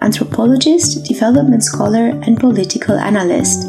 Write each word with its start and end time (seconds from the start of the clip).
anthropologist, 0.00 1.04
development 1.04 1.62
scholar, 1.64 2.08
and 2.26 2.38
political 2.38 2.98
analyst. 2.98 3.68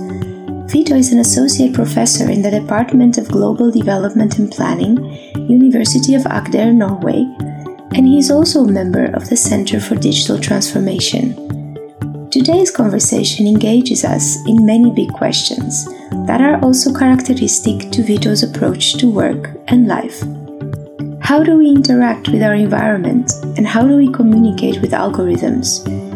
Vito 0.72 0.96
is 0.96 1.12
an 1.12 1.20
associate 1.20 1.74
professor 1.74 2.30
in 2.30 2.42
the 2.42 2.52
Department 2.52 3.18
of 3.18 3.28
Global 3.28 3.72
Development 3.72 4.38
and 4.38 4.52
Planning, 4.52 4.98
University 5.50 6.14
of 6.14 6.23
Agder, 6.23 6.73
Norway, 6.73 7.26
and 7.96 8.06
he 8.06 8.20
is 8.20 8.30
also 8.30 8.64
a 8.64 8.72
member 8.72 9.06
of 9.06 9.30
the 9.30 9.36
Center 9.36 9.80
for 9.80 9.96
Digital 9.96 10.40
Transformation. 10.40 11.34
Today's 12.30 12.70
conversation 12.70 13.48
engages 13.48 14.06
us 14.06 14.38
in 14.46 14.64
many 14.64 14.92
big 14.92 15.09
questions 15.09 15.86
that 16.28 16.42
are 16.42 16.62
also 16.62 16.94
characteristic 16.94 17.90
to 17.92 18.04
Vito's 18.04 18.44
approach 18.44 18.94
to 19.00 19.09
work 19.09 19.50
and 19.68 19.88
life. 19.88 20.22
How 21.22 21.44
do 21.44 21.58
we 21.58 21.70
interact 21.70 22.30
with 22.30 22.44
our 22.44 22.54
environment 22.54 23.32
and 23.58 23.68
how 23.68 23.88
do 23.88 23.98
we 23.98 24.12
communicate 24.12 24.82
with 24.82 24.92
algorithms? 24.92 26.09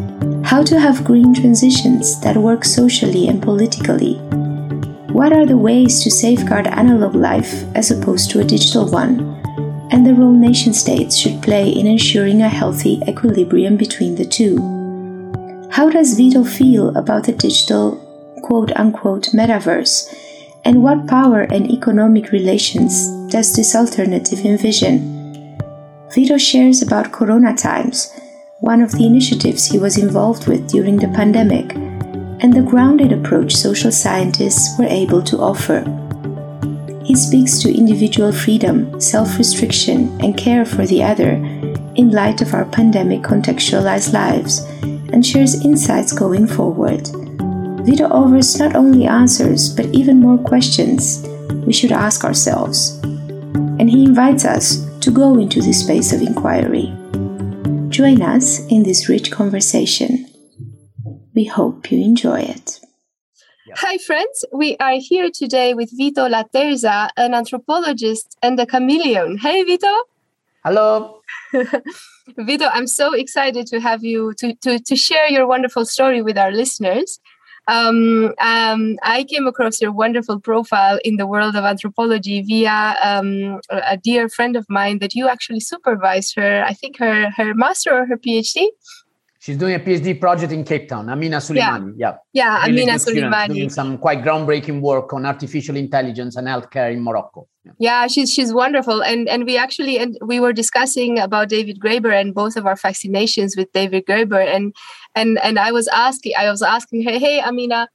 How 0.53 0.61
to 0.61 0.79
have 0.79 1.03
green 1.03 1.33
transitions 1.33 2.21
that 2.21 2.37
work 2.37 2.63
socially 2.63 3.27
and 3.27 3.41
politically? 3.41 4.19
What 5.09 5.33
are 5.33 5.47
the 5.47 5.57
ways 5.57 6.03
to 6.03 6.11
safeguard 6.11 6.67
analog 6.67 7.15
life 7.15 7.63
as 7.73 7.89
opposed 7.89 8.29
to 8.29 8.39
a 8.39 8.43
digital 8.43 8.87
one? 8.87 9.41
And 9.89 10.05
the 10.05 10.13
role 10.13 10.31
nation 10.31 10.71
states 10.75 11.17
should 11.17 11.41
play 11.41 11.69
in 11.69 11.87
ensuring 11.87 12.43
a 12.43 12.49
healthy 12.49 13.01
equilibrium 13.07 13.77
between 13.77 14.13
the 14.13 14.25
two. 14.25 14.57
How 15.71 15.89
does 15.89 16.15
Vito 16.15 16.43
feel 16.43 16.95
about 16.95 17.23
the 17.23 17.31
digital 17.31 17.97
quote 18.43 18.71
unquote 18.75 19.29
metaverse? 19.33 20.07
And 20.63 20.83
what 20.83 21.07
power 21.07 21.41
and 21.51 21.71
economic 21.71 22.31
relations 22.31 23.09
does 23.31 23.55
this 23.55 23.75
alternative 23.75 24.45
envision? 24.45 25.57
Vito 26.13 26.37
shares 26.37 26.83
about 26.83 27.11
Corona 27.11 27.55
times 27.55 28.13
one 28.63 28.81
of 28.81 28.93
the 28.93 29.05
initiatives 29.05 29.65
he 29.65 29.77
was 29.77 29.97
involved 29.97 30.47
with 30.47 30.69
during 30.69 30.95
the 30.95 31.09
pandemic, 31.09 31.75
and 32.41 32.53
the 32.53 32.61
grounded 32.61 33.11
approach 33.11 33.53
social 33.53 33.91
scientists 33.91 34.79
were 34.79 34.85
able 34.85 35.21
to 35.21 35.37
offer. 35.37 35.83
He 37.03 37.13
speaks 37.13 37.59
to 37.59 37.77
individual 37.77 38.31
freedom, 38.31 39.01
self 39.01 39.37
restriction, 39.37 40.17
and 40.21 40.37
care 40.37 40.63
for 40.63 40.85
the 40.85 41.03
other 41.03 41.31
in 41.95 42.11
light 42.11 42.41
of 42.41 42.53
our 42.53 42.63
pandemic 42.63 43.19
contextualized 43.19 44.13
lives 44.13 44.59
and 45.11 45.25
shares 45.25 45.65
insights 45.65 46.13
going 46.13 46.47
forward. 46.47 47.05
Vito 47.85 48.07
offers 48.07 48.57
not 48.57 48.77
only 48.77 49.05
answers 49.05 49.75
but 49.75 49.87
even 49.87 50.21
more 50.21 50.37
questions 50.37 51.27
we 51.67 51.73
should 51.73 51.91
ask 51.91 52.23
ourselves. 52.23 52.97
And 53.77 53.89
he 53.89 54.05
invites 54.05 54.45
us 54.45 54.87
to 55.01 55.11
go 55.11 55.37
into 55.37 55.61
this 55.61 55.81
space 55.81 56.13
of 56.13 56.21
inquiry. 56.21 56.95
Join 57.93 58.23
us 58.23 58.59
in 58.69 58.81
this 58.81 59.07
rich 59.07 59.29
conversation. 59.29 60.27
We 61.35 61.45
hope 61.45 61.91
you 61.91 62.03
enjoy 62.03 62.39
it. 62.39 62.79
Hi, 63.75 63.99
friends. 63.99 64.45
We 64.51 64.75
are 64.77 64.95
here 64.97 65.29
today 65.29 65.75
with 65.75 65.91
Vito 65.95 66.27
Laterza, 66.27 67.09
an 67.17 67.35
anthropologist 67.35 68.35
and 68.41 68.59
a 68.59 68.65
chameleon. 68.65 69.37
Hey, 69.37 69.61
Vito. 69.61 69.93
Hello. 70.65 71.21
Vito, 72.39 72.65
I'm 72.65 72.87
so 72.87 73.13
excited 73.13 73.67
to 73.67 73.79
have 73.79 74.03
you 74.03 74.33
to, 74.39 74.55
to, 74.63 74.79
to 74.79 74.95
share 74.95 75.29
your 75.29 75.45
wonderful 75.45 75.85
story 75.85 76.23
with 76.23 76.35
our 76.35 76.51
listeners. 76.51 77.19
Um, 77.67 78.33
um, 78.41 78.97
I 79.03 79.23
came 79.23 79.47
across 79.47 79.81
your 79.81 79.93
wonderful 79.93 80.39
profile 80.39 80.99
in 81.05 81.15
the 81.15 81.25
world 81.25 81.55
of 81.55 81.63
anthropology 81.63 82.41
via 82.41 82.95
um, 83.01 83.61
a 83.69 83.97
dear 83.97 84.27
friend 84.27 84.55
of 84.55 84.65
mine 84.69 84.99
that 84.99 85.15
you 85.15 85.29
actually 85.29 85.61
supervised 85.61 86.35
her. 86.35 86.63
I 86.65 86.73
think 86.73 86.97
her 86.99 87.29
her 87.31 87.53
master 87.53 87.93
or 87.93 88.05
her 88.05 88.17
PhD. 88.17 88.67
She's 89.43 89.57
doing 89.57 89.75
a 89.75 89.79
PhD 89.79 90.17
project 90.21 90.53
in 90.53 90.63
Cape 90.63 90.87
Town, 90.87 91.09
Amina 91.09 91.35
Suleimani. 91.35 91.95
Yeah, 91.97 92.13
yeah, 92.31 92.61
yeah 92.61 92.63
Amina 92.63 92.93
Suleimani. 92.93 93.55
Doing 93.55 93.69
some 93.69 93.97
quite 93.97 94.23
groundbreaking 94.23 94.79
work 94.79 95.11
on 95.11 95.25
artificial 95.25 95.75
intelligence 95.75 96.37
and 96.37 96.47
healthcare 96.47 96.93
in 96.93 97.03
Morocco. 97.03 97.45
Yeah. 97.65 97.71
yeah, 97.77 98.07
she's 98.07 98.31
she's 98.31 98.53
wonderful, 98.53 99.03
and 99.03 99.27
and 99.27 99.43
we 99.43 99.57
actually 99.57 99.97
and 99.97 100.17
we 100.21 100.39
were 100.39 100.53
discussing 100.53 101.19
about 101.19 101.49
David 101.49 101.81
Graeber 101.81 102.17
and 102.17 102.33
both 102.33 102.55
of 102.55 102.65
our 102.65 102.77
fascinations 102.77 103.57
with 103.57 103.69
David 103.73 104.05
Graeber, 104.05 104.47
and 104.47 104.73
and 105.13 105.37
and 105.43 105.59
I 105.59 105.73
was 105.73 105.89
asking 105.89 106.31
I 106.37 106.49
was 106.49 106.61
asking 106.61 107.03
her, 107.03 107.11
hey 107.11 107.41
Amina, 107.41 107.89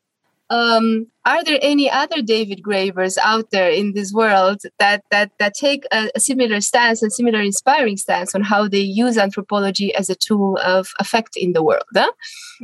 um, 0.50 1.06
are 1.24 1.44
there 1.44 1.58
any 1.60 1.90
other 1.90 2.22
David 2.22 2.62
Graebers 2.62 3.18
out 3.22 3.50
there 3.50 3.70
in 3.70 3.92
this 3.92 4.12
world 4.12 4.62
that 4.78 5.04
that 5.10 5.30
that 5.38 5.52
take 5.54 5.84
a, 5.92 6.10
a, 6.14 6.20
similar 6.20 6.62
stance 6.62 7.02
and 7.02 7.12
similar 7.12 7.40
inspiring 7.40 7.98
stance 7.98 8.34
on 8.34 8.42
how 8.42 8.66
they 8.66 8.80
use 8.80 9.18
anthropology 9.18 9.94
as 9.94 10.08
a 10.08 10.14
tool 10.14 10.58
of 10.64 10.88
effect 10.98 11.36
in 11.36 11.52
the 11.52 11.62
world? 11.62 11.82
Huh? 11.94 12.12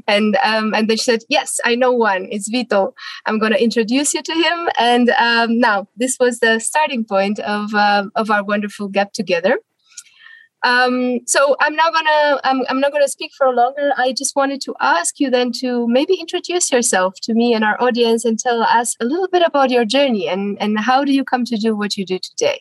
And 0.09 0.39
um, 0.43 0.73
and 0.75 0.89
they 0.89 0.97
said, 0.97 1.25
yes, 1.29 1.61
I 1.65 1.75
know 1.75 1.93
one. 1.93 2.27
It's 2.31 2.49
Vito. 2.49 2.95
I'm 3.27 3.39
going 3.39 3.53
to 3.53 3.63
introduce 3.63 4.15
you 4.15 4.23
to 4.23 4.33
him. 4.33 4.69
And 4.79 5.11
um, 5.11 5.59
now 5.61 5.87
this 5.97 6.17
was 6.19 6.41
the 6.41 6.61
starting 6.61 7.05
point 7.05 7.39
of 7.41 7.75
uh, 7.75 8.05
of 8.15 8.31
our 8.31 8.43
wonderful 8.43 8.89
get 8.89 9.13
together. 9.13 9.59
Um, 10.65 11.21
so 11.27 11.57
I'm 11.61 11.77
not 11.77 11.93
gonna 11.93 12.41
I'm, 12.43 12.63
I'm 12.71 12.81
not 12.81 12.91
gonna 12.91 13.09
speak 13.09 13.33
for 13.37 13.53
longer. 13.53 13.93
I 13.99 14.13
just 14.13 14.35
wanted 14.35 14.63
to 14.63 14.75
ask 14.81 15.21
you 15.21 15.31
then 15.31 15.53
to 15.61 15.87
maybe 15.87 16.15
introduce 16.15 16.73
yourself 16.73 17.15
to 17.25 17.35
me 17.35 17.53
and 17.53 17.63
our 17.63 17.81
audience 17.81 18.25
and 18.25 18.39
tell 18.39 18.63
us 18.63 18.97
a 18.99 19.05
little 19.05 19.29
bit 19.29 19.43
about 19.47 19.71
your 19.71 19.85
journey 19.85 20.27
and 20.27 20.57
and 20.61 20.81
how 20.81 21.05
do 21.05 21.13
you 21.13 21.23
come 21.23 21.45
to 21.45 21.57
do 21.57 21.77
what 21.77 21.99
you 21.99 22.07
do 22.07 22.19
today. 22.19 22.61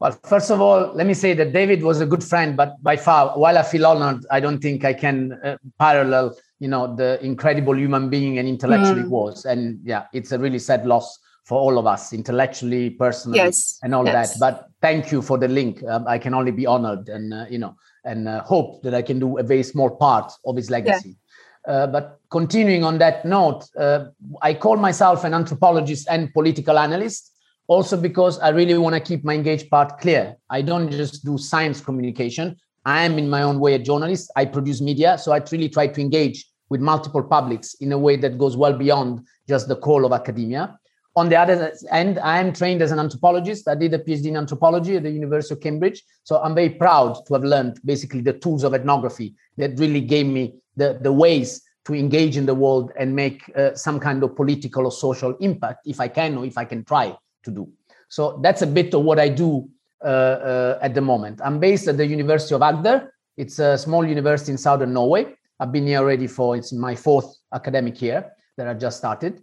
Well, 0.00 0.18
first 0.24 0.50
of 0.50 0.60
all, 0.60 0.92
let 0.94 1.06
me 1.06 1.14
say 1.14 1.32
that 1.34 1.52
David 1.52 1.84
was 1.84 2.00
a 2.00 2.06
good 2.06 2.24
friend, 2.24 2.56
but 2.56 2.82
by 2.82 2.96
far, 2.96 3.38
while 3.38 3.56
I 3.56 3.62
feel 3.62 3.86
honored, 3.86 4.26
I 4.32 4.40
don't 4.40 4.58
think 4.58 4.84
I 4.84 4.92
can 4.92 5.38
uh, 5.44 5.58
parallel, 5.78 6.36
you 6.58 6.66
know, 6.66 6.92
the 6.92 7.24
incredible 7.24 7.78
human 7.78 8.10
being 8.10 8.38
and 8.38 8.48
intellectually 8.48 9.04
mm. 9.04 9.10
was. 9.10 9.44
And 9.44 9.78
yeah, 9.84 10.06
it's 10.12 10.32
a 10.32 10.40
really 10.40 10.58
sad 10.58 10.86
loss 10.86 11.20
for 11.44 11.58
all 11.58 11.78
of 11.78 11.86
us 11.86 12.12
intellectually 12.12 12.90
personally 12.90 13.38
yes. 13.38 13.78
and 13.82 13.94
all 13.94 14.04
yes. 14.04 14.34
that 14.34 14.40
but 14.40 14.70
thank 14.80 15.10
you 15.10 15.20
for 15.20 15.38
the 15.38 15.48
link 15.48 15.82
um, 15.84 16.06
i 16.06 16.18
can 16.18 16.34
only 16.34 16.52
be 16.52 16.66
honored 16.66 17.08
and 17.08 17.34
uh, 17.34 17.46
you 17.50 17.58
know 17.58 17.74
and 18.04 18.28
uh, 18.28 18.42
hope 18.42 18.82
that 18.82 18.94
i 18.94 19.02
can 19.02 19.18
do 19.18 19.38
a 19.38 19.42
very 19.42 19.62
small 19.62 19.90
part 19.90 20.32
of 20.46 20.56
his 20.56 20.70
legacy 20.70 21.16
yeah. 21.66 21.72
uh, 21.72 21.86
but 21.86 22.20
continuing 22.30 22.84
on 22.84 22.98
that 22.98 23.24
note 23.24 23.66
uh, 23.78 24.06
i 24.40 24.54
call 24.54 24.76
myself 24.76 25.24
an 25.24 25.34
anthropologist 25.34 26.06
and 26.08 26.32
political 26.32 26.78
analyst 26.78 27.32
also 27.66 27.96
because 27.96 28.38
i 28.38 28.48
really 28.48 28.76
want 28.78 28.94
to 28.94 29.00
keep 29.00 29.24
my 29.24 29.34
engaged 29.34 29.68
part 29.68 29.98
clear 29.98 30.36
i 30.50 30.62
don't 30.62 30.90
just 30.90 31.24
do 31.24 31.36
science 31.36 31.80
communication 31.80 32.56
i 32.84 33.02
am 33.02 33.18
in 33.18 33.28
my 33.28 33.42
own 33.42 33.58
way 33.58 33.74
a 33.74 33.78
journalist 33.78 34.30
i 34.36 34.44
produce 34.44 34.80
media 34.80 35.18
so 35.18 35.32
i 35.32 35.42
really 35.50 35.68
try 35.68 35.86
to 35.86 36.00
engage 36.00 36.46
with 36.68 36.80
multiple 36.80 37.22
publics 37.22 37.74
in 37.74 37.92
a 37.92 37.98
way 37.98 38.16
that 38.16 38.38
goes 38.38 38.56
well 38.56 38.72
beyond 38.72 39.20
just 39.48 39.68
the 39.68 39.76
call 39.76 40.04
of 40.04 40.12
academia 40.12 40.78
on 41.14 41.28
the 41.28 41.36
other 41.36 41.72
end, 41.90 42.18
I 42.18 42.38
am 42.38 42.52
trained 42.52 42.80
as 42.80 42.90
an 42.90 42.98
anthropologist. 42.98 43.68
I 43.68 43.74
did 43.74 43.92
a 43.92 43.98
PhD 43.98 44.26
in 44.26 44.36
anthropology 44.36 44.96
at 44.96 45.02
the 45.02 45.10
University 45.10 45.54
of 45.54 45.60
Cambridge. 45.60 46.02
So 46.24 46.40
I'm 46.42 46.54
very 46.54 46.70
proud 46.70 47.18
to 47.26 47.34
have 47.34 47.44
learned 47.44 47.80
basically 47.84 48.22
the 48.22 48.32
tools 48.32 48.64
of 48.64 48.72
ethnography 48.74 49.34
that 49.58 49.78
really 49.78 50.00
gave 50.00 50.26
me 50.26 50.54
the, 50.76 50.98
the 51.00 51.12
ways 51.12 51.62
to 51.84 51.94
engage 51.94 52.36
in 52.36 52.46
the 52.46 52.54
world 52.54 52.92
and 52.98 53.14
make 53.14 53.42
uh, 53.56 53.74
some 53.74 54.00
kind 54.00 54.22
of 54.22 54.34
political 54.36 54.86
or 54.86 54.92
social 54.92 55.36
impact 55.40 55.86
if 55.86 56.00
I 56.00 56.08
can 56.08 56.38
or 56.38 56.46
if 56.46 56.56
I 56.56 56.64
can 56.64 56.84
try 56.84 57.14
to 57.42 57.50
do. 57.50 57.68
So 58.08 58.38
that's 58.42 58.62
a 58.62 58.66
bit 58.66 58.94
of 58.94 59.02
what 59.02 59.18
I 59.18 59.28
do 59.28 59.68
uh, 60.02 60.06
uh, 60.06 60.78
at 60.80 60.94
the 60.94 61.00
moment. 61.00 61.40
I'm 61.44 61.58
based 61.58 61.88
at 61.88 61.96
the 61.96 62.06
University 62.06 62.54
of 62.54 62.60
Agder. 62.60 63.08
It's 63.36 63.58
a 63.58 63.76
small 63.76 64.06
university 64.06 64.52
in 64.52 64.58
southern 64.58 64.92
Norway. 64.92 65.34
I've 65.58 65.72
been 65.72 65.86
here 65.86 65.98
already 65.98 66.26
for 66.26 66.56
it's 66.56 66.72
my 66.72 66.94
fourth 66.94 67.36
academic 67.52 68.00
year 68.00 68.32
that 68.56 68.68
I 68.68 68.74
just 68.74 68.98
started. 68.98 69.42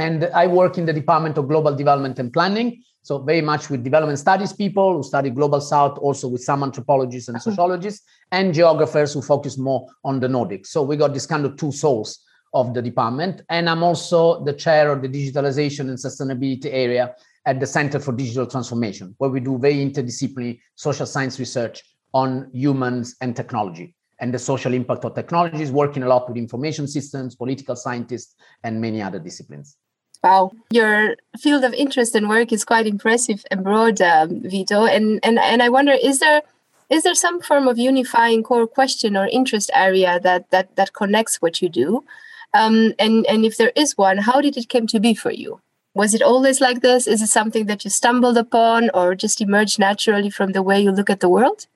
And 0.00 0.24
I 0.42 0.46
work 0.46 0.78
in 0.78 0.86
the 0.86 0.94
Department 0.94 1.36
of 1.36 1.46
Global 1.46 1.74
Development 1.76 2.18
and 2.18 2.32
Planning. 2.32 2.82
So 3.02 3.18
very 3.18 3.42
much 3.42 3.68
with 3.70 3.84
development 3.84 4.18
studies 4.18 4.52
people 4.52 4.96
who 4.96 5.02
study 5.02 5.28
global 5.28 5.60
south, 5.60 5.98
also 5.98 6.26
with 6.26 6.42
some 6.42 6.62
anthropologists 6.62 7.28
and 7.28 7.36
mm-hmm. 7.36 7.50
sociologists, 7.50 8.00
and 8.32 8.54
geographers 8.54 9.12
who 9.12 9.20
focus 9.20 9.58
more 9.58 9.86
on 10.02 10.18
the 10.18 10.26
Nordics. 10.26 10.68
So 10.68 10.82
we 10.82 10.96
got 10.96 11.12
this 11.12 11.26
kind 11.26 11.44
of 11.44 11.56
two 11.56 11.70
souls 11.70 12.24
of 12.54 12.72
the 12.72 12.82
department. 12.90 13.42
And 13.50 13.68
I'm 13.68 13.82
also 13.82 14.42
the 14.44 14.54
chair 14.54 14.90
of 14.90 15.02
the 15.02 15.08
digitalization 15.08 15.84
and 15.90 15.98
sustainability 15.98 16.70
area 16.72 17.14
at 17.44 17.60
the 17.60 17.66
Center 17.66 18.00
for 18.00 18.12
Digital 18.12 18.46
Transformation, 18.46 19.14
where 19.18 19.30
we 19.30 19.40
do 19.40 19.58
very 19.58 19.84
interdisciplinary 19.86 20.60
social 20.76 21.06
science 21.06 21.38
research 21.38 21.82
on 22.14 22.50
humans 22.52 23.16
and 23.20 23.36
technology. 23.36 23.94
and 24.20 24.34
the 24.34 24.38
social 24.38 24.74
impact 24.74 25.04
of 25.04 25.14
technologies, 25.14 25.72
working 25.72 26.02
a 26.02 26.08
lot 26.08 26.28
with 26.28 26.36
information 26.36 26.86
systems, 26.86 27.34
political 27.34 27.74
scientists, 27.74 28.36
and 28.62 28.80
many 28.80 29.02
other 29.02 29.18
disciplines. 29.18 29.76
Wow, 30.22 30.52
your 30.70 31.16
field 31.38 31.64
of 31.64 31.72
interest 31.72 32.14
and 32.14 32.28
work 32.28 32.52
is 32.52 32.64
quite 32.64 32.86
impressive 32.86 33.44
and 33.50 33.64
broad, 33.64 34.02
um, 34.02 34.42
Vito. 34.42 34.84
And, 34.84 35.18
and 35.22 35.38
and 35.38 35.62
I 35.62 35.70
wonder, 35.70 35.92
is 35.92 36.18
there 36.18 36.42
is 36.90 37.04
there 37.04 37.14
some 37.14 37.40
form 37.40 37.68
of 37.68 37.78
unifying 37.78 38.42
core 38.42 38.66
question 38.66 39.16
or 39.16 39.28
interest 39.28 39.70
area 39.74 40.20
that 40.20 40.50
that 40.50 40.76
that 40.76 40.92
connects 40.92 41.40
what 41.40 41.62
you 41.62 41.68
do? 41.68 42.04
Um, 42.52 42.92
and 42.98 43.26
and 43.26 43.44
if 43.44 43.56
there 43.56 43.72
is 43.74 43.96
one, 43.96 44.18
how 44.18 44.40
did 44.40 44.56
it 44.56 44.68
come 44.68 44.86
to 44.88 45.00
be 45.00 45.14
for 45.14 45.30
you? 45.30 45.60
Was 45.94 46.14
it 46.14 46.22
always 46.22 46.60
like 46.60 46.82
this? 46.82 47.06
Is 47.06 47.22
it 47.22 47.28
something 47.28 47.66
that 47.66 47.84
you 47.84 47.90
stumbled 47.90 48.36
upon, 48.36 48.90
or 48.92 49.14
just 49.14 49.40
emerged 49.40 49.78
naturally 49.78 50.30
from 50.30 50.52
the 50.52 50.62
way 50.62 50.80
you 50.80 50.90
look 50.90 51.10
at 51.10 51.20
the 51.20 51.28
world? 51.28 51.66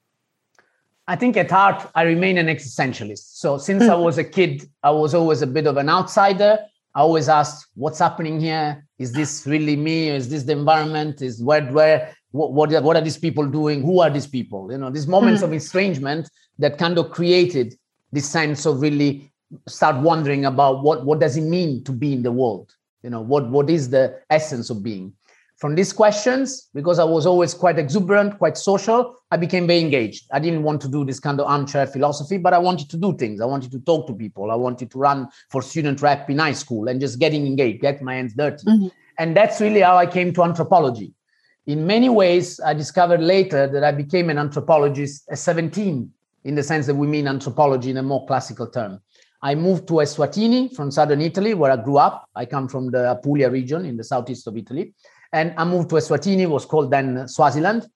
I 1.07 1.17
think 1.17 1.37
at 1.37 1.51
heart, 1.51 1.91
I 1.95 2.03
remain 2.03 2.39
an 2.39 2.47
existentialist. 2.47 3.37
So 3.37 3.59
since 3.59 3.85
I 3.85 3.95
was 4.09 4.19
a 4.19 4.25
kid, 4.25 4.69
I 4.83 4.91
was 4.91 5.15
always 5.15 5.43
a 5.43 5.47
bit 5.47 5.67
of 5.67 5.77
an 5.77 5.89
outsider. 5.89 6.59
I 6.95 7.01
always 7.01 7.29
ask, 7.29 7.69
what's 7.75 7.99
happening 7.99 8.41
here? 8.41 8.87
Is 8.99 9.13
this 9.13 9.47
really 9.47 9.75
me? 9.75 10.09
Is 10.09 10.29
this 10.29 10.45
the 10.45 10.53
environment? 10.53 11.23
Is 11.23 11.43
where, 11.43 11.65
where, 11.73 12.15
what, 12.31 12.53
what, 12.53 12.73
are, 12.73 12.83
what 12.83 12.97
are 12.97 13.03
these 13.03 13.19
people 13.19 13.47
doing? 13.47 13.83
Who 13.83 14.01
are 14.01 14.11
these 14.11 14.29
people? 14.29 14.71
You 14.71 14.79
know, 14.79 14.91
these 14.91 15.09
moments 15.09 15.43
mm. 15.43 15.47
of 15.47 15.53
estrangement 15.53 16.31
that 16.59 16.79
kind 16.79 16.97
of 16.99 17.11
created 17.11 17.75
this 18.13 18.29
sense 18.29 18.65
of 18.65 18.81
really 18.81 19.33
start 19.69 19.97
wondering 19.97 20.45
about 20.45 20.83
what, 20.85 21.05
what 21.05 21.19
does 21.19 21.37
it 21.37 21.43
mean 21.43 21.83
to 21.85 21.93
be 21.93 22.13
in 22.13 22.23
the 22.23 22.33
world? 22.33 22.73
You 23.03 23.11
know, 23.11 23.21
what, 23.21 23.51
what 23.51 23.69
is 23.69 23.91
the 23.91 24.21
essence 24.31 24.71
of 24.71 24.83
being? 24.83 25.13
From 25.57 25.77
these 25.77 25.93
questions, 25.93 26.69
because 26.75 26.99
I 26.99 27.05
was 27.05 27.27
always 27.27 27.55
quite 27.55 27.79
exuberant, 27.79 28.39
quite 28.39 28.59
social, 28.59 29.15
I 29.31 29.37
became 29.37 29.67
very 29.69 29.81
engaged. 29.81 30.27
I 30.33 30.41
didn't 30.41 30.65
want 30.65 30.81
to 30.83 30.89
do 30.89 31.05
this 31.05 31.21
kind 31.21 31.39
of 31.39 31.47
armchair 31.47 31.87
philosophy, 31.87 32.39
but 32.39 32.53
I 32.53 32.59
wanted 32.59 32.91
to 32.91 32.97
do 32.97 33.17
things. 33.17 33.41
I 33.41 33.45
wanted 33.45 33.71
to 33.71 33.79
talk 33.81 34.09
to 34.09 34.15
people. 34.15 34.51
I 34.51 34.57
wanted 34.57 34.91
to 34.91 34.99
run 34.99 35.29
for 35.51 35.63
student 35.63 36.03
rep 36.03 36.29
in 36.29 36.39
high 36.39 36.53
school 36.53 36.89
and 36.89 37.01
just 37.01 37.21
getting 37.21 37.47
engaged, 37.47 37.83
get 37.83 38.03
my 38.03 38.17
hands 38.17 38.35
dirty. 38.35 38.67
Mm-hmm. 38.67 38.89
And 39.19 39.37
that's 39.37 39.61
really 39.61 39.81
how 39.81 39.97
I 39.97 40.07
came 40.07 40.33
to 40.35 40.43
anthropology. 40.43 41.15
In 41.67 41.87
many 41.87 42.09
ways, 42.09 42.59
I 42.61 42.75
discovered 42.75 43.21
later 43.21 43.69
that 43.69 43.85
I 43.85 43.93
became 43.93 44.31
an 44.31 44.39
anthropologist 44.39 45.29
at 45.31 45.39
17, 45.39 46.13
in 46.45 46.55
the 46.55 46.63
sense 46.63 46.87
that 46.87 46.95
we 46.95 47.07
mean 47.07 47.27
anthropology 47.27 47.91
in 47.91 47.97
a 47.97 48.03
more 48.03 48.27
classical 48.27 48.67
term. 48.67 49.01
I 49.41 49.55
moved 49.55 49.87
to 49.89 49.95
Eswatini 49.95 50.75
from 50.75 50.91
southern 50.91 51.21
Italy, 51.21 51.55
where 51.55 51.71
I 51.71 51.77
grew 51.77 51.99
up. 51.99 52.29
I 52.35 52.45
come 52.45 52.67
from 52.69 52.91
the 52.91 53.11
Apulia 53.13 53.51
region 53.51 53.85
in 53.85 53.97
the 53.97 54.05
southeast 54.05 54.47
of 54.47 54.57
Italy. 54.57 54.95
And 55.35 55.53
I 55.59 55.65
moved 55.65 55.91
to 55.91 55.97
Eswatini, 55.97 56.49
was 56.49 56.65
called 56.65 56.93
then 56.93 57.27
Swaziland, 57.27 57.89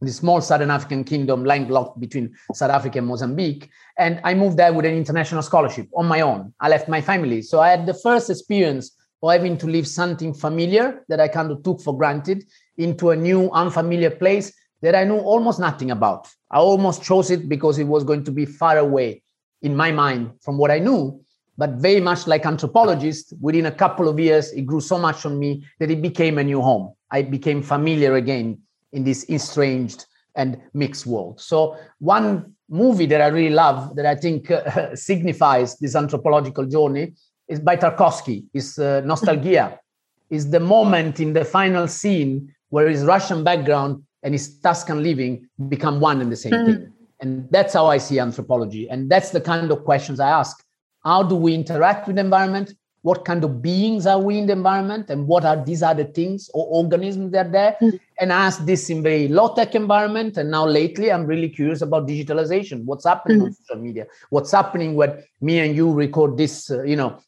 the 0.00 0.10
small 0.10 0.40
Southern 0.40 0.70
African 0.70 1.04
kingdom 1.04 1.44
landlocked 1.44 2.00
between 2.00 2.34
South 2.54 2.70
Africa 2.70 2.98
and 2.98 3.06
Mozambique. 3.06 3.68
And 3.98 4.18
I 4.24 4.32
moved 4.32 4.56
there 4.56 4.72
with 4.72 4.86
an 4.86 4.94
international 4.94 5.42
scholarship 5.42 5.88
on 5.94 6.06
my 6.06 6.22
own. 6.22 6.54
I 6.58 6.70
left 6.70 6.88
my 6.88 7.02
family. 7.02 7.42
So 7.42 7.60
I 7.60 7.68
had 7.68 7.84
the 7.84 7.92
first 7.92 8.30
experience 8.30 8.96
of 9.22 9.30
having 9.30 9.58
to 9.58 9.66
leave 9.66 9.86
something 9.86 10.32
familiar 10.32 11.04
that 11.10 11.20
I 11.20 11.28
kind 11.28 11.50
of 11.50 11.62
took 11.62 11.82
for 11.82 11.94
granted 11.94 12.46
into 12.78 13.10
a 13.10 13.16
new, 13.16 13.50
unfamiliar 13.50 14.08
place 14.08 14.50
that 14.80 14.94
I 14.94 15.04
knew 15.04 15.18
almost 15.18 15.60
nothing 15.60 15.90
about. 15.90 16.28
I 16.50 16.60
almost 16.60 17.02
chose 17.02 17.30
it 17.30 17.46
because 17.46 17.78
it 17.78 17.84
was 17.84 18.04
going 18.04 18.24
to 18.24 18.32
be 18.32 18.46
far 18.46 18.78
away 18.78 19.22
in 19.60 19.76
my 19.76 19.92
mind 19.92 20.32
from 20.40 20.56
what 20.56 20.70
I 20.70 20.78
knew 20.78 21.20
but 21.60 21.72
very 21.72 22.00
much 22.00 22.26
like 22.26 22.46
anthropologists, 22.46 23.34
within 23.38 23.66
a 23.66 23.70
couple 23.70 24.08
of 24.08 24.18
years, 24.18 24.50
it 24.52 24.62
grew 24.62 24.80
so 24.80 24.96
much 24.96 25.26
on 25.26 25.38
me 25.38 25.62
that 25.78 25.90
it 25.90 26.00
became 26.00 26.38
a 26.38 26.42
new 26.42 26.62
home. 26.62 26.94
I 27.10 27.20
became 27.20 27.62
familiar 27.62 28.14
again 28.14 28.58
in 28.92 29.04
this 29.04 29.28
estranged 29.28 30.06
and 30.34 30.56
mixed 30.72 31.04
world. 31.04 31.38
So 31.38 31.76
one 31.98 32.54
movie 32.70 33.04
that 33.12 33.20
I 33.20 33.26
really 33.26 33.54
love 33.54 33.94
that 33.96 34.06
I 34.06 34.14
think 34.14 34.50
uh, 34.50 34.96
signifies 35.08 35.76
this 35.76 35.94
anthropological 35.94 36.64
journey 36.64 37.12
is 37.46 37.60
by 37.60 37.76
Tarkovsky. 37.76 38.46
Is 38.54 38.78
uh, 38.78 39.02
Nostalgia. 39.04 39.78
Is 40.30 40.48
the 40.48 40.60
moment 40.60 41.18
in 41.18 41.32
the 41.32 41.44
final 41.44 41.88
scene 41.88 42.54
where 42.68 42.88
his 42.88 43.04
Russian 43.04 43.42
background 43.42 44.00
and 44.22 44.32
his 44.32 44.60
Tuscan 44.60 45.02
living 45.02 45.48
become 45.68 45.98
one 45.98 46.20
and 46.22 46.30
the 46.30 46.36
same 46.36 46.52
mm. 46.52 46.66
thing. 46.66 46.92
And 47.20 47.50
that's 47.50 47.74
how 47.74 47.86
I 47.86 47.98
see 47.98 48.20
anthropology. 48.20 48.88
And 48.88 49.10
that's 49.10 49.30
the 49.30 49.40
kind 49.40 49.72
of 49.72 49.84
questions 49.84 50.20
I 50.20 50.30
ask 50.30 50.64
how 51.04 51.22
do 51.22 51.34
we 51.34 51.54
interact 51.54 52.06
with 52.06 52.16
the 52.16 52.20
environment? 52.20 52.74
What 53.02 53.24
kind 53.24 53.42
of 53.44 53.62
beings 53.62 54.06
are 54.06 54.20
we 54.20 54.36
in 54.36 54.46
the 54.46 54.52
environment? 54.52 55.08
And 55.08 55.26
what 55.26 55.44
are 55.44 55.64
these 55.64 55.82
other 55.82 56.04
things 56.04 56.50
or 56.52 56.66
organisms 56.66 57.32
that 57.32 57.46
are 57.46 57.50
there? 57.50 57.76
Mm. 57.80 57.98
and 58.20 58.30
ask 58.30 58.64
this 58.66 58.90
in 58.90 59.02
very 59.02 59.28
low 59.28 59.54
tech 59.54 59.74
environment 59.74 60.36
and 60.36 60.50
now 60.50 60.66
lately 60.66 61.10
i'm 61.10 61.24
really 61.24 61.48
curious 61.48 61.80
about 61.80 62.06
digitalization. 62.06 62.84
What's 62.84 63.06
happening 63.06 63.38
mm. 63.38 63.44
on 63.44 63.52
social 63.54 63.82
media? 63.82 64.06
What's 64.28 64.52
happening 64.52 64.94
when 64.94 65.24
me 65.40 65.58
and 65.60 65.74
you 65.74 65.90
record 65.90 66.36
this 66.36 66.70
uh, 66.70 66.82
you 66.82 66.96
know 66.96 67.18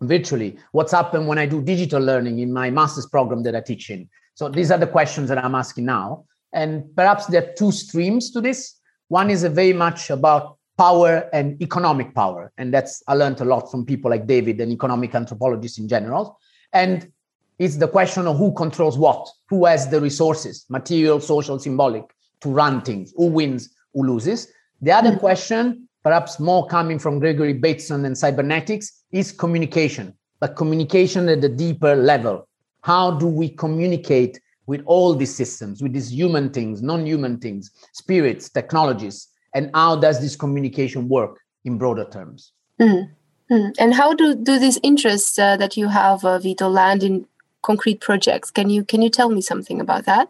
virtually? 0.00 0.58
What's 0.72 0.92
happened 0.92 1.26
when 1.26 1.38
i 1.38 1.46
do 1.46 1.62
digital 1.62 2.02
learning 2.02 2.40
in 2.40 2.52
my 2.52 2.70
master's 2.70 3.06
program 3.06 3.42
that 3.44 3.56
i 3.56 3.62
teach 3.62 3.88
in? 3.88 4.08
So 4.34 4.50
these 4.50 4.70
are 4.70 4.78
the 4.78 4.86
questions 4.86 5.30
that 5.30 5.42
i'm 5.42 5.54
asking 5.54 5.86
now. 5.86 6.26
And 6.52 6.94
perhaps 6.94 7.26
there 7.26 7.42
are 7.42 7.52
two 7.54 7.72
streams 7.72 8.30
to 8.32 8.42
this. 8.42 8.74
One 9.08 9.30
is 9.30 9.44
very 9.44 9.72
much 9.72 10.10
about 10.10 10.58
power 10.76 11.28
and 11.32 11.60
economic 11.62 12.14
power. 12.14 12.52
And 12.58 12.72
that's, 12.72 13.02
I 13.08 13.14
learned 13.14 13.40
a 13.40 13.44
lot 13.44 13.70
from 13.70 13.86
people 13.86 14.10
like 14.10 14.26
David 14.26 14.60
and 14.60 14.72
economic 14.72 15.14
anthropologists 15.14 15.78
in 15.78 15.88
general. 15.88 16.38
And 16.72 17.10
it's 17.58 17.76
the 17.76 17.88
question 17.88 18.26
of 18.26 18.36
who 18.36 18.52
controls 18.52 18.98
what, 18.98 19.28
who 19.48 19.64
has 19.64 19.88
the 19.88 20.00
resources, 20.00 20.66
material, 20.68 21.20
social, 21.20 21.58
symbolic, 21.58 22.04
to 22.40 22.50
run 22.50 22.82
things, 22.82 23.14
who 23.16 23.26
wins, 23.26 23.74
who 23.94 24.06
loses. 24.06 24.52
The 24.82 24.92
other 24.92 25.10
mm-hmm. 25.10 25.20
question, 25.20 25.88
perhaps 26.02 26.38
more 26.38 26.66
coming 26.66 26.98
from 26.98 27.18
Gregory 27.18 27.54
Bateson 27.54 28.04
and 28.04 28.16
cybernetics, 28.16 29.04
is 29.10 29.32
communication, 29.32 30.14
but 30.40 30.56
communication 30.56 31.28
at 31.30 31.42
a 31.42 31.48
deeper 31.48 31.96
level. 31.96 32.46
How 32.82 33.12
do 33.12 33.26
we 33.26 33.48
communicate 33.48 34.38
with 34.66 34.82
all 34.84 35.14
these 35.14 35.34
systems, 35.34 35.82
with 35.82 35.94
these 35.94 36.12
human 36.12 36.50
things, 36.50 36.82
non 36.82 37.06
human 37.06 37.38
things, 37.38 37.70
spirits, 37.94 38.50
technologies? 38.50 39.28
And 39.54 39.70
how 39.74 39.96
does 39.96 40.20
this 40.20 40.36
communication 40.36 41.08
work 41.08 41.40
in 41.64 41.78
broader 41.78 42.06
terms? 42.10 42.52
Mm-hmm. 42.80 43.68
and 43.78 43.94
how 43.94 44.12
do, 44.12 44.34
do 44.34 44.58
these 44.58 44.78
interests 44.82 45.38
uh, 45.38 45.56
that 45.56 45.76
you 45.76 45.88
have 45.88 46.24
uh, 46.24 46.38
vito 46.38 46.68
land 46.68 47.02
in 47.02 47.26
concrete 47.62 48.00
projects? 48.00 48.50
Can 48.50 48.70
you 48.70 48.84
can 48.84 49.02
you 49.02 49.10
tell 49.10 49.30
me 49.30 49.40
something 49.40 49.80
about 49.80 50.04
that? 50.04 50.28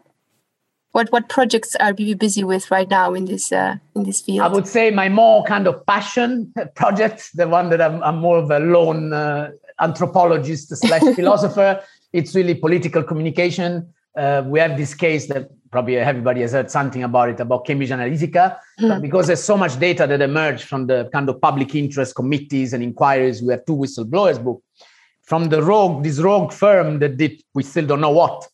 What 0.91 1.11
what 1.11 1.29
projects 1.29 1.75
are 1.75 1.93
you 1.97 2.15
busy 2.15 2.43
with 2.43 2.71
right 2.71 2.89
now 2.89 3.13
in 3.13 3.25
this 3.25 3.51
uh, 3.51 3.75
in 3.95 4.03
this 4.03 4.21
field? 4.21 4.41
I 4.41 4.47
would 4.47 4.67
say 4.67 4.91
my 4.91 5.09
more 5.09 5.43
kind 5.43 5.67
of 5.67 5.85
passion 5.85 6.53
project 6.75 7.29
the 7.35 7.47
one 7.47 7.69
that 7.69 7.81
i'm, 7.81 8.01
I'm 8.03 8.17
more 8.17 8.37
of 8.37 8.49
a 8.49 8.59
lone 8.59 9.13
uh, 9.13 9.51
anthropologist 9.79 10.75
slash 10.75 11.01
philosopher. 11.15 11.81
It's 12.13 12.33
really 12.33 12.55
political 12.55 13.03
communication 13.03 13.93
uh, 14.17 14.43
we 14.45 14.59
have 14.59 14.77
this 14.77 14.93
case 14.93 15.27
that 15.27 15.49
probably 15.71 15.97
everybody 15.97 16.41
has 16.41 16.53
heard 16.53 16.71
something 16.71 17.03
about 17.03 17.29
it 17.29 17.39
about 17.39 17.65
Cambridge 17.65 17.89
Analytica, 17.89 18.57
mm. 18.79 19.01
because 19.01 19.27
there's 19.27 19.43
so 19.43 19.57
much 19.57 19.79
data 19.79 20.07
that 20.07 20.21
emerged 20.21 20.63
from 20.63 20.87
the 20.87 21.09
kind 21.13 21.29
of 21.29 21.39
public 21.39 21.75
interest 21.75 22.15
committees 22.15 22.73
and 22.73 22.83
inquiries. 22.83 23.41
We 23.41 23.51
have 23.51 23.65
two 23.65 23.75
whistleblowers 23.75 24.43
book 24.43 24.63
from 25.23 25.49
the 25.49 25.61
rogue, 25.61 26.03
this 26.03 26.19
rogue 26.19 26.51
firm 26.51 26.99
that 26.99 27.17
did 27.17 27.43
we 27.53 27.63
still 27.63 27.85
don't 27.85 28.01
know 28.01 28.11
what. 28.11 28.47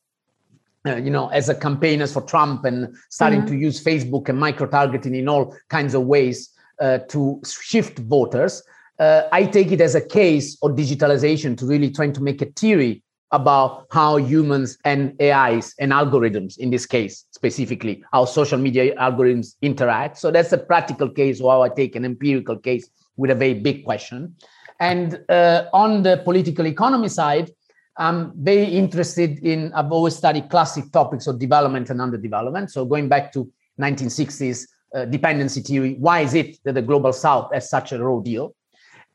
Uh, 0.86 0.98
you 0.98 1.10
know, 1.10 1.30
as 1.30 1.48
a 1.48 1.56
campaigners 1.56 2.12
for 2.12 2.22
Trump 2.24 2.66
and 2.66 2.94
starting 3.10 3.40
mm-hmm. 3.40 3.48
to 3.48 3.58
use 3.58 3.82
Facebook 3.82 4.28
and 4.28 4.38
micro 4.38 4.68
targeting 4.68 5.16
in 5.16 5.30
all 5.30 5.56
kinds 5.70 5.94
of 5.94 6.02
ways 6.02 6.50
uh, 6.82 6.98
to 7.08 7.42
shift 7.46 8.00
voters. 8.00 8.62
Uh, 9.00 9.22
I 9.32 9.46
take 9.46 9.72
it 9.72 9.80
as 9.80 9.96
a 9.96 10.02
case 10.02 10.58
of 10.62 10.72
digitalization 10.72 11.58
to 11.60 11.66
really 11.66 11.90
trying 11.90 12.12
to 12.14 12.22
make 12.22 12.42
a 12.42 12.48
theory 12.48 13.02
about 13.34 13.88
how 13.92 14.16
humans 14.18 14.78
and 14.86 15.20
AIs 15.20 15.74
and 15.80 15.92
algorithms, 15.92 16.58
in 16.60 16.70
this 16.70 16.86
case 16.86 17.26
specifically, 17.32 18.04
how 18.14 18.24
social 18.26 18.60
media 18.60 18.96
algorithms 18.96 19.56
interact. 19.62 20.20
So 20.20 20.32
that's 20.32 20.54
a 20.54 20.58
practical 20.58 21.10
case, 21.10 21.42
or 21.42 21.52
how 21.52 21.64
I 21.64 21.70
take 21.70 21.96
an 21.96 22.06
empirical 22.06 22.58
case 22.58 22.88
with 23.18 23.32
a 23.32 23.36
very 23.36 23.56
big 23.56 23.84
question. 23.84 24.36
And 24.80 25.20
uh, 25.30 25.66
on 25.74 26.04
the 26.04 26.22
political 26.24 26.68
economy 26.68 27.10
side, 27.10 27.52
I'm 27.98 28.32
very 28.36 28.66
interested 28.66 29.40
in, 29.40 29.74
I've 29.74 29.92
always 29.92 30.16
studied 30.16 30.50
classic 30.50 30.92
topics 30.92 31.28
of 31.28 31.40
development 31.40 31.90
and 31.90 32.00
underdevelopment. 32.00 32.72
So 32.72 32.86
going 32.86 33.10
back 33.10 33.32
to 33.34 33.52
1960s 33.80 34.68
uh, 34.96 35.06
dependency 35.06 35.62
theory, 35.62 35.96
why 36.00 36.22
is 36.22 36.34
it 36.34 36.58
that 36.64 36.74
the 36.74 36.82
global 36.82 37.14
south 37.14 37.52
has 37.54 37.70
such 37.70 37.92
a 37.92 38.04
raw 38.04 38.20
deal? 38.20 38.56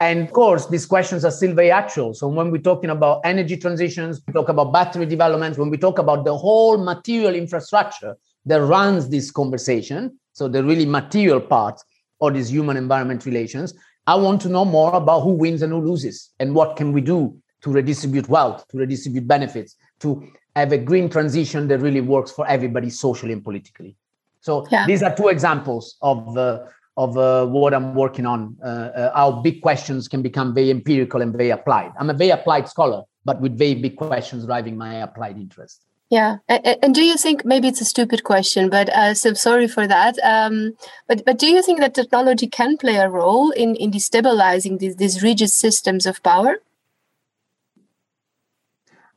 And 0.01 0.23
of 0.23 0.33
course, 0.33 0.67
these 0.67 0.87
questions 0.87 1.25
are 1.25 1.31
still 1.31 1.55
very 1.55 1.71
actual. 1.71 2.15
So 2.15 2.29
when 2.29 2.51
we're 2.51 2.63
talking 2.63 2.91
about 2.91 3.21
energy 3.25 3.57
transitions, 3.57 4.21
we 4.27 4.33
talk 4.33 4.49
about 4.49 4.73
battery 4.73 5.07
developments, 5.07 5.59
when 5.59 5.71
we 5.71 5.77
talk 5.77 5.99
about 5.99 6.25
the 6.25 6.37
whole 6.37 6.79
material 6.79 7.35
infrastructure 7.35 8.17
that 8.47 8.61
runs 8.61 9.09
this 9.09 9.31
conversation, 9.31 10.19
so 10.33 10.47
the 10.47 10.63
really 10.63 10.87
material 10.87 11.41
part 11.41 11.81
of 12.21 12.35
these 12.35 12.49
human 12.51 12.77
environment 12.77 13.27
relations, 13.27 13.75
I 14.07 14.15
want 14.15 14.41
to 14.43 14.49
know 14.49 14.65
more 14.65 14.95
about 14.95 15.21
who 15.21 15.33
wins 15.33 15.63
and 15.63 15.73
who 15.73 15.81
loses 15.81 16.31
and 16.39 16.55
what 16.55 16.77
can 16.77 16.93
we 16.93 17.01
do 17.01 17.37
to 17.63 17.71
redistribute 17.71 18.29
wealth, 18.29 18.67
to 18.69 18.79
redistribute 18.79 19.27
benefits, 19.27 19.77
to 20.01 20.27
have 20.55 20.73
a 20.73 20.79
green 20.79 21.09
transition 21.11 21.69
that 21.69 21.81
really 21.81 22.01
works 22.01 22.31
for 22.31 22.47
everybody 22.47 22.89
socially 22.89 23.33
and 23.33 23.45
politically. 23.45 23.97
So 24.41 24.67
yeah. 24.71 24.87
these 24.87 25.03
are 25.03 25.15
two 25.15 25.29
examples 25.29 25.97
of 26.01 26.35
the 26.35 26.69
of 26.99 27.17
uh, 27.17 27.47
what 27.47 27.73
I'm 27.73 27.95
working 27.95 28.27
on, 28.27 28.57
uh, 28.63 28.67
uh, 28.67 29.15
how 29.15 29.31
big 29.31 29.63
questions 29.63 30.09
can 30.09 30.21
become 30.21 30.53
very 30.53 30.71
empirical 30.71 31.23
and 31.23 31.33
very 31.33 31.51
applied. 31.51 31.93
I'm 31.97 32.11
a 32.11 32.13
very 32.13 32.31
applied 32.31 32.69
scholar, 32.69 33.05
but 33.25 33.41
with 33.41 33.57
very 33.57 33.77
big 33.77 33.97
questions 33.97 34.47
driving 34.47 34.77
my 34.77 34.97
applied 34.97 35.39
interest. 35.39 35.85
Yeah, 36.11 36.39
and, 36.49 36.77
and 36.83 36.95
do 36.95 37.05
you 37.05 37.17
think 37.17 37.45
maybe 37.45 37.69
it's 37.69 37.81
a 37.81 37.85
stupid 37.85 38.25
question, 38.25 38.69
but 38.69 38.89
uh, 38.89 39.15
so 39.15 39.35
sorry 39.35 39.69
for 39.69 39.87
that. 39.87 40.19
Um, 40.25 40.73
but 41.07 41.25
but 41.25 41.39
do 41.39 41.47
you 41.47 41.63
think 41.63 41.79
that 41.81 41.95
technology 41.95 42.49
can 42.49 42.77
play 42.77 42.97
a 42.97 43.09
role 43.09 43.51
in 43.53 43.77
in 43.77 43.93
destabilizing 43.93 44.81
these 44.81 44.97
these 44.97 45.23
rigid 45.23 45.51
systems 45.51 46.05
of 46.05 46.23
power? 46.23 46.57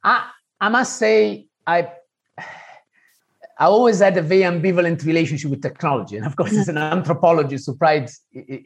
I 0.03 0.29
I 0.59 0.69
must 0.69 0.97
say 0.97 1.47
I 1.65 1.87
I 3.61 3.65
always 3.65 3.99
had 3.99 4.17
a 4.17 4.23
very 4.23 4.41
ambivalent 4.41 5.05
relationship 5.05 5.51
with 5.51 5.61
technology. 5.61 6.17
And 6.17 6.25
of 6.25 6.35
course, 6.35 6.51
as 6.51 6.67
an 6.67 6.79
anthropologist 6.79 7.67
who 7.67 7.75
prides 7.75 8.19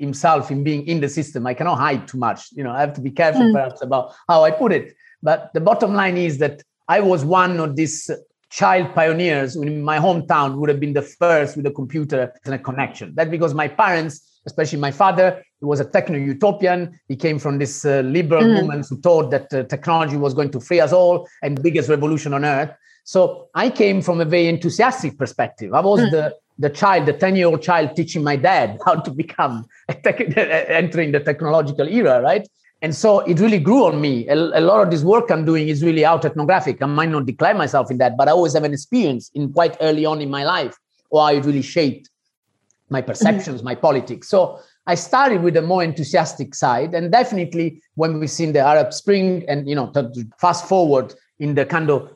himself 0.06 0.50
in 0.52 0.64
being 0.64 0.88
in 0.88 1.02
the 1.02 1.10
system, 1.10 1.46
I 1.46 1.54
cannot 1.54 1.80
hide 1.80 2.08
too 2.08 2.18
much. 2.18 2.48
You 2.54 2.64
know, 2.64 2.72
I 2.72 2.80
have 2.80 2.94
to 2.94 3.02
be 3.02 3.12
careful 3.12 3.42
mm. 3.42 3.52
perhaps 3.52 3.82
about 3.82 4.14
how 4.30 4.46
I 4.46 4.52
put 4.52 4.72
it. 4.72 4.96
But 5.22 5.52
the 5.54 5.60
bottom 5.60 5.96
line 5.96 6.16
is 6.16 6.38
that 6.38 6.64
I 6.88 7.02
was 7.02 7.26
one 7.26 7.60
of 7.60 7.76
these 7.76 8.10
child 8.50 8.96
pioneers 8.96 9.58
in 9.58 9.84
my 9.84 10.00
hometown 10.00 10.56
would 10.60 10.70
have 10.70 10.80
been 10.80 10.94
the 10.94 11.02
first 11.02 11.58
with 11.58 11.66
a 11.66 11.72
computer 11.72 12.32
and 12.46 12.54
a 12.54 12.60
connection. 12.60 13.14
That 13.16 13.30
because 13.30 13.54
my 13.54 13.68
parents, 13.68 14.40
especially 14.46 14.80
my 14.80 14.92
father, 14.92 15.44
he 15.60 15.66
was 15.66 15.82
a 15.82 15.86
techno 15.86 16.18
utopian. 16.18 16.98
He 17.10 17.18
came 17.18 17.38
from 17.38 17.58
this 17.58 17.84
uh, 17.84 18.00
liberal 18.06 18.44
mm. 18.44 18.62
movement 18.62 18.88
who 18.90 19.02
thought 19.02 19.30
that 19.32 19.54
uh, 19.54 19.64
technology 19.64 20.16
was 20.16 20.34
going 20.34 20.52
to 20.52 20.62
free 20.62 20.80
us 20.80 20.94
all 20.94 21.28
and 21.44 21.62
biggest 21.62 21.90
revolution 21.90 22.34
on 22.34 22.46
earth. 22.46 22.72
So 23.06 23.50
I 23.54 23.70
came 23.70 24.02
from 24.02 24.20
a 24.20 24.26
very 24.26 24.48
enthusiastic 24.48 25.18
perspective. 25.18 25.74
I 25.74 25.80
was 25.80 26.02
mm. 26.02 26.12
the 26.12 26.36
the 26.58 26.70
child, 26.70 27.06
the 27.06 27.14
10 27.14 27.36
year 27.36 27.48
old 27.48 27.62
child 27.62 27.96
teaching 27.96 28.24
my 28.24 28.36
dad 28.36 28.78
how 28.86 28.96
to 28.96 29.12
become 29.12 29.66
tech, 30.04 30.22
entering 30.38 31.12
the 31.12 31.20
technological 31.20 31.88
era, 31.88 32.22
right? 32.22 32.48
And 32.82 32.96
so 32.96 33.20
it 33.22 33.40
really 33.40 33.60
grew 33.60 33.86
on 33.86 34.02
me. 34.02 34.28
A, 34.28 34.36
a, 34.36 34.62
lot 34.62 34.82
of 34.82 34.92
this 34.92 35.04
work 35.04 35.30
I'm 35.32 35.46
doing 35.46 35.70
is 35.70 35.84
really 35.84 36.06
out 36.06 36.24
ethnographic. 36.26 36.82
I 36.82 36.86
might 36.86 37.10
not 37.10 37.26
declare 37.26 37.54
myself 37.54 37.90
in 37.90 37.98
that, 37.98 38.18
but 38.18 38.28
I 38.28 38.32
always 38.32 38.54
have 38.54 38.64
an 38.64 38.74
experience 38.74 39.32
in 39.34 39.52
quite 39.54 39.76
early 39.82 40.06
on 40.06 40.22
in 40.22 40.30
my 40.30 40.44
life 40.44 40.78
or 41.10 41.26
how 41.26 41.34
it 41.34 41.46
really 41.46 41.62
shaped 41.62 42.10
my 42.90 43.02
perceptions, 43.02 43.58
mm-hmm. 43.58 43.66
my 43.66 43.76
politics. 43.76 44.30
So 44.30 44.60
I 44.88 44.96
started 44.96 45.42
with 45.42 45.58
a 45.58 45.62
more 45.62 45.84
enthusiastic 45.84 46.54
side. 46.54 46.94
And 46.94 47.12
definitely 47.12 47.82
when 47.96 48.20
we've 48.20 48.30
seen 48.30 48.54
the 48.54 48.60
Arab 48.60 48.94
Spring 48.94 49.44
and, 49.48 49.68
you 49.68 49.76
know, 49.76 49.92
fast 50.40 50.68
forward 50.68 51.14
in 51.40 51.56
the 51.56 51.66
kind 51.66 51.90
of 51.90 52.10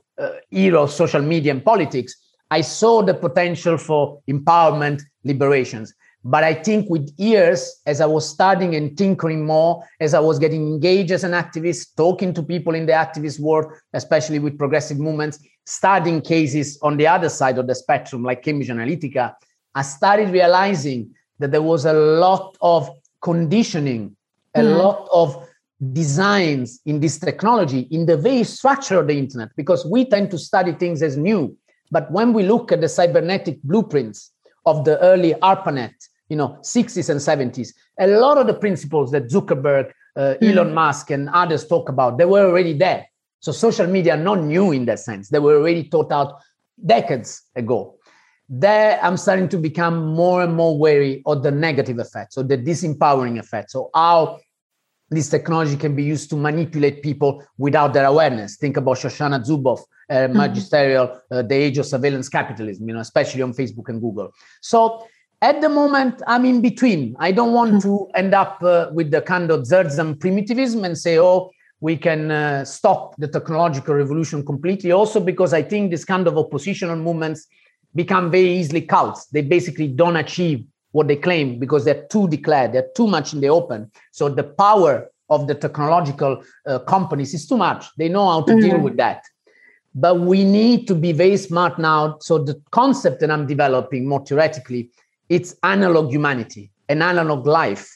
era 0.52 0.82
of 0.82 0.92
social 0.92 1.22
media 1.22 1.52
and 1.52 1.64
politics, 1.64 2.16
I 2.52 2.62
saw 2.62 3.02
the 3.02 3.14
potential 3.14 3.78
for 3.78 4.22
empowerment, 4.30 5.02
liberations. 5.24 5.94
But 6.24 6.44
I 6.44 6.54
think 6.54 6.90
with 6.90 7.14
years, 7.18 7.82
as 7.86 8.02
I 8.02 8.06
was 8.06 8.28
studying 8.28 8.76
and 8.76 8.98
tinkering 8.98 9.46
more, 9.46 9.84
as 10.02 10.14
I 10.14 10.20
was 10.20 10.38
getting 10.38 10.68
engaged 10.68 11.12
as 11.12 11.24
an 11.24 11.32
activist, 11.32 11.96
talking 11.96 12.34
to 12.34 12.44
people 12.44 12.76
in 12.76 12.86
the 12.86 12.92
activist 12.92 13.40
world, 13.40 13.72
especially 13.94 14.40
with 14.40 14.58
progressive 14.58 15.00
movements, 15.00 15.40
studying 15.66 16.22
cases 16.22 16.78
on 16.82 16.98
the 16.98 17.08
other 17.08 17.30
side 17.30 17.58
of 17.58 17.68
the 17.68 17.76
spectrum, 17.76 18.24
like 18.24 18.44
Cambridge 18.44 18.70
Analytica, 18.70 19.34
I 19.76 19.82
started 19.84 20.30
realizing 20.30 21.14
that 21.38 21.52
there 21.52 21.62
was 21.62 21.86
a 21.86 21.94
lot 21.94 22.58
of 22.60 22.90
conditioning, 23.22 24.16
a 24.56 24.62
mm. 24.62 24.78
lot 24.78 25.08
of 25.14 25.48
designs 25.94 26.82
in 26.86 27.00
this 27.00 27.18
technology, 27.18 27.88
in 27.92 28.06
the 28.06 28.18
very 28.18 28.44
structure 28.44 29.00
of 29.00 29.08
the 29.08 29.18
internet, 29.18 29.50
because 29.56 29.86
we 29.86 30.06
tend 30.06 30.30
to 30.32 30.38
study 30.38 30.74
things 30.74 31.02
as 31.02 31.16
new. 31.16 31.56
But 31.92 32.12
when 32.12 32.34
we 32.34 32.44
look 32.44 32.72
at 32.72 32.82
the 32.82 32.90
cybernetic 32.90 33.62
blueprints 33.64 34.32
of 34.66 34.86
the 34.86 35.00
early 35.00 35.34
ARPANET, 35.36 35.94
you 36.28 36.36
know, 36.36 36.60
60s 36.62 37.10
and 37.10 37.20
70s, 37.20 37.70
a 38.00 38.08
lot 38.08 38.38
of 38.38 38.48
the 38.48 38.54
principles 38.54 39.12
that 39.12 39.30
Zuckerberg, 39.30 39.92
uh, 40.16 40.36
mm. 40.42 40.52
Elon 40.52 40.74
Musk, 40.74 41.12
and 41.12 41.30
others 41.30 41.66
talk 41.68 41.90
about, 41.90 42.18
they 42.18 42.26
were 42.26 42.46
already 42.46 42.74
there. 42.74 43.06
So 43.40 43.52
social 43.52 43.88
media 43.88 44.16
are 44.16 44.24
not 44.24 44.44
new 44.44 44.72
in 44.72 44.86
that 44.86 45.00
sense. 45.00 45.30
They 45.30 45.40
were 45.40 45.56
already 45.56 45.84
thought 45.84 46.12
out 46.12 46.40
decades 46.86 47.42
ago. 47.56 47.96
There, 48.50 49.00
I'm 49.02 49.16
starting 49.16 49.48
to 49.50 49.58
become 49.58 50.08
more 50.08 50.44
and 50.44 50.56
more 50.56 50.78
wary 50.78 51.22
of 51.26 51.44
the 51.44 51.52
negative 51.52 52.00
effects, 52.00 52.38
or 52.38 52.44
the 52.44 52.58
disempowering 52.58 53.40
effects, 53.40 53.76
or 53.76 53.90
how 53.94 54.40
this 55.10 55.30
technology 55.30 55.76
can 55.76 55.96
be 55.96 56.04
used 56.04 56.30
to 56.30 56.36
manipulate 56.36 57.02
people 57.02 57.44
without 57.58 57.94
their 57.94 58.06
awareness. 58.06 58.58
Think 58.58 58.78
about 58.78 58.98
Shoshana 58.98 59.46
Zuboff, 59.46 59.80
uh, 60.10 60.14
mm-hmm. 60.14 60.38
magisterial, 60.38 61.20
uh, 61.32 61.42
the 61.42 61.56
age 61.56 61.78
of 61.78 61.86
surveillance 61.86 62.30
capitalism, 62.30 62.88
you 62.88 62.94
know, 62.94 63.02
especially 63.02 63.42
on 63.42 63.54
Facebook 63.54 63.90
and 63.90 64.02
Google. 64.02 64.32
So 64.62 65.08
at 65.42 65.62
the 65.62 65.70
moment, 65.70 66.22
I'm 66.28 66.46
in 66.46 66.62
between. 66.62 67.16
I 67.20 67.32
don't 67.32 67.54
want 67.54 67.76
mm-hmm. 67.76 67.88
to 67.88 68.08
end 68.16 68.34
up 68.34 68.62
uh, 68.62 68.90
with 68.92 69.10
the 69.12 69.22
kind 69.22 69.52
of 69.52 69.62
Zerzan 69.62 70.20
primitivism 70.20 70.84
and 70.84 70.98
say, 70.98 71.18
oh, 71.18 71.52
we 71.82 71.96
can 71.96 72.30
uh, 72.30 72.66
stop 72.66 73.16
the 73.18 73.28
technological 73.28 73.96
revolution 73.96 74.46
completely. 74.46 74.92
Also, 74.92 75.20
because 75.20 75.54
I 75.54 75.62
think 75.62 75.92
this 75.92 76.04
kind 76.04 76.28
of 76.28 76.38
oppositional 76.38 76.98
movements 76.98 77.48
become 77.96 78.30
very 78.30 78.50
easily 78.50 78.82
cults. 78.82 79.28
They 79.28 79.42
basically 79.42 79.88
don't 79.88 80.18
achieve 80.18 80.66
what 80.92 81.08
they 81.08 81.16
claim 81.16 81.60
because 81.60 81.86
they're 81.86 82.06
too 82.08 82.28
declared, 82.28 82.74
they're 82.74 82.90
too 82.96 83.08
much 83.08 83.34
in 83.34 83.42
the 83.42 83.50
open. 83.50 83.92
So 84.12 84.30
the 84.30 84.44
power 84.44 85.10
of 85.30 85.48
the 85.48 85.56
technological 85.56 86.44
uh, 86.66 86.80
companies 86.80 87.34
is 87.34 87.48
too 87.48 87.58
much. 87.58 87.86
They 87.98 88.10
know 88.10 88.28
how 88.28 88.42
to 88.44 88.54
mm-hmm. 88.54 88.70
deal 88.70 88.80
with 88.80 88.98
that. 88.98 89.24
But 89.94 90.20
we 90.20 90.44
need 90.44 90.88
to 90.88 90.96
be 90.96 91.12
very 91.12 91.38
smart 91.38 91.80
now. 91.80 92.18
So 92.20 92.38
the 92.38 92.60
concept 92.72 93.20
that 93.22 93.32
I'm 93.32 93.46
developing 93.46 94.08
more 94.08 94.24
theoretically, 94.26 94.90
it's 95.30 95.56
analog 95.64 96.12
humanity, 96.12 96.72
an 96.90 97.02
analog 97.02 97.46
life. 97.46 97.96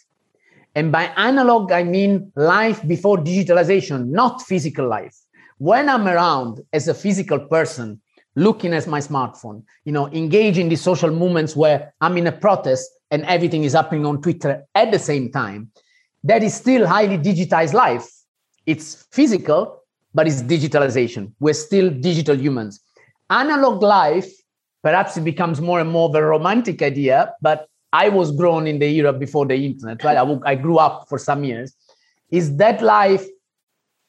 And 0.75 0.91
by 0.91 1.05
analog, 1.17 1.71
I 1.71 1.83
mean 1.83 2.31
life 2.35 2.85
before 2.87 3.17
digitalization, 3.17 4.07
not 4.07 4.41
physical 4.41 4.87
life. 4.87 5.15
When 5.59 5.87
I'm 5.87 6.07
around 6.07 6.61
as 6.73 6.87
a 6.87 6.93
physical 6.93 7.39
person, 7.39 8.01
looking 8.35 8.73
at 8.73 8.87
my 8.87 8.99
smartphone, 8.99 9.63
you 9.85 9.91
know, 9.91 10.07
engaging 10.07 10.69
the 10.69 10.75
social 10.75 11.11
movements 11.11 11.55
where 11.55 11.93
I'm 12.01 12.17
in 12.17 12.27
a 12.27 12.31
protest 12.31 12.89
and 13.11 13.23
everything 13.25 13.63
is 13.63 13.73
happening 13.73 14.05
on 14.05 14.21
Twitter 14.21 14.65
at 14.73 14.91
the 14.91 14.99
same 14.99 15.31
time, 15.31 15.71
that 16.23 16.41
is 16.43 16.53
still 16.53 16.87
highly 16.87 17.17
digitized 17.17 17.73
life. 17.73 18.07
It's 18.65 19.05
physical, 19.11 19.83
but 20.13 20.27
it's 20.27 20.41
digitalization. 20.41 21.33
We're 21.39 21.53
still 21.53 21.89
digital 21.89 22.35
humans. 22.35 22.79
Analog 23.29 23.81
life, 23.81 24.31
perhaps 24.81 25.17
it 25.17 25.23
becomes 25.23 25.61
more 25.61 25.79
and 25.79 25.89
more 25.89 26.09
of 26.09 26.15
a 26.15 26.23
romantic 26.23 26.81
idea, 26.81 27.33
but 27.41 27.67
I 27.91 28.09
was 28.09 28.31
grown 28.31 28.65
in 28.65 28.79
the 28.79 28.87
era 28.87 29.13
before 29.13 29.45
the 29.45 29.55
internet, 29.55 30.03
right? 30.03 30.17
I, 30.17 30.39
I 30.45 30.55
grew 30.55 30.77
up 30.77 31.07
for 31.07 31.19
some 31.19 31.43
years. 31.43 31.75
Is 32.31 32.57
that 32.57 32.81
life 32.81 33.25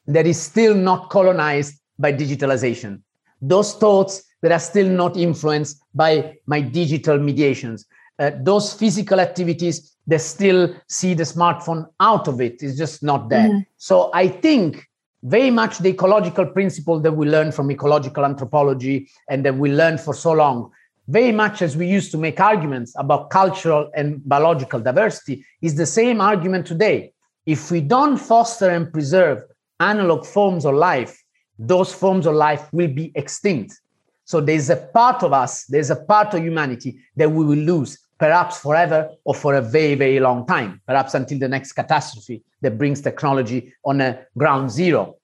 that 0.07 0.27
is 0.27 0.41
still 0.41 0.75
not 0.75 1.11
colonized 1.11 1.75
by 1.99 2.13
digitalization? 2.13 3.03
Those 3.49 3.75
thoughts 3.75 4.23
that 4.43 4.53
are 4.53 4.61
still 4.61 4.89
not 4.89 5.17
influenced 5.17 5.83
by 5.95 6.37
my 6.47 6.61
digital 6.61 7.19
mediations. 7.19 7.87
Uh, 8.19 8.31
those 8.43 8.73
physical 8.73 9.21
activities 9.21 9.97
that 10.07 10.21
still 10.21 10.75
see 10.89 11.15
the 11.15 11.25
smartphone 11.25 11.87
out 11.99 12.29
of 12.29 12.41
it 12.41 12.63
is 12.63 12.77
just 12.77 13.03
not 13.03 13.29
there. 13.29 13.49
Mm-hmm. 13.49 13.61
So 13.77 14.11
I 14.13 14.29
think 14.29 14.87
very 15.23 15.51
much 15.51 15.79
the 15.79 15.89
ecological 15.89 16.47
principle 16.47 17.01
that 17.01 17.13
we 17.13 17.27
learned 17.27 17.55
from 17.55 17.71
ecological 17.71 18.25
anthropology 18.25 19.09
and 19.31 19.45
that 19.45 19.57
we 19.57 19.73
learned 19.73 20.01
for 20.01 20.15
so 20.15 20.33
long, 20.33 20.71
very 21.09 21.33
much 21.33 21.63
as 21.63 21.77
we 21.77 21.87
used 21.87 22.11
to 22.13 22.19
make 22.19 22.39
arguments 22.39 22.95
about 22.99 23.31
cultural 23.31 23.91
and 23.95 24.27
biological 24.29 24.81
diversity, 24.81 25.45
is 25.63 25.75
the 25.75 25.87
same 25.87 26.21
argument 26.21 26.67
today. 26.67 27.13
If 27.47 27.71
we 27.71 27.81
don't 27.81 28.19
foster 28.19 28.69
and 28.71 28.93
preserve 28.93 29.43
analog 29.81 30.27
forms 30.27 30.67
of 30.67 30.75
life, 30.75 31.24
those 31.59 31.93
forms 31.93 32.27
of 32.27 32.35
life 32.35 32.73
will 32.73 32.89
be 32.89 33.13
extinct. 33.15 33.81
So 34.25 34.41
there's 34.41 34.71
a 34.71 34.77
part 34.77 35.23
of 35.23 35.33
us, 35.33 35.65
there's 35.67 35.91
a 35.91 35.97
part 35.97 36.35
of 36.35 36.43
humanity 36.43 36.99
that 37.17 37.31
we 37.31 37.45
will 37.45 37.59
lose, 37.59 37.99
perhaps 38.19 38.59
forever 38.61 39.11
or 39.25 39.35
for 39.35 39.55
a 39.55 39.61
very, 39.61 39.95
very 39.95 40.21
long 40.21 40.47
time, 40.47 40.81
perhaps 40.87 41.15
until 41.15 41.39
the 41.39 41.49
next 41.49 41.73
catastrophe 41.73 42.43
that 42.63 42.79
brings 42.79 43.01
technology 43.01 43.73
on 43.85 44.01
a 44.01 44.21
ground 44.37 44.71
zero. 44.71 45.17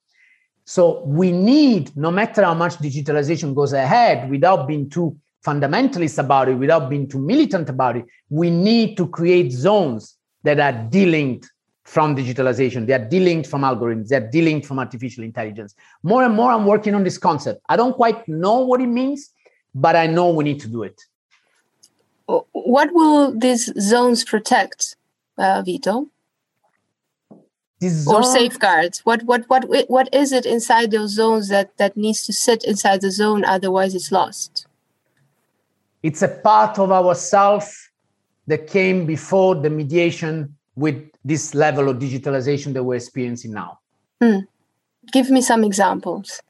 So 0.64 1.02
we 1.04 1.32
need, 1.32 1.96
no 1.96 2.10
matter 2.10 2.44
how 2.44 2.54
much 2.54 2.76
digitalization 2.76 3.54
goes 3.54 3.72
ahead, 3.72 4.30
without 4.30 4.68
being 4.68 4.88
too 4.88 5.16
fundamentalist 5.44 6.18
about 6.18 6.49
it, 6.49 6.54
without 6.54 6.90
being 6.90 7.08
too 7.08 7.18
militant 7.18 7.68
about 7.70 7.96
it, 7.96 8.04
we 8.28 8.50
need 8.50 8.96
to 8.99 9.08
create 9.08 9.50
zones 9.50 10.16
that 10.42 10.60
are 10.60 10.72
delinked 10.72 11.46
from 11.90 12.14
digitalization. 12.14 12.87
They 12.87 12.92
are 12.92 13.04
delinked 13.04 13.49
from 13.49 13.62
algorithms. 13.62 14.09
They 14.09 14.16
are 14.16 14.28
delinked 14.28 14.64
from 14.64 14.78
artificial 14.78 15.25
intelligence. 15.25 15.75
More 16.04 16.23
and 16.23 16.32
more, 16.32 16.52
I'm 16.52 16.64
working 16.64 16.94
on 16.94 17.02
this 17.02 17.18
concept. 17.18 17.62
I 17.68 17.75
don't 17.75 17.97
quite 17.97 18.28
know 18.28 18.61
what 18.61 18.80
it 18.80 18.87
means, 18.87 19.32
but 19.75 19.97
I 19.97 20.06
know 20.06 20.30
we 20.30 20.44
need 20.44 20.61
to 20.61 20.68
do 20.68 20.85
it. 20.85 21.00
What 22.52 22.92
will 22.92 23.37
these 23.37 23.73
zones 23.80 24.23
protect, 24.23 24.94
uh, 25.37 25.62
Vito? 25.66 26.06
Or 28.06 28.23
safeguards? 28.23 29.00
What 29.00 29.25
what 29.25 29.49
what 29.49 29.64
what 29.88 30.09
is 30.14 30.30
it 30.30 30.47
inside 30.47 30.92
those 30.92 31.14
zones 31.14 31.49
that 31.49 31.76
that 31.78 31.97
needs 31.97 32.25
to 32.26 32.32
sit 32.32 32.62
inside 32.62 33.00
the 33.00 33.11
zone? 33.11 33.44
Otherwise, 33.44 33.97
it's 33.97 34.12
lost. 34.12 34.66
It's 36.04 36.23
a 36.23 36.28
part 36.28 36.78
of 36.78 36.92
ourself 36.92 37.90
that 38.47 38.68
came 38.68 39.06
before 39.06 39.54
the 39.56 39.70
mediation 39.70 40.54
with 40.77 41.11
this 41.25 41.55
level 41.55 41.89
of 41.89 41.99
digitalization 41.99 42.73
that 42.75 42.85
we're 42.85 42.97
experiencing 42.97 43.53
now. 43.53 43.79
Mm. 44.23 44.45
Give 45.12 45.31
me 45.31 45.43
some 45.43 45.65
examples. 45.65 46.41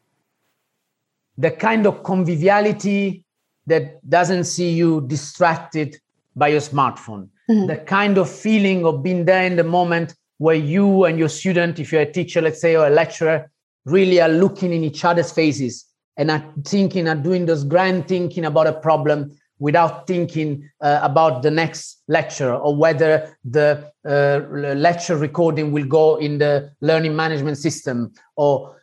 The 1.38 1.50
kind 1.50 1.86
of 1.86 2.02
conviviality 2.02 3.24
that 3.66 4.08
doesn't 4.08 4.44
see 4.44 4.70
you 4.70 5.02
distracted 5.06 5.96
by 6.36 6.48
your 6.48 6.60
smartphone. 6.60 7.28
Mm-hmm. 7.48 7.66
The 7.66 7.76
kind 7.76 8.18
of 8.18 8.30
feeling 8.30 8.84
of 8.84 9.02
being 9.02 9.24
there 9.24 9.44
in 9.44 9.56
the 9.56 9.64
moment 9.64 10.14
where 10.38 10.56
you 10.56 11.04
and 11.04 11.18
your 11.18 11.28
student, 11.28 11.78
if 11.78 11.92
you're 11.92 12.02
a 12.02 12.12
teacher, 12.12 12.40
let's 12.40 12.60
say, 12.60 12.76
or 12.76 12.86
a 12.86 12.90
lecturer, 12.90 13.50
really 13.84 14.20
are 14.20 14.28
looking 14.28 14.72
in 14.72 14.84
each 14.84 15.04
other's 15.04 15.32
faces 15.32 15.86
and 16.16 16.30
are 16.30 16.44
thinking, 16.64 17.08
are 17.08 17.14
doing 17.14 17.46
those 17.46 17.64
grand 17.64 18.08
thinking 18.08 18.44
about 18.44 18.66
a 18.66 18.72
problem 18.72 19.36
without 19.60 20.06
thinking 20.06 20.68
uh, 20.80 20.98
about 21.02 21.42
the 21.42 21.50
next 21.50 22.02
lecture 22.08 22.52
or 22.52 22.74
whether 22.74 23.36
the 23.44 23.92
uh, 24.04 24.40
lecture 24.74 25.16
recording 25.16 25.70
will 25.70 25.84
go 25.84 26.16
in 26.16 26.38
the 26.38 26.72
learning 26.80 27.14
management 27.14 27.56
system 27.58 28.12
or 28.36 28.74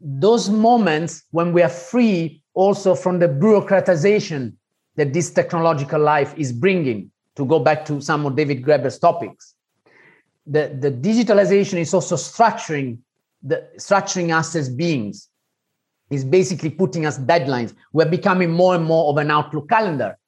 those 0.00 0.48
moments 0.48 1.24
when 1.32 1.52
we 1.52 1.62
are 1.62 1.68
free 1.68 2.40
also 2.54 2.94
from 2.94 3.18
the 3.18 3.26
bureaucratization 3.26 4.52
that 4.96 5.12
this 5.12 5.30
technological 5.30 6.00
life 6.00 6.34
is 6.36 6.52
bringing 6.52 7.10
to 7.34 7.46
go 7.46 7.58
back 7.58 7.84
to 7.84 8.00
some 8.00 8.26
of 8.26 8.36
david 8.36 8.62
graeber's 8.62 8.98
topics. 8.98 9.54
The, 10.46 10.76
the 10.80 10.90
digitalization 10.90 11.78
is 11.78 11.92
also 11.92 12.16
structuring 12.16 12.98
the 13.42 13.68
structuring 13.76 14.36
us 14.36 14.56
as 14.56 14.68
beings 14.68 15.27
is 16.10 16.24
basically 16.24 16.70
putting 16.70 17.06
us 17.06 17.18
deadlines. 17.18 17.74
We're 17.92 18.08
becoming 18.08 18.50
more 18.50 18.74
and 18.74 18.84
more 18.84 19.10
of 19.10 19.18
an 19.18 19.30
Outlook 19.30 19.68
calendar. 19.68 20.18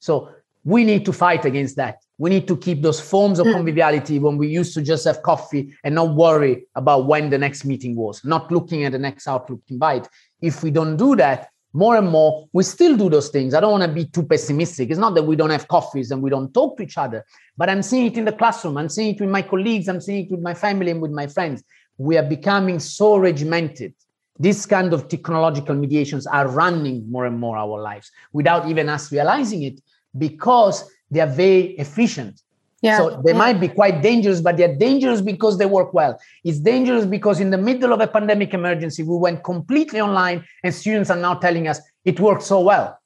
So 0.00 0.30
we 0.64 0.84
need 0.84 1.04
to 1.06 1.12
fight 1.12 1.44
against 1.44 1.76
that. 1.76 2.02
We 2.18 2.30
need 2.30 2.48
to 2.48 2.56
keep 2.56 2.82
those 2.82 3.00
forms 3.00 3.38
of 3.38 3.46
hmm. 3.46 3.52
conviviality 3.52 4.18
when 4.18 4.36
we 4.36 4.48
used 4.48 4.74
to 4.74 4.82
just 4.82 5.04
have 5.04 5.22
coffee 5.22 5.74
and 5.84 5.94
not 5.94 6.14
worry 6.14 6.66
about 6.74 7.06
when 7.06 7.30
the 7.30 7.38
next 7.38 7.64
meeting 7.64 7.94
was, 7.94 8.24
not 8.24 8.50
looking 8.50 8.84
at 8.84 8.92
the 8.92 8.98
next 8.98 9.28
Outlook 9.28 9.60
invite. 9.68 10.08
If 10.40 10.62
we 10.62 10.70
don't 10.70 10.96
do 10.96 11.14
that, 11.16 11.50
more 11.72 11.96
and 11.96 12.08
more, 12.08 12.48
we 12.52 12.64
still 12.64 12.96
do 12.96 13.08
those 13.08 13.28
things. 13.28 13.54
I 13.54 13.60
don't 13.60 13.72
want 13.72 13.84
to 13.84 13.92
be 13.92 14.06
too 14.06 14.24
pessimistic. 14.24 14.90
It's 14.90 14.98
not 14.98 15.14
that 15.14 15.22
we 15.22 15.36
don't 15.36 15.50
have 15.50 15.68
coffees 15.68 16.10
and 16.10 16.22
we 16.22 16.30
don't 16.30 16.52
talk 16.52 16.76
to 16.78 16.82
each 16.82 16.98
other, 16.98 17.24
but 17.56 17.68
I'm 17.68 17.82
seeing 17.82 18.06
it 18.06 18.16
in 18.16 18.24
the 18.24 18.32
classroom. 18.32 18.78
I'm 18.78 18.88
seeing 18.88 19.14
it 19.14 19.20
with 19.20 19.30
my 19.30 19.42
colleagues. 19.42 19.88
I'm 19.88 20.00
seeing 20.00 20.26
it 20.26 20.30
with 20.30 20.40
my 20.40 20.54
family 20.54 20.90
and 20.90 21.00
with 21.00 21.12
my 21.12 21.26
friends. 21.26 21.62
We 21.98 22.16
are 22.16 22.22
becoming 22.22 22.80
so 22.80 23.16
regimented 23.16 23.94
these 24.38 24.66
kind 24.66 24.92
of 24.92 25.08
technological 25.08 25.74
mediations 25.74 26.26
are 26.26 26.48
running 26.48 27.10
more 27.10 27.26
and 27.26 27.38
more 27.38 27.56
our 27.56 27.80
lives 27.80 28.10
without 28.32 28.68
even 28.68 28.88
us 28.88 29.10
realizing 29.10 29.62
it 29.62 29.80
because 30.16 30.90
they 31.10 31.20
are 31.20 31.26
very 31.26 31.76
efficient 31.78 32.42
yeah, 32.80 32.98
so 32.98 33.20
they 33.24 33.32
yeah. 33.32 33.38
might 33.38 33.60
be 33.60 33.68
quite 33.68 34.02
dangerous, 34.02 34.40
but 34.40 34.56
they're 34.56 34.76
dangerous 34.76 35.20
because 35.20 35.58
they 35.58 35.66
work 35.66 35.92
well. 35.92 36.18
It's 36.44 36.60
dangerous 36.60 37.06
because 37.06 37.40
in 37.40 37.50
the 37.50 37.58
middle 37.58 37.92
of 37.92 38.00
a 38.00 38.06
pandemic 38.06 38.54
emergency, 38.54 39.02
we 39.02 39.16
went 39.16 39.42
completely 39.42 40.00
online 40.00 40.44
and 40.62 40.72
students 40.72 41.10
are 41.10 41.16
now 41.16 41.34
telling 41.34 41.66
us 41.66 41.80
it 42.04 42.20
works 42.20 42.46
so 42.46 42.60
well. 42.60 42.98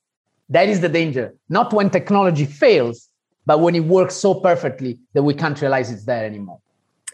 That 0.51 0.69
is 0.69 0.81
the 0.81 0.91
danger. 0.91 1.35
Not 1.49 1.73
when 1.73 1.89
technology 1.89 2.45
fails, 2.45 3.09
but 3.47 3.61
when 3.61 3.75
it 3.75 3.85
works 3.85 4.15
so 4.15 4.35
perfectly 4.35 4.99
that 5.15 5.23
we 5.23 5.33
can't 5.33 5.59
realize 5.61 5.91
it's 5.91 6.05
there 6.05 6.27
anymore. 6.27 6.61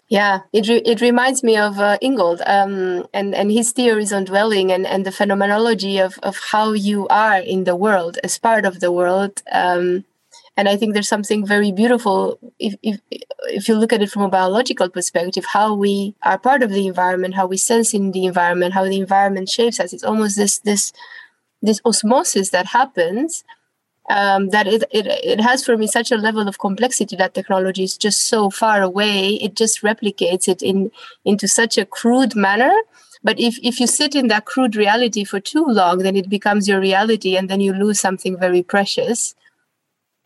Yeah, 0.08 0.40
it 0.54 0.66
re- 0.68 0.82
it 0.86 1.02
reminds 1.02 1.42
me 1.42 1.56
of 1.58 1.78
uh, 1.78 1.98
Ingold 2.00 2.40
um, 2.46 3.06
and 3.12 3.34
and 3.34 3.52
his 3.52 3.72
theories 3.72 4.12
on 4.12 4.24
dwelling 4.24 4.72
and, 4.72 4.86
and 4.86 5.04
the 5.04 5.12
phenomenology 5.12 5.98
of 5.98 6.18
of 6.22 6.38
how 6.50 6.72
you 6.72 7.06
are 7.08 7.38
in 7.38 7.64
the 7.64 7.76
world 7.76 8.18
as 8.24 8.38
part 8.38 8.64
of 8.64 8.80
the 8.80 8.90
world. 8.90 9.42
Um, 9.52 10.04
and 10.56 10.66
I 10.68 10.76
think 10.76 10.94
there's 10.94 11.08
something 11.08 11.46
very 11.46 11.72
beautiful 11.72 12.38
if, 12.58 12.74
if 12.82 13.00
if 13.48 13.68
you 13.68 13.76
look 13.76 13.92
at 13.92 14.02
it 14.02 14.10
from 14.10 14.22
a 14.22 14.30
biological 14.30 14.88
perspective, 14.88 15.44
how 15.52 15.74
we 15.74 16.14
are 16.22 16.38
part 16.38 16.62
of 16.62 16.70
the 16.70 16.86
environment, 16.86 17.34
how 17.34 17.46
we 17.46 17.58
sense 17.58 17.92
in 17.92 18.12
the 18.12 18.24
environment, 18.24 18.73
how 18.73 18.84
the 18.84 18.99
environment 18.99 19.50
shapes 19.50 19.78
us. 19.78 19.92
It's 19.92 20.04
almost 20.04 20.36
this 20.36 20.58
this 20.58 20.92
this 21.60 21.80
osmosis 21.84 22.50
that 22.50 22.66
happens 22.66 23.44
um, 24.10 24.49
that 24.50 24.66
it, 24.66 24.84
it, 24.90 25.06
it 25.06 25.40
has 25.40 25.64
for 25.64 25.76
me 25.76 25.86
such 25.86 26.10
a 26.10 26.16
level 26.16 26.49
of 26.49 26.58
complexity 26.58 27.16
that 27.16 27.34
technology 27.34 27.84
is 27.84 27.97
just 27.97 28.23
so 28.23 28.50
far 28.50 28.82
away 28.82 29.34
it 29.34 29.54
just 29.54 29.82
replicates 29.82 30.49
it 30.49 30.62
in 30.62 30.90
into 31.25 31.47
such 31.47 31.78
a 31.78 31.84
crude 31.86 32.34
manner. 32.34 32.73
But 33.23 33.40
if, 33.40 33.58
if 33.62 33.80
you 33.80 33.86
sit 33.88 34.14
in 34.14 34.28
that 34.28 34.44
crude 34.44 34.76
reality 34.76 35.25
for 35.25 35.40
too 35.40 35.64
long 35.66 35.99
then 35.99 36.16
it 36.16 36.28
becomes 36.28 36.68
your 36.68 36.80
reality 36.80 37.36
and 37.36 37.49
then 37.50 37.60
you 37.60 37.73
lose 37.73 38.00
something 38.00 38.38
very 38.38 38.62
precious. 38.62 39.34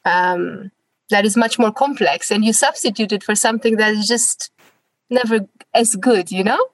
Um, 0.05 0.71
that 1.11 1.25
is 1.25 1.37
much 1.37 1.59
more 1.59 1.73
complex 1.73 2.31
and 2.31 2.45
you 2.45 2.53
substitute 2.53 3.13
it 3.13 3.23
for 3.23 3.35
something 3.35 3.77
that 3.77 3.93
is 3.93 4.09
just 4.09 4.51
never 5.11 5.47
as 5.75 5.95
good 5.97 6.33
you 6.33 6.43
know 6.43 6.72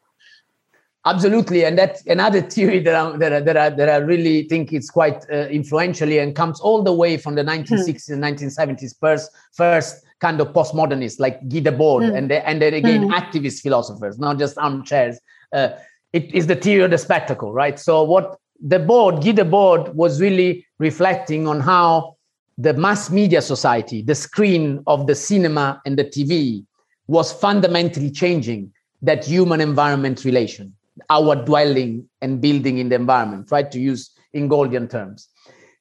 Absolutely, 1.08 1.64
and 1.64 1.78
that's 1.78 2.04
another 2.06 2.42
theory 2.42 2.80
that 2.80 2.94
I, 2.94 3.16
that 3.16 3.32
I, 3.32 3.40
that 3.40 3.56
I, 3.56 3.70
that 3.70 3.88
I 3.88 3.96
really 3.96 4.42
think 4.42 4.74
is 4.74 4.90
quite 4.90 5.24
uh, 5.32 5.46
influential 5.48 6.12
and 6.12 6.36
comes 6.36 6.60
all 6.60 6.82
the 6.82 6.92
way 6.92 7.16
from 7.16 7.34
the 7.34 7.42
1960s 7.42 8.08
hmm. 8.08 8.22
and 8.22 8.38
1970s 8.38 8.94
first 9.00 9.30
first 9.52 10.04
kind 10.20 10.38
of 10.40 10.48
postmodernists 10.48 11.18
like 11.18 11.40
Guy 11.48 11.60
Debord 11.60 12.10
hmm. 12.10 12.16
and 12.16 12.30
they, 12.30 12.42
and 12.42 12.60
then 12.60 12.74
again 12.74 13.04
hmm. 13.04 13.12
activist 13.12 13.62
philosophers, 13.62 14.18
not 14.18 14.38
just 14.38 14.58
armchairs. 14.58 15.18
Uh, 15.50 15.70
it 16.12 16.34
is 16.34 16.46
the 16.46 16.56
theory 16.56 16.82
of 16.82 16.90
the 16.90 16.98
spectacle, 16.98 17.52
right? 17.54 17.78
So 17.78 18.02
what 18.02 18.38
Debord, 18.66 19.24
Guy 19.24 19.32
Debord 19.32 19.94
was 19.94 20.20
really 20.20 20.66
reflecting 20.78 21.48
on 21.48 21.60
how 21.60 22.16
the 22.58 22.74
mass 22.74 23.08
media 23.08 23.40
society, 23.40 24.02
the 24.02 24.14
screen 24.14 24.82
of 24.86 25.06
the 25.06 25.14
cinema 25.14 25.80
and 25.86 25.96
the 25.98 26.04
TV, 26.04 26.66
was 27.06 27.32
fundamentally 27.32 28.10
changing 28.10 28.72
that 29.00 29.24
human 29.24 29.60
environment 29.62 30.24
relation 30.24 30.74
our 31.10 31.36
dwelling 31.36 32.08
and 32.20 32.40
building 32.40 32.78
in 32.78 32.88
the 32.88 32.94
environment, 32.94 33.50
right? 33.50 33.70
To 33.70 33.80
use 33.80 34.10
Ingoldian 34.34 34.90
terms. 34.90 35.28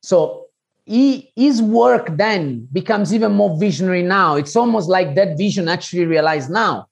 So 0.01 0.47
he, 0.85 1.31
his 1.35 1.61
work 1.61 2.17
then 2.17 2.67
becomes 2.71 3.13
even 3.13 3.33
more 3.33 3.57
visionary 3.59 4.03
now. 4.03 4.35
It's 4.35 4.55
almost 4.55 4.89
like 4.89 5.15
that 5.15 5.37
vision 5.37 5.67
actually 5.67 6.05
realized 6.05 6.49
now. 6.49 6.87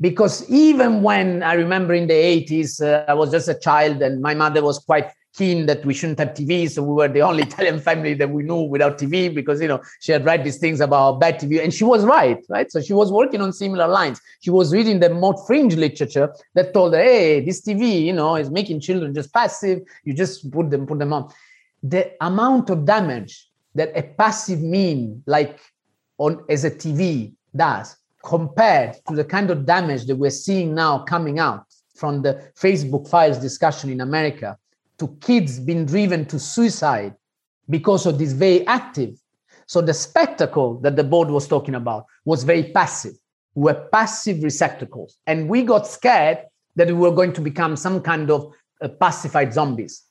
Because 0.00 0.48
even 0.48 1.02
when 1.02 1.42
I 1.42 1.54
remember 1.54 1.94
in 1.94 2.06
the 2.06 2.14
80s, 2.14 2.82
uh, 2.82 3.04
I 3.08 3.14
was 3.14 3.30
just 3.30 3.48
a 3.48 3.58
child 3.58 4.00
and 4.00 4.22
my 4.22 4.34
mother 4.34 4.62
was 4.62 4.78
quite 4.78 5.10
keen 5.36 5.66
that 5.66 5.84
we 5.84 5.94
shouldn't 5.94 6.18
have 6.18 6.30
TV. 6.30 6.68
So 6.70 6.82
we 6.82 6.94
were 6.94 7.08
the 7.08 7.22
only 7.22 7.42
Italian 7.48 7.80
family 7.80 8.14
that 8.14 8.30
we 8.30 8.42
knew 8.42 8.62
without 8.62 8.98
TV 8.98 9.34
because, 9.34 9.60
you 9.60 9.68
know, 9.68 9.80
she 10.00 10.12
had 10.12 10.24
read 10.24 10.44
these 10.44 10.58
things 10.58 10.80
about 10.80 11.20
bad 11.20 11.40
TV 11.40 11.62
and 11.62 11.72
she 11.72 11.84
was 11.84 12.04
right, 12.04 12.44
right? 12.48 12.70
So 12.70 12.80
she 12.80 12.92
was 12.92 13.12
working 13.12 13.40
on 13.40 13.52
similar 13.52 13.86
lines. 13.86 14.20
She 14.40 14.50
was 14.50 14.72
reading 14.72 15.00
the 15.00 15.10
more 15.10 15.36
fringe 15.46 15.76
literature 15.76 16.32
that 16.54 16.74
told 16.74 16.94
her, 16.94 17.02
hey, 17.02 17.44
this 17.44 17.62
TV, 17.62 18.02
you 18.02 18.12
know, 18.12 18.36
is 18.36 18.50
making 18.50 18.80
children 18.80 19.14
just 19.14 19.32
passive. 19.32 19.80
You 20.04 20.14
just 20.14 20.50
put 20.50 20.70
them, 20.70 20.86
put 20.86 20.98
them 20.98 21.12
on. 21.12 21.32
The 21.82 22.12
amount 22.20 22.70
of 22.70 22.84
damage 22.84 23.48
that 23.74 23.92
a 23.96 24.02
passive 24.02 24.60
mean 24.60 25.22
like 25.26 25.60
on 26.18 26.44
as 26.48 26.64
a 26.64 26.70
TV 26.70 27.32
does 27.54 27.96
compared 28.24 28.96
to 29.06 29.14
the 29.14 29.24
kind 29.24 29.50
of 29.50 29.64
damage 29.64 30.06
that 30.06 30.16
we're 30.16 30.30
seeing 30.30 30.74
now 30.74 30.98
coming 30.98 31.38
out 31.38 31.64
from 31.94 32.22
the 32.22 32.50
Facebook 32.60 33.08
files 33.08 33.38
discussion 33.38 33.90
in 33.90 34.00
America 34.00 34.56
to 34.98 35.08
kids 35.20 35.60
being 35.60 35.86
driven 35.86 36.24
to 36.26 36.38
suicide 36.38 37.14
because 37.70 38.06
of 38.06 38.18
this 38.18 38.32
very 38.32 38.66
active. 38.66 39.18
So 39.66 39.80
the 39.80 39.94
spectacle 39.94 40.80
that 40.80 40.96
Debord 40.96 41.28
was 41.28 41.46
talking 41.46 41.74
about 41.74 42.06
was 42.24 42.42
very 42.42 42.64
passive. 42.72 43.14
We 43.54 43.64
were 43.64 43.88
passive 43.92 44.42
receptacles. 44.42 45.18
And 45.26 45.48
we 45.48 45.62
got 45.62 45.86
scared 45.86 46.38
that 46.76 46.88
we 46.88 46.94
were 46.94 47.12
going 47.12 47.32
to 47.34 47.40
become 47.40 47.76
some 47.76 48.00
kind 48.00 48.30
of 48.30 48.52
uh, 48.80 48.88
pacified 48.88 49.52
zombies. 49.52 50.02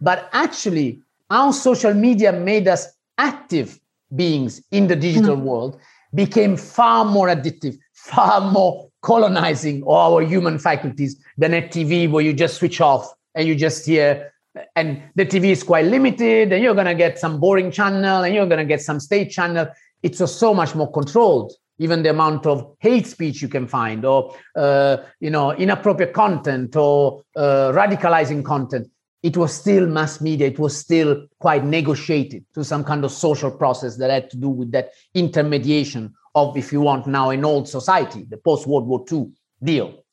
But 0.00 0.28
actually, 0.32 1.02
our 1.30 1.52
social 1.52 1.94
media 1.94 2.32
made 2.32 2.68
us 2.68 2.86
active 3.18 3.80
beings 4.14 4.62
in 4.70 4.86
the 4.86 4.96
digital 4.96 5.36
mm-hmm. 5.36 5.44
world 5.44 5.80
became 6.14 6.56
far 6.56 7.04
more 7.04 7.28
addictive, 7.28 7.78
far 7.94 8.40
more 8.40 8.90
colonizing 9.02 9.82
our 9.88 10.22
human 10.22 10.58
faculties 10.58 11.16
than 11.38 11.54
a 11.54 11.62
TV 11.62 12.10
where 12.10 12.24
you 12.24 12.32
just 12.32 12.56
switch 12.56 12.80
off 12.80 13.14
and 13.34 13.46
you 13.46 13.54
just 13.54 13.86
hear 13.86 14.32
and 14.74 15.02
the 15.14 15.24
tv 15.24 15.44
is 15.44 15.62
quite 15.62 15.86
limited 15.86 16.52
and 16.52 16.62
you're 16.62 16.74
going 16.74 16.86
to 16.86 16.94
get 16.94 17.18
some 17.18 17.38
boring 17.38 17.70
channel 17.70 18.24
and 18.24 18.34
you're 18.34 18.46
going 18.46 18.58
to 18.58 18.64
get 18.64 18.80
some 18.80 18.98
state 18.98 19.30
channel. 19.30 19.68
It's 20.02 20.18
just 20.18 20.38
so 20.38 20.52
much 20.54 20.74
more 20.74 20.90
controlled 20.90 21.52
even 21.80 22.02
the 22.02 22.10
amount 22.10 22.46
of 22.46 22.76
hate 22.78 23.06
speech 23.06 23.40
you 23.40 23.48
can 23.48 23.66
find 23.66 24.04
or 24.04 24.36
uh, 24.54 24.98
you 25.18 25.30
know 25.30 25.52
inappropriate 25.52 26.12
content 26.12 26.76
or 26.76 27.24
uh, 27.36 27.72
radicalizing 27.72 28.44
content. 28.44 28.88
It 29.22 29.36
was 29.36 29.52
still 29.52 29.86
mass 29.86 30.20
media. 30.20 30.46
It 30.46 30.58
was 30.58 30.76
still 30.76 31.26
quite 31.38 31.64
negotiated 31.64 32.44
to 32.54 32.64
some 32.64 32.84
kind 32.84 33.04
of 33.04 33.10
social 33.12 33.50
process 33.50 33.96
that 33.96 34.10
had 34.10 34.30
to 34.30 34.36
do 34.36 34.48
with 34.48 34.70
that 34.72 34.92
intermediation 35.14 36.14
of 36.34 36.56
if 36.56 36.72
you 36.72 36.80
want 36.80 37.06
now 37.06 37.30
an 37.30 37.44
old 37.44 37.68
society 37.68 38.24
the 38.28 38.36
post 38.36 38.66
world 38.66 38.86
war 38.86 39.04
ii 39.10 39.26
deal. 39.62 40.04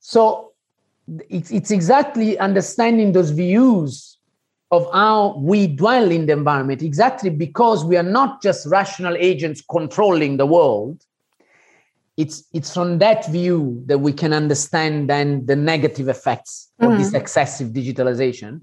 So 0.00 0.52
it's, 1.28 1.50
it's 1.50 1.70
exactly 1.70 2.38
understanding 2.38 3.12
those 3.12 3.30
views 3.30 4.18
of 4.70 4.88
how 4.92 5.36
we 5.38 5.66
dwell 5.68 6.10
in 6.10 6.26
the 6.26 6.32
environment 6.32 6.82
exactly 6.82 7.30
because 7.30 7.84
we 7.84 7.96
are 7.96 8.02
not 8.02 8.42
just 8.42 8.66
rational 8.66 9.16
agents 9.16 9.62
controlling 9.70 10.36
the 10.36 10.46
world 10.46 11.04
it's 12.16 12.44
it's 12.52 12.72
from 12.72 12.98
that 12.98 13.26
view 13.28 13.82
that 13.86 13.98
we 13.98 14.12
can 14.12 14.32
understand 14.32 15.08
then 15.08 15.46
the 15.46 15.54
negative 15.54 16.08
effects 16.08 16.72
mm-hmm. 16.80 16.92
of 16.92 16.98
this 16.98 17.08
mm-hmm. 17.08 17.16
excessive 17.16 17.68
digitalization 17.68 18.60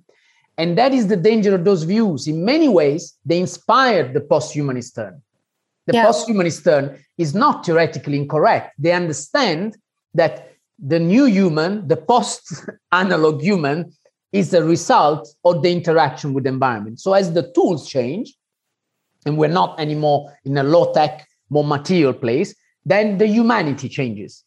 and 0.57 0.77
that 0.77 0.93
is 0.93 1.07
the 1.07 1.17
danger 1.17 1.55
of 1.55 1.63
those 1.63 1.83
views 1.83 2.27
in 2.27 2.43
many 2.43 2.67
ways 2.67 3.17
they 3.25 3.39
inspired 3.39 4.13
the 4.13 4.21
post-humanist 4.21 4.95
turn 4.95 5.21
the 5.87 5.93
yeah. 5.93 6.05
post-humanist 6.05 6.65
turn 6.65 7.01
is 7.17 7.33
not 7.33 7.65
theoretically 7.65 8.17
incorrect 8.17 8.73
they 8.77 8.91
understand 8.91 9.77
that 10.13 10.52
the 10.85 10.99
new 10.99 11.25
human 11.25 11.87
the 11.87 11.97
post-analog 11.97 13.41
human 13.49 13.93
is 14.31 14.49
the 14.49 14.63
result 14.63 15.29
of 15.45 15.61
the 15.61 15.71
interaction 15.71 16.33
with 16.33 16.43
the 16.43 16.49
environment. 16.49 16.99
So 16.99 17.13
as 17.13 17.31
the 17.33 17.51
tools 17.53 17.87
change, 17.87 18.33
and 19.25 19.37
we're 19.37 19.47
not 19.47 19.79
anymore 19.79 20.33
in 20.43 20.57
a 20.57 20.63
low-tech, 20.63 21.27
more 21.49 21.63
material 21.63 22.13
place, 22.13 22.53
then 22.83 23.17
the 23.17 23.27
humanity 23.27 23.87
changes. 23.87 24.43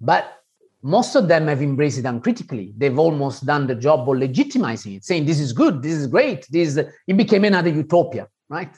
But 0.00 0.40
most 0.82 1.16
of 1.16 1.28
them 1.28 1.48
have 1.48 1.60
embraced 1.62 1.98
it 1.98 2.04
uncritically. 2.04 2.72
They've 2.76 2.98
almost 2.98 3.44
done 3.44 3.66
the 3.66 3.74
job 3.74 4.00
of 4.00 4.16
legitimizing 4.16 4.96
it, 4.96 5.04
saying 5.04 5.26
this 5.26 5.40
is 5.40 5.52
good, 5.52 5.82
this 5.82 5.94
is 5.94 6.06
great, 6.06 6.46
this 6.50 6.68
is, 6.68 6.78
it 6.78 7.16
became 7.16 7.44
another 7.44 7.70
utopia, 7.70 8.28
right? 8.48 8.74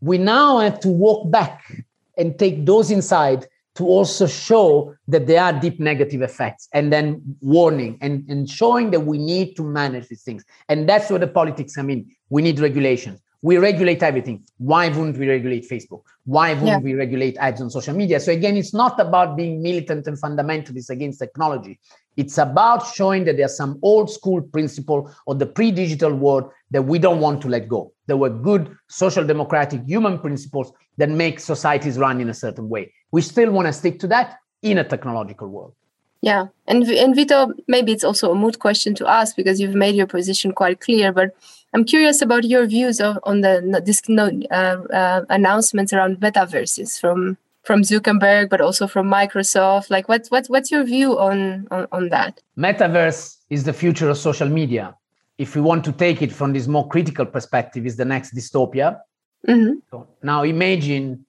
We 0.00 0.18
now 0.18 0.58
have 0.58 0.80
to 0.80 0.88
walk 0.88 1.30
back 1.30 1.84
and 2.16 2.38
take 2.38 2.66
those 2.66 2.90
inside 2.90 3.46
to 3.76 3.84
also 3.84 4.26
show 4.26 4.94
that 5.08 5.26
there 5.26 5.42
are 5.42 5.52
deep 5.52 5.78
negative 5.78 6.22
effects 6.22 6.68
and 6.74 6.92
then 6.92 7.22
warning 7.40 7.98
and, 8.00 8.28
and 8.28 8.48
showing 8.50 8.90
that 8.90 9.00
we 9.00 9.16
need 9.16 9.54
to 9.56 9.62
manage 9.62 10.08
these 10.08 10.22
things. 10.22 10.44
And 10.68 10.88
that's 10.88 11.08
where 11.10 11.18
the 11.18 11.28
politics 11.28 11.76
come 11.76 11.90
in. 11.90 12.10
We 12.30 12.42
need 12.42 12.58
regulations. 12.58 13.20
We 13.42 13.56
regulate 13.56 14.02
everything. 14.02 14.44
Why 14.58 14.88
wouldn't 14.88 15.16
we 15.16 15.28
regulate 15.28 15.68
Facebook? 15.68 16.02
Why 16.24 16.52
wouldn't 16.52 16.68
yeah. 16.68 16.78
we 16.78 16.94
regulate 16.94 17.36
ads 17.38 17.60
on 17.60 17.70
social 17.70 17.94
media? 17.94 18.20
So 18.20 18.32
again, 18.32 18.56
it's 18.56 18.74
not 18.74 19.00
about 19.00 19.36
being 19.36 19.62
militant 19.62 20.06
and 20.06 20.20
fundamentalist 20.20 20.90
against 20.90 21.18
technology. 21.18 21.78
It's 22.16 22.36
about 22.36 22.86
showing 22.86 23.24
that 23.24 23.38
there's 23.38 23.56
some 23.56 23.78
old 23.82 24.10
school 24.10 24.42
principle 24.42 25.10
of 25.26 25.38
the 25.38 25.46
pre-digital 25.46 26.12
world 26.12 26.50
that 26.70 26.82
we 26.82 26.98
don't 26.98 27.20
want 27.20 27.40
to 27.42 27.48
let 27.48 27.68
go. 27.68 27.92
There 28.06 28.18
were 28.18 28.28
good 28.28 28.76
social 28.88 29.26
democratic 29.26 29.84
human 29.86 30.18
principles 30.18 30.72
that 30.98 31.08
make 31.08 31.40
societies 31.40 31.96
run 31.96 32.20
in 32.20 32.28
a 32.28 32.34
certain 32.34 32.68
way. 32.68 32.92
We 33.10 33.22
still 33.22 33.50
want 33.50 33.66
to 33.66 33.72
stick 33.72 33.98
to 34.00 34.06
that 34.08 34.38
in 34.62 34.78
a 34.78 34.84
technological 34.84 35.48
world. 35.48 35.74
Yeah, 36.22 36.48
and 36.66 36.82
and 36.84 37.16
Vito, 37.16 37.54
maybe 37.66 37.92
it's 37.92 38.04
also 38.04 38.30
a 38.30 38.34
moot 38.34 38.58
question 38.58 38.94
to 38.96 39.08
ask 39.08 39.36
because 39.36 39.58
you've 39.58 39.74
made 39.74 39.94
your 39.94 40.06
position 40.06 40.52
quite 40.52 40.80
clear. 40.80 41.12
But 41.12 41.34
I'm 41.72 41.84
curious 41.84 42.20
about 42.20 42.44
your 42.44 42.66
views 42.66 43.00
of, 43.00 43.18
on 43.24 43.42
the 43.42 43.82
this 43.84 44.02
uh, 44.08 44.54
uh, 44.54 45.24
announcements 45.28 45.92
around 45.92 46.20
metaverses 46.20 47.00
from 47.00 47.38
from 47.62 47.82
Zuckerberg, 47.82 48.48
but 48.48 48.60
also 48.60 48.86
from 48.86 49.08
Microsoft. 49.08 49.90
Like, 49.90 50.08
what's 50.08 50.30
what's 50.30 50.48
what's 50.48 50.70
your 50.70 50.84
view 50.84 51.18
on, 51.18 51.68
on 51.70 51.86
on 51.92 52.08
that? 52.08 52.40
Metaverse 52.58 53.36
is 53.50 53.64
the 53.64 53.72
future 53.72 54.08
of 54.08 54.18
social 54.18 54.48
media. 54.48 54.96
If 55.38 55.54
we 55.54 55.60
want 55.62 55.84
to 55.84 55.92
take 55.92 56.22
it 56.22 56.32
from 56.32 56.52
this 56.52 56.66
more 56.66 56.86
critical 56.88 57.24
perspective, 57.24 57.86
is 57.86 57.96
the 57.96 58.04
next 58.04 58.34
dystopia. 58.34 59.00
Mm-hmm. 59.46 59.78
So 59.90 60.08
now 60.22 60.42
imagine 60.42 61.24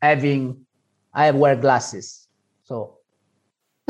having 0.00 0.64
I 1.12 1.30
wear 1.32 1.56
glasses, 1.56 2.28
so 2.64 2.98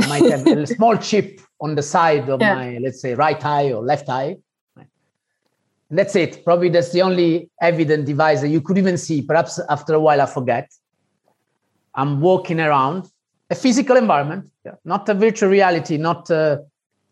I 0.01 0.07
might 0.07 0.31
have 0.31 0.47
a 0.47 0.67
small 0.79 0.97
chip 0.97 1.41
on 1.61 1.75
the 1.75 1.83
side 1.83 2.29
of 2.29 2.41
yeah. 2.41 2.55
my, 2.55 2.79
let's 2.79 3.01
say, 3.01 3.15
right 3.15 3.45
eye 3.45 3.73
or 3.73 3.83
left 3.83 4.09
eye. 4.09 4.37
That's 5.93 6.17
it. 6.17 6.43
Probably 6.43 6.71
that's 6.71 6.91
the 6.91 7.03
only 7.03 7.51
evident 7.61 8.07
device 8.07 8.41
that 8.41 8.49
you 8.49 8.63
could 8.63 8.79
even 8.79 8.97
see. 8.97 9.21
Perhaps 9.21 9.61
after 9.69 9.93
a 9.93 10.01
while, 10.01 10.23
I 10.23 10.27
forget. 10.27 10.71
I'm 11.95 12.23
walking 12.23 12.61
around 12.61 13.11
a 13.51 13.55
physical 13.55 13.99
environment, 13.99 14.51
yeah. 14.65 14.77
not 14.87 15.07
a 15.11 15.15
virtual 15.15 15.51
reality, 15.51 15.99
not. 15.99 16.31
Uh, 16.31 16.59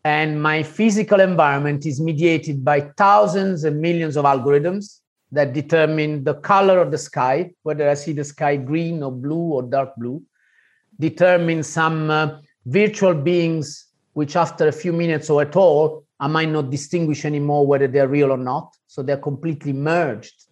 and 0.02 0.42
my 0.42 0.62
physical 0.62 1.20
environment 1.20 1.84
is 1.84 2.00
mediated 2.00 2.64
by 2.64 2.80
thousands 2.96 3.64
and 3.64 3.82
millions 3.82 4.16
of 4.16 4.24
algorithms 4.24 5.00
that 5.30 5.52
determine 5.52 6.24
the 6.24 6.32
color 6.32 6.78
of 6.78 6.90
the 6.90 6.96
sky, 6.96 7.50
whether 7.64 7.86
I 7.86 7.92
see 7.92 8.14
the 8.14 8.24
sky 8.24 8.56
green 8.56 9.02
or 9.02 9.12
blue 9.12 9.52
or 9.56 9.62
dark 9.62 9.90
blue, 9.98 10.22
determine 10.98 11.62
some 11.62 12.10
uh, 12.10 12.38
virtual 12.64 13.12
beings, 13.12 13.88
which 14.14 14.36
after 14.36 14.68
a 14.68 14.72
few 14.72 14.94
minutes 14.94 15.28
or 15.28 15.42
at 15.42 15.54
all, 15.54 16.06
I 16.20 16.28
might 16.28 16.50
not 16.50 16.70
distinguish 16.70 17.24
anymore 17.24 17.66
whether 17.66 17.88
they're 17.88 18.08
real 18.08 18.30
or 18.30 18.36
not. 18.36 18.76
So 18.86 19.02
they're 19.02 19.16
completely 19.16 19.72
merged 19.72 20.44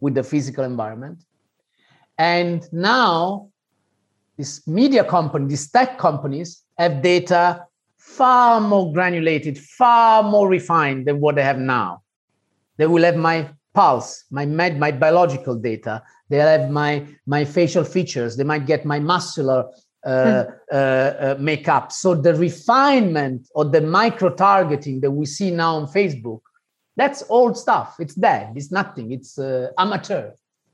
with 0.00 0.14
the 0.14 0.22
physical 0.22 0.64
environment. 0.64 1.24
And 2.18 2.62
now, 2.72 3.48
these 4.36 4.66
media 4.66 5.04
companies, 5.04 5.48
these 5.48 5.70
tech 5.70 5.98
companies, 5.98 6.62
have 6.76 7.02
data 7.02 7.64
far 7.96 8.60
more 8.60 8.92
granulated, 8.92 9.58
far 9.58 10.22
more 10.22 10.48
refined 10.48 11.06
than 11.06 11.20
what 11.20 11.36
they 11.36 11.42
have 11.42 11.58
now. 11.58 12.02
They 12.76 12.86
will 12.86 13.02
have 13.02 13.16
my 13.16 13.48
pulse, 13.74 14.24
my 14.30 14.46
med, 14.46 14.78
my 14.78 14.92
biological 14.92 15.56
data. 15.56 16.02
They'll 16.28 16.46
have 16.46 16.70
my 16.70 17.06
my 17.26 17.44
facial 17.44 17.84
features. 17.84 18.36
They 18.36 18.44
might 18.44 18.66
get 18.66 18.84
my 18.84 18.98
muscular 18.98 19.64
uh, 20.04 20.44
hmm. 20.44 20.50
uh, 20.72 20.76
uh, 20.76 21.36
makeup. 21.38 21.92
So 21.92 22.14
the 22.14 22.34
refinement 22.34 23.48
or 23.54 23.64
the 23.64 23.80
micro 23.80 24.34
targeting 24.34 25.00
that 25.00 25.10
we 25.10 25.26
see 25.26 25.50
now 25.50 25.76
on 25.76 25.86
Facebook, 25.86 26.40
that's 26.96 27.22
old 27.28 27.56
stuff. 27.56 27.96
It's 27.98 28.14
dead. 28.14 28.52
It's 28.56 28.70
nothing. 28.72 29.12
It's 29.12 29.38
uh, 29.38 29.70
amateur. 29.78 30.30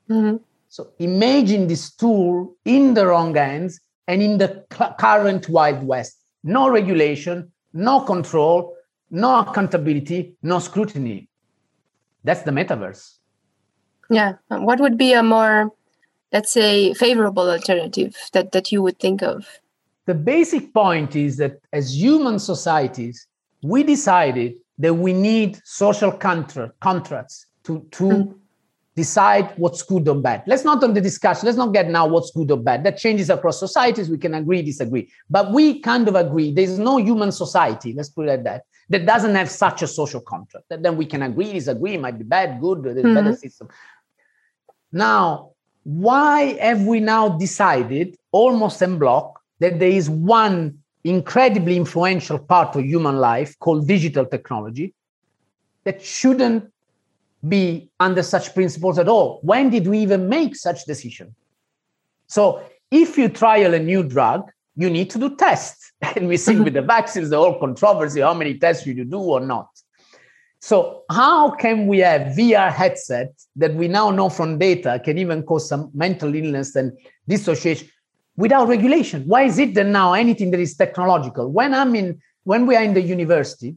Mm-hmm. 0.08 0.36
So 0.68 0.92
imagine 0.98 1.66
this 1.68 1.94
tool 1.94 2.56
in 2.64 2.94
the 2.94 3.06
wrong 3.06 3.34
hands 3.34 3.80
and 4.08 4.22
in 4.22 4.38
the 4.38 4.64
cl- 4.72 4.94
current 4.98 5.48
Wild 5.48 5.86
West. 5.86 6.18
No 6.42 6.68
regulation, 6.68 7.52
no 7.72 8.00
control, 8.00 8.76
no 9.10 9.40
accountability, 9.40 10.36
no 10.42 10.58
scrutiny 10.58 11.28
that's 12.24 12.42
the 12.42 12.50
metaverse 12.50 13.18
yeah 14.10 14.32
what 14.48 14.80
would 14.80 14.98
be 14.98 15.12
a 15.12 15.22
more 15.22 15.70
let's 16.34 16.52
say 16.52 16.92
favorable 16.94 17.48
alternative 17.50 18.14
that 18.32 18.52
that 18.52 18.70
you 18.72 18.82
would 18.82 18.98
think 18.98 19.22
of 19.22 19.46
the 20.06 20.14
basic 20.14 20.74
point 20.74 21.16
is 21.16 21.38
that 21.38 21.60
as 21.72 21.96
human 21.96 22.38
societies 22.38 23.26
we 23.62 23.82
decided 23.82 24.54
that 24.76 24.92
we 24.92 25.12
need 25.12 25.58
social 25.64 26.12
contra- 26.12 26.72
contracts 26.80 27.46
to 27.62 27.86
to 27.92 28.04
mm. 28.04 28.34
decide 28.96 29.46
what's 29.56 29.82
good 29.82 30.06
or 30.08 30.16
bad 30.16 30.42
let's 30.46 30.64
not 30.64 30.84
on 30.84 30.92
the 30.92 31.00
discussion 31.00 31.46
let's 31.46 31.62
not 31.64 31.72
get 31.72 31.88
now 31.88 32.06
what's 32.06 32.30
good 32.32 32.50
or 32.50 32.58
bad 32.58 32.84
that 32.84 32.98
changes 32.98 33.30
across 33.30 33.58
societies 33.58 34.10
we 34.10 34.18
can 34.18 34.34
agree 34.34 34.60
disagree 34.60 35.08
but 35.30 35.52
we 35.52 35.80
kind 35.80 36.08
of 36.08 36.14
agree 36.14 36.52
there's 36.52 36.78
no 36.78 36.98
human 36.98 37.32
society 37.32 37.94
let's 37.94 38.10
put 38.10 38.26
it 38.26 38.30
like 38.30 38.44
that 38.44 38.62
that 38.88 39.06
doesn't 39.06 39.34
have 39.34 39.50
such 39.50 39.82
a 39.82 39.86
social 39.86 40.20
contract. 40.20 40.66
That 40.68 40.82
then 40.82 40.96
we 40.96 41.06
can 41.06 41.22
agree, 41.22 41.52
disagree, 41.52 41.96
might 41.96 42.18
be 42.18 42.24
bad, 42.24 42.60
good, 42.60 42.82
there's 42.82 42.96
mm-hmm. 42.96 43.14
better 43.14 43.34
system. 43.34 43.68
Now, 44.92 45.53
why 45.84 46.56
have 46.60 46.82
we 46.82 46.98
now 47.00 47.28
decided 47.28 48.16
almost 48.32 48.82
en 48.82 48.98
bloc 48.98 49.40
that 49.60 49.78
there 49.78 49.90
is 49.90 50.10
one 50.10 50.78
incredibly 51.04 51.76
influential 51.76 52.38
part 52.38 52.74
of 52.74 52.84
human 52.84 53.18
life 53.18 53.58
called 53.58 53.86
digital 53.86 54.24
technology 54.24 54.94
that 55.84 56.02
shouldn't 56.02 56.72
be 57.46 57.90
under 58.00 58.22
such 58.22 58.54
principles 58.54 58.98
at 58.98 59.08
all? 59.08 59.40
When 59.42 59.68
did 59.68 59.86
we 59.86 59.98
even 59.98 60.28
make 60.28 60.56
such 60.56 60.86
decision? 60.86 61.34
So 62.26 62.64
if 62.90 63.18
you 63.18 63.28
trial 63.28 63.74
a 63.74 63.78
new 63.78 64.02
drug, 64.02 64.50
you 64.76 64.88
need 64.88 65.10
to 65.10 65.18
do 65.18 65.36
tests. 65.36 65.92
And 66.16 66.28
we 66.28 66.36
see 66.38 66.56
with 66.56 66.74
the 66.74 66.82
vaccines, 66.96 67.30
the 67.30 67.36
whole 67.36 67.58
controversy, 67.58 68.20
how 68.20 68.34
many 68.34 68.58
tests 68.58 68.84
should 68.84 68.96
you 68.96 69.04
do 69.04 69.18
or 69.18 69.40
not? 69.40 69.68
So 70.64 71.02
how 71.10 71.50
can 71.50 71.88
we 71.88 71.98
have 71.98 72.34
VR 72.38 72.72
headset 72.72 73.34
that 73.56 73.74
we 73.74 73.86
now 73.86 74.10
know 74.10 74.30
from 74.30 74.56
data 74.56 74.98
can 75.04 75.18
even 75.18 75.42
cause 75.42 75.68
some 75.68 75.90
mental 75.92 76.34
illness 76.34 76.74
and 76.74 76.90
dissociation 77.28 77.90
without 78.38 78.68
regulation? 78.68 79.24
Why 79.26 79.42
is 79.42 79.58
it 79.58 79.74
that 79.74 79.84
now 79.84 80.14
anything 80.14 80.52
that 80.52 80.60
is 80.60 80.74
technological? 80.74 81.52
When 81.52 81.74
I'm 81.74 81.94
in, 81.94 82.18
when 82.44 82.64
we 82.66 82.76
are 82.76 82.82
in 82.82 82.94
the 82.94 83.02
university, 83.02 83.76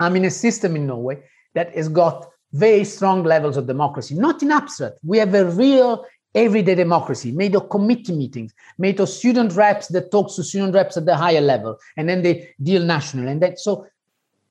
I'm 0.00 0.16
in 0.16 0.24
a 0.24 0.30
system 0.30 0.74
in 0.74 0.86
Norway 0.86 1.22
that 1.52 1.76
has 1.76 1.90
got 1.90 2.26
very 2.54 2.84
strong 2.84 3.22
levels 3.22 3.58
of 3.58 3.66
democracy, 3.66 4.14
not 4.14 4.42
in 4.42 4.52
abstract. 4.52 4.98
We 5.04 5.18
have 5.18 5.34
a 5.34 5.44
real 5.44 6.06
everyday 6.34 6.76
democracy, 6.76 7.30
made 7.30 7.54
of 7.54 7.68
committee 7.68 8.16
meetings, 8.16 8.54
made 8.78 9.00
of 9.00 9.10
student 9.10 9.52
reps 9.52 9.88
that 9.88 10.10
talks 10.10 10.36
to 10.36 10.44
student 10.44 10.72
reps 10.72 10.96
at 10.96 11.04
the 11.04 11.14
higher 11.14 11.42
level, 11.42 11.76
and 11.98 12.08
then 12.08 12.22
they 12.22 12.54
deal 12.62 12.82
national. 12.82 13.28
And 13.28 13.42
that 13.42 13.58
so 13.58 13.86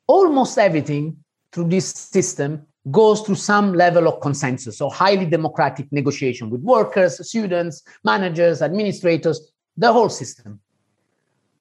almost 0.06 0.60
everything 0.60 1.17
through 1.56 1.70
this 1.70 1.88
system 1.88 2.68
goes 2.91 3.22
through 3.22 3.36
some 3.36 3.74
level 3.74 4.10
of 4.10 4.20
consensus. 4.20 4.82
Or 4.82 4.91
highly 4.91 5.26
democratic 5.26 5.89
negotiation 5.91 6.50
with 6.50 6.62
workers, 6.62 7.26
students, 7.28 7.82
managers, 8.04 8.62
administrators, 8.62 9.54
the 9.78 9.91
whole 9.91 10.10
system. 10.10 10.60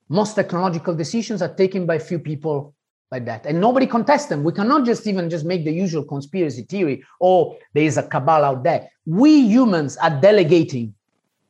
Most 0.09 0.35
technological 0.35 0.95
decisions 0.95 1.41
are 1.41 1.55
taken 1.55 1.87
by 1.87 1.99
few 1.99 2.19
people 2.19 2.75
by 3.09 3.21
that. 3.21 3.47
And 3.47 3.61
nobody 3.61 3.87
contests 3.87 4.27
them. 4.27 4.43
We 4.43 4.53
cannot 4.53 4.85
just 4.85 5.07
even 5.07 5.31
just 5.31 5.45
make 5.45 5.65
the 5.65 5.73
usual 5.73 6.05
conspiracy 6.05 6.63
theory 6.63 7.05
or 7.21 7.57
there 7.73 7.85
is 7.85 7.97
a 7.97 8.03
cabal 8.03 8.45
out 8.45 8.65
there. 8.65 8.91
We 9.07 9.43
humans 9.43 9.97
are 9.99 10.21
delegating 10.21 10.93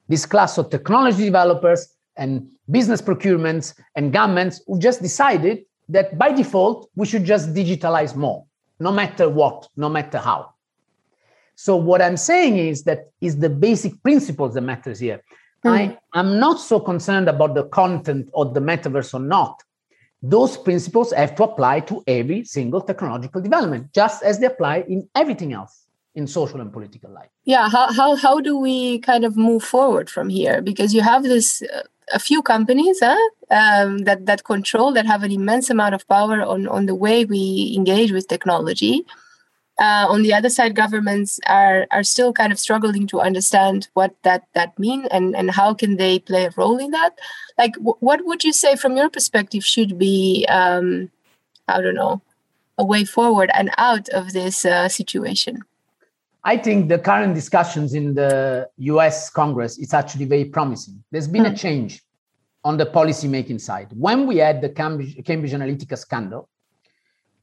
this 0.08 0.26
class 0.26 0.58
of 0.58 0.68
technology 0.68 1.24
developers 1.24 1.88
and 2.16 2.46
business 2.70 3.00
procurements 3.00 3.74
and 3.96 4.12
governments 4.12 4.60
who 4.66 4.78
just 4.78 5.00
decided 5.00 5.64
that 5.88 6.18
by 6.18 6.32
default 6.32 6.90
we 6.96 7.06
should 7.06 7.24
just 7.24 7.54
digitalize 7.54 8.16
more 8.16 8.44
no 8.80 8.90
matter 8.90 9.28
what 9.28 9.68
no 9.76 9.88
matter 9.88 10.18
how. 10.18 10.50
So 11.56 11.76
what 11.76 12.02
i'm 12.02 12.16
saying 12.16 12.56
is 12.58 12.82
that 12.84 13.10
is 13.20 13.38
the 13.38 13.50
basic 13.50 14.02
principles 14.02 14.54
that 14.54 14.62
matters 14.62 14.98
here. 14.98 15.22
Mm. 15.64 15.96
i 16.12 16.20
am 16.20 16.38
not 16.38 16.60
so 16.60 16.78
concerned 16.78 17.28
about 17.28 17.54
the 17.54 17.64
content 17.64 18.28
of 18.34 18.54
the 18.54 18.60
metaverse 18.60 19.14
or 19.14 19.20
not. 19.20 19.62
Those 20.22 20.56
principles 20.56 21.12
have 21.12 21.34
to 21.36 21.44
apply 21.44 21.80
to 21.80 22.02
every 22.06 22.44
single 22.44 22.80
technological 22.80 23.40
development 23.42 23.92
just 23.92 24.22
as 24.22 24.38
they 24.38 24.46
apply 24.46 24.84
in 24.88 25.08
everything 25.14 25.52
else 25.52 25.86
in 26.14 26.26
social 26.26 26.60
and 26.60 26.72
political 26.72 27.10
life. 27.10 27.30
Yeah 27.44 27.68
how, 27.68 27.92
how, 27.92 28.16
how 28.16 28.40
do 28.40 28.56
we 28.58 28.98
kind 29.00 29.24
of 29.24 29.36
move 29.36 29.62
forward 29.62 30.10
from 30.10 30.28
here? 30.28 30.60
Because 30.62 30.94
you 30.94 31.02
have 31.02 31.22
this 31.22 31.62
uh, 31.62 31.82
a 32.12 32.18
few 32.18 32.42
companies 32.42 33.00
huh, 33.02 33.16
um, 33.50 33.98
that 33.98 34.26
that 34.26 34.44
control 34.44 34.92
that 34.92 35.06
have 35.06 35.22
an 35.22 35.32
immense 35.32 35.70
amount 35.70 35.94
of 35.94 36.06
power 36.08 36.42
on 36.42 36.68
on 36.68 36.86
the 36.86 36.94
way 36.94 37.24
we 37.24 37.74
engage 37.76 38.12
with 38.12 38.28
technology. 38.28 39.04
Uh, 39.76 40.06
on 40.08 40.22
the 40.22 40.32
other 40.32 40.50
side 40.50 40.76
governments 40.76 41.40
are 41.46 41.86
are 41.90 42.04
still 42.04 42.32
kind 42.32 42.52
of 42.52 42.60
struggling 42.60 43.08
to 43.08 43.20
understand 43.20 43.88
what 43.94 44.14
that 44.22 44.44
that 44.54 44.78
mean 44.78 45.06
and 45.10 45.34
and 45.34 45.50
how 45.50 45.74
can 45.74 45.96
they 45.96 46.18
play 46.18 46.44
a 46.44 46.52
role 46.56 46.78
in 46.78 46.90
that. 46.92 47.18
Like 47.58 47.74
w- 47.74 47.96
what 48.00 48.24
would 48.24 48.44
you 48.44 48.52
say 48.52 48.76
from 48.76 48.96
your 48.96 49.10
perspective 49.10 49.64
should 49.64 49.98
be 49.98 50.46
um, 50.48 51.10
i 51.68 51.80
don't 51.80 51.94
know 51.94 52.20
a 52.78 52.84
way 52.84 53.04
forward 53.04 53.50
and 53.54 53.70
out 53.78 54.08
of 54.10 54.32
this 54.32 54.64
uh, 54.64 54.88
situation 54.88 55.62
I 56.44 56.58
think 56.58 56.88
the 56.88 56.98
current 56.98 57.34
discussions 57.34 57.94
in 57.94 58.14
the 58.14 58.68
US 58.76 59.30
Congress 59.30 59.78
is 59.78 59.94
actually 59.94 60.26
very 60.26 60.44
promising. 60.44 61.02
There's 61.10 61.26
been 61.28 61.44
mm. 61.44 61.46
a 61.46 61.50
hmm. 61.50 61.56
change 61.56 62.02
on 62.62 62.76
the 62.76 62.86
policy 62.86 63.28
making 63.28 63.58
side. 63.58 63.88
When 63.92 64.26
we 64.26 64.36
had 64.38 64.60
the 64.60 64.68
Cambridge, 64.68 65.18
Cambridge 65.24 65.52
Analytica 65.52 65.96
scandal, 65.96 66.48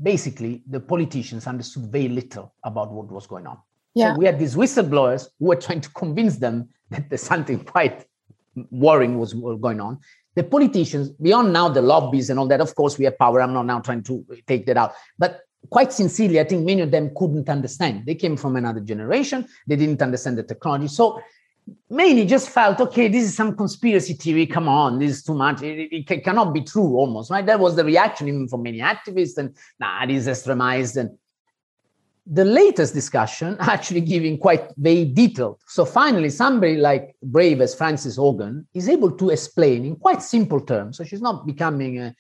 basically 0.02 0.64
the 0.68 0.80
politicians 0.80 1.48
understood 1.48 1.92
very 1.92 2.10
little 2.10 2.54
about 2.64 2.92
what 2.92 3.12
was 3.12 3.28
going 3.28 3.48
on. 3.48 3.58
Yeah. 3.94 4.14
So 4.14 4.20
we 4.20 4.26
had 4.26 4.40
these 4.40 4.56
whistleblowers 4.56 5.28
who 5.40 5.48
were 5.48 5.56
trying 5.56 5.82
to 5.82 5.90
convince 5.90 6.38
them 6.38 6.70
that 6.92 7.10
there's 7.10 7.24
something 7.24 7.64
quite 7.64 8.06
worrying 8.70 9.18
was 9.18 9.34
going 9.34 9.80
on. 9.80 10.00
The 10.36 10.44
politicians, 10.44 11.10
beyond 11.10 11.52
now 11.52 11.70
the 11.70 11.82
lobbies 11.82 12.30
and 12.30 12.40
all 12.40 12.48
that, 12.48 12.62
of 12.62 12.74
course, 12.74 12.98
we 12.98 13.06
have 13.06 13.18
power. 13.18 13.42
I'm 13.42 13.54
not 13.54 13.66
now 13.66 13.80
trying 13.80 14.04
to 14.04 14.26
take 14.48 14.66
that 14.68 14.78
out. 14.78 14.94
But 15.18 15.42
quite 15.70 15.94
sincerely, 15.94 16.40
I 16.40 16.44
think 16.44 16.66
many 16.66 16.82
of 16.82 16.92
them 16.92 17.12
couldn't 17.16 17.50
understand. 17.50 18.06
They 18.06 18.16
came 18.16 18.36
from 18.36 18.56
another 18.56 18.80
generation. 18.80 19.48
They 19.68 19.76
didn't 19.76 20.02
understand 20.02 20.38
the 20.38 20.44
technology. 20.44 20.88
So 20.88 21.22
many 21.90 22.26
just 22.26 22.50
felt, 22.50 22.80
okay, 22.82 23.08
this 23.08 23.24
is 23.24 23.36
some 23.36 23.56
conspiracy 23.56 24.14
theory. 24.14 24.46
Come 24.48 24.68
on, 24.68 25.00
this 25.00 25.12
is 25.12 25.24
too 25.24 25.36
much. 25.36 25.62
It, 25.62 25.94
it, 25.94 26.12
it 26.12 26.24
cannot 26.24 26.54
be 26.54 26.62
true 26.62 26.96
almost, 26.96 27.32
right? 27.32 27.46
That 27.46 27.60
was 27.60 27.76
the 27.76 27.86
reaction 27.86 28.28
even 28.28 28.48
from 28.48 28.64
many 28.64 28.80
activists 28.80 29.38
and 29.38 29.56
nah, 29.80 30.06
this 30.06 30.28
is 30.28 30.28
extremized. 30.28 30.98
And 30.98 31.18
the 32.26 32.46
latest 32.46 32.94
discussion 32.94 33.58
actually 33.60 34.02
giving 34.02 34.38
quite 34.38 34.68
very 34.78 35.06
detailed. 35.06 35.60
So 35.68 35.86
finally, 35.86 36.30
somebody 36.30 36.78
like 36.78 37.16
brave 37.24 37.62
as 37.62 37.76
Frances 37.76 38.18
Haugen 38.18 38.66
is 38.74 38.90
able 38.90 39.12
to 39.12 39.30
explain 39.30 39.86
in 39.86 39.96
quite 39.96 40.22
simple 40.22 40.60
terms. 40.60 40.98
So 40.98 41.04
she's 41.04 41.22
not 41.22 41.46
becoming 41.46 42.00
a, 42.00 42.16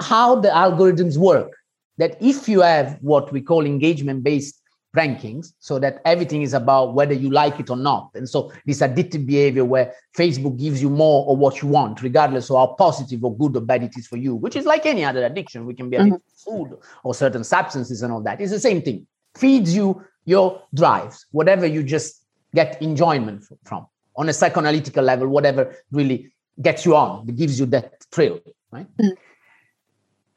how 0.00 0.36
the 0.40 0.48
algorithms 0.48 1.16
work 1.16 1.52
that 1.98 2.16
if 2.20 2.48
you 2.48 2.60
have 2.60 2.98
what 3.00 3.32
we 3.32 3.40
call 3.40 3.64
engagement 3.64 4.22
based 4.22 4.62
rankings 4.96 5.52
so 5.58 5.78
that 5.78 6.00
everything 6.04 6.42
is 6.42 6.54
about 6.54 6.94
whether 6.94 7.12
you 7.12 7.30
like 7.30 7.60
it 7.60 7.68
or 7.68 7.76
not 7.76 8.10
and 8.14 8.28
so 8.28 8.50
this 8.64 8.80
addictive 8.80 9.26
behavior 9.26 9.64
where 9.64 9.92
facebook 10.16 10.58
gives 10.58 10.80
you 10.80 10.88
more 10.88 11.30
of 11.30 11.38
what 11.38 11.60
you 11.60 11.68
want 11.68 12.02
regardless 12.02 12.50
of 12.50 12.56
how 12.56 12.66
positive 12.66 13.22
or 13.22 13.36
good 13.36 13.56
or 13.56 13.60
bad 13.60 13.82
it 13.82 13.92
is 13.96 14.06
for 14.06 14.16
you 14.16 14.34
which 14.34 14.56
is 14.56 14.64
like 14.64 14.86
any 14.86 15.04
other 15.04 15.24
addiction 15.26 15.66
we 15.66 15.74
can 15.74 15.90
be 15.90 15.96
addicted 15.96 16.18
mm-hmm. 16.18 16.62
to 16.62 16.68
food 16.68 16.78
or 17.04 17.14
certain 17.14 17.44
substances 17.44 18.02
and 18.02 18.12
all 18.12 18.22
that 18.22 18.40
it's 18.40 18.52
the 18.52 18.60
same 18.60 18.80
thing 18.80 19.06
feeds 19.36 19.74
you 19.76 20.02
your 20.24 20.62
drives 20.74 21.26
whatever 21.32 21.66
you 21.66 21.82
just 21.82 22.22
get 22.54 22.80
enjoyment 22.80 23.44
from 23.64 23.86
on 24.16 24.28
a 24.28 24.32
psychoanalytical 24.32 25.02
level 25.02 25.28
whatever 25.28 25.76
really 25.90 26.32
gets 26.62 26.86
you 26.86 26.96
on 26.96 27.26
gives 27.26 27.60
you 27.60 27.66
that 27.66 28.02
thrill 28.10 28.40
right 28.72 28.86
mm-hmm. 28.96 29.14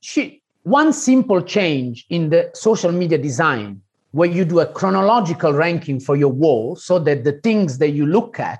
she 0.01 0.38
one 0.63 0.93
simple 0.93 1.41
change 1.41 2.05
in 2.09 2.29
the 2.29 2.49
social 2.53 2.91
media 2.91 3.17
design 3.17 3.81
where 4.11 4.29
you 4.29 4.43
do 4.43 4.59
a 4.59 4.65
chronological 4.65 5.53
ranking 5.53 5.99
for 5.99 6.15
your 6.15 6.31
wall 6.31 6.75
so 6.75 6.99
that 6.99 7.23
the 7.23 7.33
things 7.33 7.77
that 7.77 7.91
you 7.91 8.05
look 8.05 8.39
at 8.39 8.59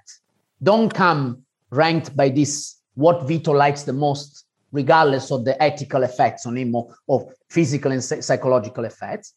don't 0.62 0.94
come 0.94 1.44
ranked 1.72 2.16
by 2.16 2.30
this 2.30 2.78
what 2.96 3.28
Vito 3.28 3.54
likes 3.54 3.84
the 3.84 3.94
most, 3.94 4.46
regardless 4.72 5.32
of 5.32 5.46
the 5.46 5.62
ethical 5.64 6.04
effects 6.04 6.46
on 6.46 6.58
him 6.58 6.76
or, 6.76 6.94
or 7.08 7.34
physical 7.50 7.92
and 7.92 8.04
psychological 8.04 8.84
effects, 8.86 9.34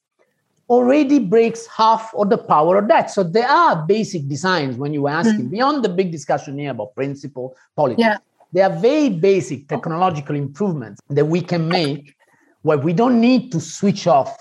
already 0.68 1.18
breaks 1.18 1.66
half 1.66 2.12
of 2.14 2.28
the 2.28 2.38
power 2.38 2.78
of 2.78 2.88
that. 2.88 3.10
So 3.10 3.22
there 3.22 3.48
are 3.48 3.86
basic 3.86 4.28
designs 4.28 4.76
when 4.76 4.92
you 4.92 5.06
ask 5.08 5.30
mm. 5.30 5.50
beyond 5.50 5.84
the 5.84 5.88
big 5.88 6.10
discussion 6.10 6.58
here 6.58 6.70
about 6.70 6.94
principle, 6.94 7.56
politics. 7.76 8.00
Yeah. 8.00 8.18
There 8.52 8.64
are 8.64 8.78
very 8.80 9.08
basic 9.08 9.68
technological 9.68 10.36
improvements 10.36 11.00
that 11.08 11.24
we 11.24 11.40
can 11.40 11.68
make 11.68 12.14
where 12.62 12.78
we 12.78 12.92
don't 12.92 13.20
need 13.20 13.52
to 13.52 13.60
switch 13.60 14.06
off 14.06 14.36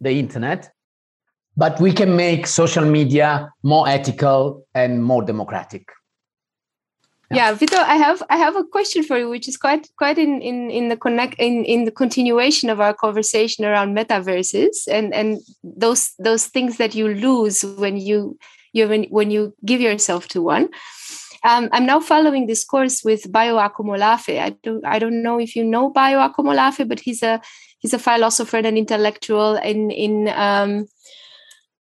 the 0.00 0.10
internet, 0.18 0.70
but 1.56 1.80
we 1.80 1.92
can 1.92 2.16
make 2.16 2.46
social 2.46 2.84
media 2.84 3.50
more 3.62 3.88
ethical 3.88 4.66
and 4.74 5.02
more 5.02 5.22
democratic. 5.22 5.88
Yeah. 7.30 7.50
yeah, 7.50 7.54
Vito, 7.54 7.76
I 7.76 7.96
have 7.96 8.22
I 8.28 8.36
have 8.36 8.54
a 8.54 8.64
question 8.64 9.02
for 9.02 9.18
you, 9.18 9.30
which 9.30 9.48
is 9.48 9.56
quite 9.56 9.88
quite 9.96 10.18
in 10.18 10.42
in 10.42 10.70
in 10.70 10.88
the 10.88 10.96
connect 10.96 11.34
in 11.38 11.64
in 11.64 11.84
the 11.84 11.90
continuation 11.90 12.70
of 12.70 12.80
our 12.80 12.92
conversation 12.92 13.64
around 13.64 13.96
metaverses 13.96 14.86
and 14.90 15.14
and 15.14 15.38
those 15.62 16.12
those 16.18 16.46
things 16.46 16.76
that 16.76 16.94
you 16.94 17.08
lose 17.08 17.64
when 17.78 17.96
you 17.96 18.36
you 18.72 18.88
when, 18.88 19.04
when 19.04 19.30
you 19.30 19.54
give 19.64 19.80
yourself 19.80 20.28
to 20.28 20.42
one. 20.42 20.68
Um, 21.44 21.68
I'm 21.72 21.84
now 21.84 22.00
following 22.00 22.46
this 22.46 22.64
course 22.64 23.04
with 23.04 23.30
Bayo 23.30 23.58
Akomolafe. 23.58 24.40
I 24.40 24.56
don't 24.62 24.84
I 24.84 24.98
don't 24.98 25.22
know 25.22 25.38
if 25.38 25.54
you 25.54 25.62
know 25.62 25.90
Bayo 25.90 26.18
Akomolafe, 26.18 26.88
but 26.88 27.00
he's 27.00 27.22
a 27.22 27.40
he's 27.80 27.92
a 27.92 27.98
philosopher 27.98 28.56
and 28.56 28.66
an 28.66 28.78
intellectual 28.78 29.56
in 29.56 29.90
in 29.90 30.28
um, 30.28 30.86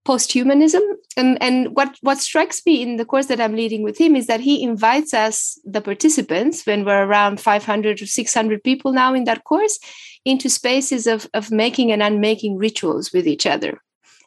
posthumanism. 0.07 0.81
And 1.19 1.37
and 1.43 1.77
what 1.77 1.99
what 2.01 2.19
strikes 2.19 2.65
me 2.65 2.81
in 2.83 2.97
the 2.97 3.05
course 3.05 3.27
that 3.27 3.43
I'm 3.43 3.55
leading 3.55 3.83
with 3.83 4.01
him 4.01 4.17
is 4.17 4.27
that 4.27 4.41
he 4.41 4.63
invites 4.63 5.13
us, 5.13 5.61
the 5.65 5.83
participants, 5.83 6.65
when 6.65 6.87
we're 6.87 7.05
around 7.05 7.39
500 7.39 8.01
or 8.01 8.07
600 8.07 8.65
people 8.65 8.93
now 8.93 9.13
in 9.13 9.25
that 9.25 9.45
course, 9.45 9.79
into 10.25 10.49
spaces 10.49 11.07
of 11.07 11.29
of 11.35 11.51
making 11.51 11.93
and 11.93 12.03
unmaking 12.03 12.57
rituals 12.57 13.13
with 13.13 13.29
each 13.29 13.45
other 13.45 13.83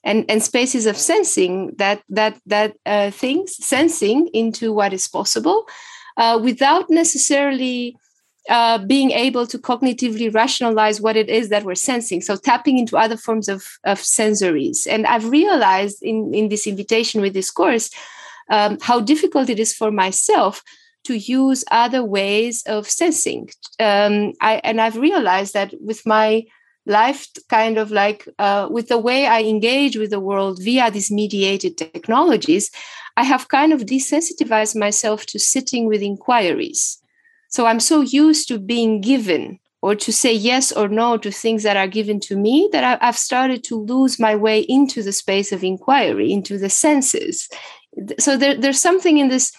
and 0.06 0.24
and 0.30 0.42
spaces 0.42 0.86
of 0.86 0.98
sensing 0.98 1.74
that 1.78 2.02
that 2.08 2.40
that 2.46 2.78
uh, 2.86 3.12
things 3.12 3.56
sensing 3.66 4.28
into 4.28 4.72
what 4.72 4.94
is 4.94 5.08
possible 5.08 5.68
uh, 6.18 6.40
without 6.42 6.90
necessarily 6.90 7.98
uh, 8.48 8.78
being 8.78 9.12
able 9.12 9.48
to 9.48 9.58
cognitively 9.58 10.34
rationalize 10.34 11.02
what 11.02 11.16
it 11.16 11.30
is 11.30 11.50
that 11.50 11.64
we're 11.64 11.76
sensing. 11.76 12.22
So 12.22 12.36
tapping 12.36 12.78
into 12.78 12.96
other 12.96 13.18
forms 13.18 13.50
of, 13.50 13.66
of 13.84 14.00
sensories. 14.00 14.86
And 14.88 15.08
I've 15.08 15.30
realized 15.30 16.04
in, 16.04 16.32
in 16.34 16.50
this 16.50 16.68
invitation 16.68 17.22
with 17.22 17.34
this 17.34 17.50
course 17.50 17.90
um, 18.52 18.78
how 18.82 19.00
difficult 19.00 19.50
it 19.50 19.60
is 19.60 19.74
for 19.74 19.90
myself 19.90 20.62
to 21.06 21.18
use 21.18 21.64
other 21.72 22.04
ways 22.04 22.62
of 22.68 22.88
sensing. 22.88 23.50
Um, 23.80 24.34
I, 24.42 24.62
and 24.64 24.80
I've 24.80 24.98
realized 24.98 25.54
that 25.54 25.74
with 25.82 26.06
my 26.06 26.46
life 26.86 27.28
kind 27.50 27.78
of 27.78 27.92
like 27.92 28.28
uh, 28.40 28.68
with 28.70 28.88
the 28.88 28.98
way 28.98 29.28
I 29.28 29.42
engage 29.42 29.98
with 29.98 30.12
the 30.12 30.20
world 30.20 30.60
via 30.62 30.92
these 30.92 31.12
mediated 31.12 31.78
technologies, 31.78 32.72
I 33.18 33.24
have 33.24 33.48
kind 33.48 33.74
of 33.74 33.82
desensitized 33.82 34.76
myself 34.76 35.26
to 35.28 35.40
sitting 35.40 35.88
with 35.88 36.02
inquiries. 36.02 37.02
So 37.50 37.66
I'm 37.66 37.80
so 37.80 38.02
used 38.02 38.48
to 38.50 38.60
being 38.60 39.02
given 39.02 39.60
or 39.82 39.96
to 39.96 40.12
say 40.12 40.34
yes 40.34 40.72
or 40.72 40.88
no 40.88 41.18
to 41.18 41.32
things 41.32 41.64
that 41.64 41.78
are 41.78 41.88
given 41.88 42.20
to 42.20 42.36
me 42.36 42.68
that 42.72 43.00
I've 43.02 43.18
started 43.18 43.64
to 43.66 43.76
lose 43.80 44.20
my 44.20 44.36
way 44.36 44.62
into 44.62 45.04
the 45.04 45.12
space 45.12 45.52
of 45.52 45.64
inquiry, 45.64 46.32
into 46.32 46.58
the 46.58 46.70
senses. 46.70 47.48
So 48.20 48.36
there, 48.36 48.56
there's 48.56 48.82
something 48.82 49.20
in 49.20 49.30
this 49.30 49.54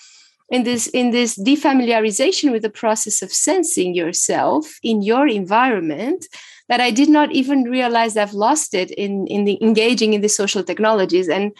in 0.51 0.63
this 0.63 0.87
in 0.89 1.11
this 1.11 1.39
defamiliarization 1.39 2.53
with 2.53 2.63
the 2.63 2.71
process 2.71 3.23
of 3.23 3.33
sensing 3.33 3.95
yourself 3.95 4.79
in 4.83 5.03
your 5.03 5.27
environment 5.27 6.27
that 6.69 6.81
I 6.81 6.91
did 6.91 7.09
not 7.09 7.33
even 7.33 7.65
realize 7.65 8.17
I've 8.17 8.35
lost 8.35 8.75
it 8.75 8.91
in 8.91 9.27
in 9.27 9.45
the 9.45 9.59
engaging 9.63 10.15
in 10.15 10.21
the 10.21 10.29
social 10.29 10.63
technologies 10.63 11.29
and 11.29 11.53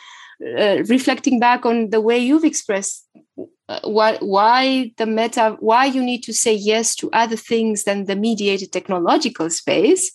uh, 0.59 0.83
reflecting 0.89 1.41
back 1.41 1.65
on 1.65 1.91
the 1.91 2.01
way 2.01 2.19
you've 2.19 2.45
expressed 2.45 3.09
uh, 3.69 3.81
what 3.85 4.23
why 4.23 4.93
the 4.97 5.07
meta 5.07 5.57
why 5.61 5.87
you 5.87 6.03
need 6.03 6.23
to 6.25 6.33
say 6.33 6.55
yes 6.55 6.95
to 6.97 7.11
other 7.13 7.37
things 7.37 7.85
than 7.85 8.05
the 8.05 8.17
mediated 8.17 8.73
technological 8.73 9.51
space 9.51 10.13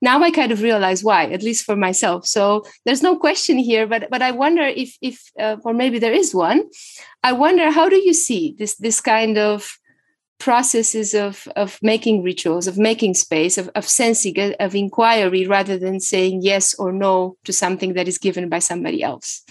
now 0.00 0.22
I 0.22 0.30
kind 0.30 0.52
of 0.52 0.62
realize 0.62 1.02
why, 1.02 1.24
at 1.24 1.42
least 1.42 1.64
for 1.64 1.74
myself. 1.74 2.26
So 2.26 2.64
there's 2.84 3.02
no 3.02 3.16
question 3.16 3.58
here, 3.58 3.86
but 3.86 4.08
but 4.10 4.22
I 4.22 4.30
wonder 4.30 4.62
if 4.62 4.96
if 5.02 5.20
uh, 5.40 5.56
or 5.64 5.74
maybe 5.74 5.98
there 5.98 6.12
is 6.12 6.34
one. 6.34 6.64
I 7.24 7.32
wonder 7.32 7.70
how 7.70 7.88
do 7.88 7.96
you 7.96 8.14
see 8.14 8.54
this 8.58 8.76
this 8.76 9.00
kind 9.00 9.38
of 9.38 9.78
processes 10.38 11.14
of 11.14 11.48
of 11.56 11.78
making 11.82 12.22
rituals, 12.22 12.66
of 12.66 12.78
making 12.78 13.14
space, 13.14 13.58
of 13.58 13.68
of 13.74 13.86
sensing, 13.86 14.38
uh, 14.38 14.52
of 14.60 14.74
inquiry, 14.74 15.46
rather 15.46 15.78
than 15.78 16.00
saying 16.00 16.40
yes 16.42 16.74
or 16.74 16.92
no 16.92 17.36
to 17.44 17.52
something 17.52 17.94
that 17.94 18.08
is 18.08 18.18
given 18.18 18.48
by 18.48 18.58
somebody 18.58 19.02
else 19.02 19.44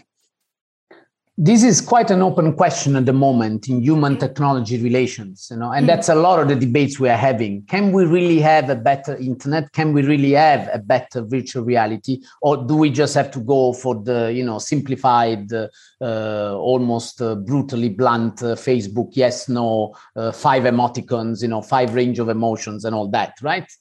this 1.40 1.64
is 1.64 1.82
quite 1.82 2.10
an 2.10 2.24
open 2.24 2.52
question 2.54 2.96
at 2.96 3.06
the 3.06 3.14
moment 3.14 3.70
in 3.70 3.80
human 3.80 4.18
technology 4.18 4.82
relations 4.82 5.50
you 5.52 5.58
know 5.58 5.72
and 5.72 5.84
mm. 5.84 5.88
that's 5.88 6.10
a 6.10 6.16
lot 6.16 6.40
of 6.40 6.48
the 6.48 6.56
debates 6.56 7.00
we 7.00 7.10
are 7.10 7.18
having. 7.18 7.64
Can 7.64 7.92
we 7.92 8.06
really 8.06 8.40
have 8.40 8.70
a 8.70 8.76
better 8.76 9.16
internet? 9.18 9.72
Can 9.72 9.94
we 9.94 10.02
really 10.02 10.32
have 10.32 10.68
a 10.74 10.80
better 10.80 11.22
virtual 11.22 11.64
reality? 11.64 12.24
Or 12.42 12.58
do 12.58 12.76
we 12.76 12.90
just 12.90 13.14
have 13.14 13.30
to 13.32 13.40
go 13.40 13.74
for 13.74 13.96
the 13.96 14.34
you 14.34 14.44
know 14.44 14.58
simplified 14.58 15.54
uh, 15.54 15.68
uh, 16.02 16.56
almost 16.56 17.22
uh, 17.22 17.36
brutally 17.36 17.90
blunt 17.90 18.42
uh, 18.44 18.56
facebook 18.56 19.10
yes 19.14 19.50
no 19.50 19.96
uh, 20.16 20.32
five 20.32 20.64
emoticons 20.64 21.42
you 21.42 21.48
know 21.48 21.62
five 21.62 21.94
range 21.94 22.20
of 22.20 22.30
emotions 22.30 22.86
and 22.86 22.96
all 22.96 23.08
that 23.08 23.34
right 23.42 23.72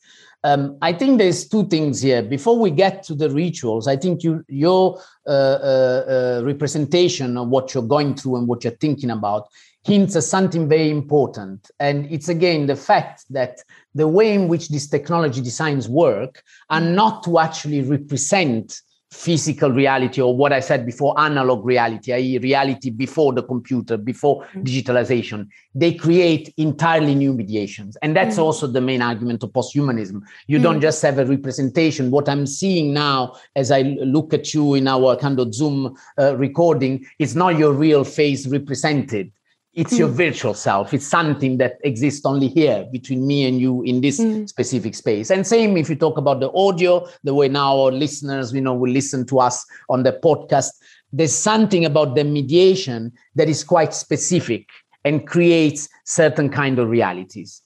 um, 0.47 0.79
I 0.81 0.93
think 0.93 1.19
there's 1.19 1.49
two 1.49 1.67
things 1.67 2.01
here. 2.01 2.23
Before 2.23 2.57
we 2.57 2.71
get 2.71 3.03
to 3.05 3.17
the 3.17 3.29
rituals, 3.29 3.89
I 3.89 3.97
think 3.97 4.23
you, 4.23 4.45
your 4.47 4.97
uh, 5.27 5.31
uh, 5.31 6.05
uh, 6.09 6.43
representation 6.45 7.37
of 7.37 7.49
what 7.49 7.75
you're 7.75 7.83
going 7.83 8.15
through 8.15 8.37
and 8.37 8.47
what 8.47 8.63
you're 8.63 8.81
thinking 8.81 9.11
about 9.11 9.49
hints 9.83 10.15
at 10.15 10.23
something 10.23 10.69
very 10.69 10.91
important. 10.91 11.69
And 11.81 12.07
it's 12.13 12.29
again 12.29 12.67
the 12.67 12.77
fact 12.77 13.25
that 13.31 13.59
the 13.97 14.07
way 14.07 14.35
in 14.35 14.47
which 14.47 14.69
these 14.69 14.89
technology 14.89 15.41
designs 15.41 15.89
work 15.89 16.45
are 16.71 16.81
not 16.81 17.25
to 17.25 17.41
actually 17.41 17.83
represent 17.83 18.83
physical 19.11 19.71
reality 19.71 20.21
or 20.21 20.37
what 20.37 20.53
I 20.53 20.61
said 20.61 20.85
before, 20.85 21.19
analog 21.19 21.65
reality, 21.65 22.13
i.e., 22.13 22.39
reality 22.39 22.91
before 22.91 23.33
the 23.33 23.43
computer, 23.43 23.97
before 23.97 24.43
mm-hmm. 24.43 24.63
digitalization, 24.63 25.49
they 25.75 25.95
create 25.95 26.53
entirely 26.57 27.15
new 27.15 27.33
mediations. 27.33 27.97
And 28.03 28.17
that's 28.17 28.35
mm-hmm. 28.35 28.45
also 28.45 28.67
the 28.67 28.81
main 28.81 29.03
argument 29.03 29.43
of 29.43 29.51
posthumanism. 29.51 30.23
You 30.47 30.57
mm-hmm. 30.57 30.63
don't 30.63 30.81
just 30.81 31.01
have 31.03 31.19
a 31.19 31.25
representation. 31.25 32.11
What 32.11 32.29
I'm 32.29 32.47
seeing 32.47 32.93
now 32.93 33.37
as 33.55 33.71
I 33.71 33.83
look 33.83 34.35
at 34.35 34.53
you 34.55 34.75
in 34.75 34.89
our 34.89 35.17
kind 35.17 35.39
of 35.41 35.55
Zoom 35.55 35.97
uh, 36.19 36.37
recording, 36.37 37.05
is 37.19 37.37
not 37.37 37.59
your 37.59 37.73
real 37.73 38.05
face 38.05 38.47
represented 38.47 39.33
it's 39.77 39.95
mm. 39.95 39.99
your 39.99 40.09
virtual 40.09 40.55
self 40.55 40.93
it's 40.93 41.07
something 41.07 41.59
that 41.59 41.79
exists 41.85 42.27
only 42.27 42.49
here 42.49 42.87
between 42.91 43.27
me 43.27 43.47
and 43.47 43.61
you 43.61 43.83
in 43.83 44.01
this 44.01 44.19
mm. 44.19 44.49
specific 44.49 44.95
space 44.95 45.31
and 45.31 45.47
same 45.47 45.77
if 45.77 45.89
you 45.89 45.95
talk 45.95 46.17
about 46.19 46.41
the 46.41 46.51
audio 46.53 47.07
the 47.23 47.35
way 47.35 47.47
now 47.47 47.79
our 47.79 47.93
listeners 47.93 48.53
you 48.53 48.61
know 48.61 48.75
will 48.75 48.91
listen 48.91 49.25
to 49.25 49.39
us 49.39 49.65
on 49.89 50.03
the 50.03 50.13
podcast 50.25 50.71
there's 51.13 51.35
something 51.35 51.85
about 51.85 52.15
the 52.17 52.25
mediation 52.25 53.13
that 53.37 53.49
is 53.49 53.63
quite 53.63 53.95
specific 53.95 54.69
and 55.05 55.27
creates 55.27 55.89
certain 56.05 56.49
kind 56.49 56.79
of 56.79 56.89
realities 56.89 57.63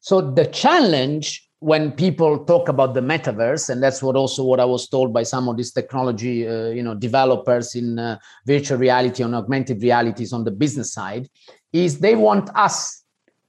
so 0.00 0.20
the 0.32 0.46
challenge 0.46 1.46
when 1.60 1.92
people 1.92 2.44
talk 2.44 2.68
about 2.68 2.94
the 2.94 3.00
metaverse 3.00 3.68
and 3.68 3.82
that's 3.82 4.02
what 4.02 4.16
also 4.16 4.42
what 4.42 4.58
i 4.58 4.64
was 4.64 4.88
told 4.88 5.12
by 5.12 5.22
some 5.22 5.46
of 5.46 5.56
these 5.58 5.72
technology 5.72 6.48
uh, 6.48 6.68
you 6.68 6.82
know 6.82 6.94
developers 6.94 7.74
in 7.74 7.98
uh, 7.98 8.18
virtual 8.46 8.78
reality 8.78 9.22
and 9.22 9.34
augmented 9.34 9.82
realities 9.82 10.32
on 10.32 10.42
the 10.42 10.50
business 10.50 10.92
side 10.92 11.28
is 11.72 11.98
they 11.98 12.16
want 12.16 12.48
us 12.56 13.00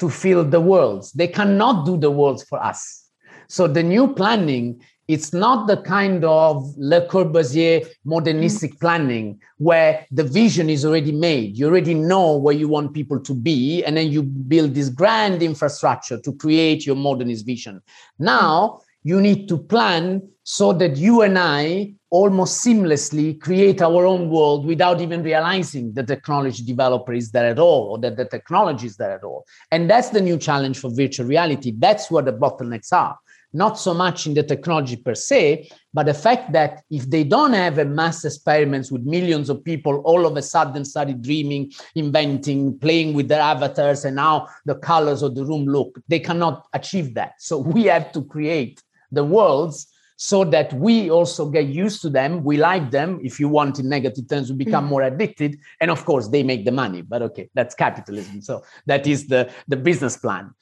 to 0.02 0.10
fill 0.10 0.44
the 0.44 0.60
worlds. 0.60 1.12
They 1.12 1.28
cannot 1.28 1.86
do 1.86 1.96
the 1.96 2.10
worlds 2.10 2.44
for 2.44 2.62
us. 2.62 3.08
So 3.48 3.68
the 3.68 3.84
new 3.84 4.14
planning 4.14 4.82
it's 5.08 5.34
not 5.34 5.68
the 5.68 5.78
kind 5.78 6.24
of 6.24 6.74
Le 6.78 7.08
Corbusier 7.08 7.86
modernistic 8.06 8.76
mm. 8.76 8.80
planning 8.80 9.40
where 9.58 10.06
the 10.12 10.24
vision 10.24 10.70
is 10.70 10.86
already 10.86 11.12
made. 11.12 11.58
You 11.58 11.68
already 11.68 11.94
know 11.94 12.38
where 12.38 12.56
you 12.56 12.68
want 12.68 12.94
people 12.94 13.20
to 13.20 13.34
be, 13.34 13.84
and 13.84 13.98
then 13.98 14.12
you 14.12 14.24
build 14.24 14.74
this 14.74 14.90
grand 14.90 15.42
infrastructure 15.42 16.20
to 16.20 16.34
create 16.34 16.86
your 16.86 16.96
modernist 16.96 17.46
vision. 17.46 17.82
Now 18.20 18.82
you 19.04 19.20
need 19.20 19.48
to 19.50 19.58
plan 19.58 20.22
so 20.44 20.74
that 20.74 20.98
you 20.98 21.22
and 21.22 21.38
I 21.38 21.94
almost 22.10 22.64
seamlessly 22.64 23.40
create 23.40 23.82
our 23.82 24.06
own 24.06 24.30
world 24.30 24.66
without 24.66 25.02
even 25.02 25.24
realizing 25.24 25.94
that 25.94 26.08
the 26.08 26.16
technology 26.16 26.64
developer 26.64 27.14
is 27.14 27.32
there 27.32 27.48
at 27.48 27.58
all 27.58 27.92
or 27.92 27.98
that 28.00 28.18
the 28.18 28.26
technology 28.26 28.86
is 28.86 28.98
there 28.98 29.12
at 29.12 29.24
all. 29.24 29.46
And 29.72 29.90
that's 29.90 30.10
the 30.10 30.22
new 30.22 30.38
challenge 30.38 30.78
for 30.78 30.94
virtual 30.94 31.26
reality. 31.26 31.74
That's 31.78 32.12
where 32.12 32.24
the 32.24 32.34
bottlenecks 32.34 32.92
are 32.92 33.18
not 33.54 33.78
so 33.78 33.94
much 33.94 34.28
in 34.28 34.34
the 34.34 34.44
technology 34.44 34.96
per 34.96 35.14
se, 35.14 35.70
but 35.94 36.06
the 36.06 36.14
fact 36.14 36.52
that 36.54 36.84
if 36.90 37.10
they 37.10 37.24
don't 37.24 37.54
have 37.54 37.78
a 37.78 37.86
mass 37.86 38.24
experiments 38.24 38.92
with 38.92 39.04
millions 39.04 39.50
of 39.50 39.64
people 39.64 39.98
all 40.06 40.26
of 40.26 40.38
a 40.38 40.42
sudden 40.42 40.86
started 40.86 41.22
dreaming, 41.22 41.72
inventing, 41.96 42.80
playing 42.80 43.14
with 43.14 43.28
their 43.28 43.42
avatars, 43.42 44.06
and 44.06 44.16
now 44.16 44.48
the 44.66 44.76
colors 44.76 45.22
of 45.22 45.36
the 45.36 45.46
room 45.46 45.66
look, 45.66 46.00
they 46.08 46.20
cannot 46.20 46.68
achieve 46.74 47.14
that. 47.16 47.34
So 47.40 47.58
we 47.76 47.84
have 47.86 48.12
to 48.14 48.24
create 48.24 48.82
the 49.12 49.24
worlds 49.24 49.88
so 50.16 50.44
that 50.46 50.72
we 50.74 51.10
also 51.10 51.50
get 51.50 51.66
used 51.66 52.00
to 52.04 52.10
them. 52.10 52.44
We 52.44 52.58
like 52.58 52.92
them. 52.92 53.20
If 53.24 53.40
you 53.40 53.50
want, 53.50 53.80
in 53.80 53.90
negative 53.90 54.30
terms, 54.30 54.52
we 54.52 54.64
become 54.64 54.86
mm. 54.86 54.90
more 54.90 55.02
addicted. 55.02 55.58
And 55.80 55.90
of 55.90 56.06
course, 56.06 56.28
they 56.28 56.44
make 56.44 56.64
the 56.64 56.72
money. 56.72 57.02
But 57.02 57.24
okay, 57.24 57.50
that's 57.56 57.74
capitalism. 57.74 58.44
So 58.44 58.64
that 58.86 59.08
is 59.08 59.28
the, 59.28 59.52
the 59.68 59.78
business 59.78 60.18
plan. 60.18 60.54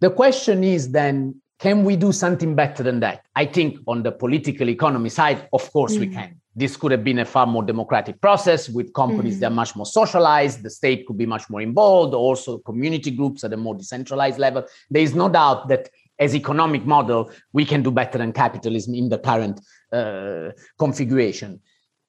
The 0.00 0.10
question 0.10 0.62
is 0.62 0.92
then 0.92 1.40
can 1.58 1.84
we 1.84 1.96
do 1.96 2.12
something 2.12 2.54
better 2.54 2.82
than 2.82 3.00
that? 3.00 3.26
I 3.34 3.46
think 3.46 3.78
on 3.86 4.02
the 4.02 4.12
political 4.12 4.68
economy 4.68 5.08
side, 5.08 5.48
of 5.52 5.70
course 5.72 5.96
mm. 5.96 6.00
we 6.00 6.06
can. 6.08 6.40
This 6.54 6.76
could 6.76 6.90
have 6.92 7.04
been 7.04 7.20
a 7.20 7.24
far 7.24 7.46
more 7.46 7.62
democratic 7.62 8.20
process 8.20 8.68
with 8.68 8.92
companies 8.92 9.36
mm. 9.36 9.40
that 9.40 9.52
are 9.52 9.54
much 9.54 9.76
more 9.76 9.86
socialized. 9.86 10.62
The 10.62 10.70
state 10.70 11.06
could 11.06 11.18
be 11.18 11.26
much 11.26 11.48
more 11.50 11.60
involved, 11.60 12.14
also 12.14 12.58
community 12.58 13.10
groups 13.10 13.44
at 13.44 13.52
a 13.52 13.56
more 13.56 13.74
decentralized 13.74 14.38
level. 14.38 14.64
There 14.90 15.02
is 15.02 15.14
no 15.14 15.28
doubt 15.28 15.68
that 15.68 15.88
as 16.18 16.34
economic 16.34 16.84
model, 16.84 17.30
we 17.52 17.64
can 17.64 17.82
do 17.82 17.90
better 17.90 18.18
than 18.18 18.32
capitalism 18.32 18.94
in 18.94 19.08
the 19.08 19.18
current 19.18 19.60
uh, 19.92 20.50
configuration. 20.78 21.60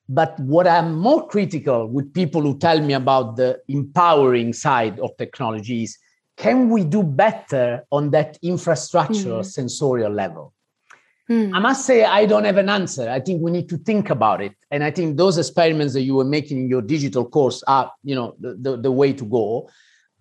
But 0.07 0.39
what 0.39 0.67
I'm 0.67 0.95
more 0.95 1.27
critical 1.27 1.87
with 1.87 2.11
people 2.13 2.41
who 2.41 2.57
tell 2.57 2.81
me 2.81 2.93
about 2.93 3.35
the 3.35 3.59
empowering 3.67 4.53
side 4.53 4.99
of 4.99 5.15
technology 5.17 5.83
is 5.83 5.99
can 6.39 6.69
we 6.69 6.85
do 6.85 7.03
better 7.03 7.83
on 7.91 8.11
that 8.11 8.41
infrastructural 8.41 9.41
mm. 9.41 9.45
sensorial 9.45 10.11
level? 10.11 10.53
Mm. 11.29 11.53
I 11.53 11.59
must 11.59 11.85
say, 11.85 12.05
I 12.05 12.25
don't 12.25 12.45
have 12.45 12.55
an 12.57 12.69
answer. 12.69 13.09
I 13.09 13.19
think 13.19 13.41
we 13.41 13.51
need 13.51 13.67
to 13.69 13.77
think 13.77 14.09
about 14.09 14.41
it. 14.41 14.53
And 14.71 14.81
I 14.81 14.89
think 14.89 15.17
those 15.17 15.37
experiments 15.37 15.93
that 15.93 16.01
you 16.01 16.15
were 16.15 16.23
making 16.23 16.57
in 16.59 16.69
your 16.69 16.81
digital 16.81 17.29
course 17.29 17.61
are, 17.67 17.91
you 18.03 18.15
know, 18.15 18.35
the, 18.39 18.55
the, 18.55 18.77
the 18.77 18.91
way 18.91 19.11
to 19.13 19.25
go. 19.25 19.69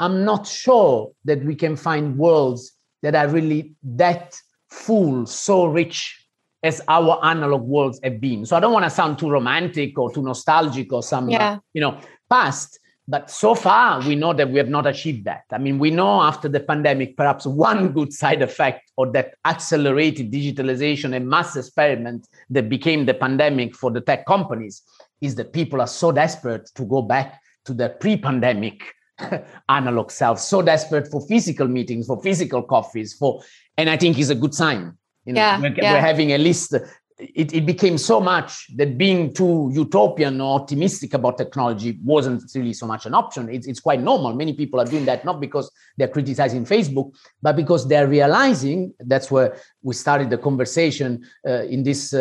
I'm 0.01 0.25
not 0.25 0.47
sure 0.47 1.13
that 1.25 1.43
we 1.45 1.55
can 1.55 1.77
find 1.77 2.19
worlds 2.19 2.73
that 3.03 3.15
are 3.15 3.29
really 3.29 3.75
that 3.85 4.37
full, 4.71 5.25
so 5.25 5.67
rich 5.67 6.27
as 6.65 6.83
our 6.89 7.25
analog 7.25 7.63
worlds 7.63 8.01
have 8.03 8.21
been. 8.21 8.45
So 8.45 8.57
I 8.57 8.61
don't 8.61 8.73
want 8.73 8.85
to 8.85 8.91
sound 8.91 9.21
too 9.21 9.31
romantic 9.31 9.97
or 9.97 10.13
too 10.13 10.23
nostalgic 10.23 10.93
or 10.93 11.05
some, 11.05 11.31
yeah. 11.31 11.59
you 11.73 11.81
know, 11.81 12.01
past 12.29 12.81
but 13.09 13.31
so 13.31 13.55
far 13.55 14.07
we 14.07 14.15
know 14.15 14.35
that 14.35 14.51
we 14.51 14.59
have 14.59 14.69
not 14.69 14.87
achieved 14.87 15.25
that 15.25 15.45
i 15.51 15.59
mean 15.59 15.79
we 15.79 15.91
know 15.91 16.21
after 16.21 16.49
the 16.49 16.61
pandemic 16.61 17.17
perhaps 17.17 17.47
one 17.47 17.91
good 17.93 18.13
side 18.13 18.43
effect 18.43 18.93
or 18.97 19.11
that 19.11 19.35
accelerated 19.47 20.31
digitalization 20.31 21.17
and 21.17 21.29
mass 21.29 21.57
experiment 21.57 22.29
that 22.51 22.69
became 22.69 23.07
the 23.07 23.15
pandemic 23.15 23.75
for 23.75 23.91
the 23.91 24.01
tech 24.01 24.27
companies 24.27 24.83
is 25.21 25.35
that 25.35 25.53
people 25.53 25.81
are 25.81 25.89
so 25.89 26.13
desperate 26.13 26.71
to 26.75 26.85
go 26.85 27.03
back 27.03 27.41
to 27.65 27.73
their 27.73 27.89
pre-pandemic 27.89 28.83
analog 29.69 30.11
self 30.11 30.39
so 30.39 30.63
desperate 30.63 31.09
for 31.11 31.27
physical 31.27 31.67
meetings 31.67 32.07
for 32.07 32.23
physical 32.23 32.63
coffees 32.63 33.15
for 33.15 33.43
and 33.77 33.89
i 33.91 33.97
think 33.97 34.19
is 34.19 34.31
a 34.31 34.35
good 34.35 34.55
sign 34.55 34.93
you 35.25 35.35
know, 35.35 35.41
yeah, 35.41 35.61
we're, 35.61 35.75
yeah. 35.75 35.93
we're 35.93 36.01
having 36.01 36.33
a 36.33 36.39
list 36.39 36.75
it, 37.19 37.53
it 37.53 37.67
became 37.67 37.99
so 37.99 38.21
much 38.21 38.75
that 38.77 38.97
being 38.97 39.33
too 39.33 39.71
utopian 39.73 40.41
or 40.41 40.61
optimistic 40.61 41.15
about 41.15 41.37
technology 41.37 41.99
wasn't 42.05 42.43
really 42.55 42.73
so 42.73 42.87
much 42.87 43.07
an 43.07 43.15
option. 43.15 43.49
It's, 43.49 43.67
it's 43.67 43.81
quite 43.81 44.01
normal. 44.01 44.35
Many 44.35 44.53
people 44.53 44.81
are 44.81 44.85
doing 44.85 45.05
that 45.07 45.25
not 45.25 45.41
because 45.41 45.71
they're 45.97 46.09
criticizing 46.09 46.65
Facebook, 46.65 47.13
but 47.43 47.57
because 47.57 47.89
they're 47.89 48.07
realizing 48.07 48.95
that's 49.01 49.31
where 49.31 49.57
we 49.83 49.95
started 49.95 50.31
the 50.31 50.39
conversation 50.39 51.25
uh, 51.47 51.65
in 51.65 51.83
this 51.83 52.15
uh, 52.15 52.19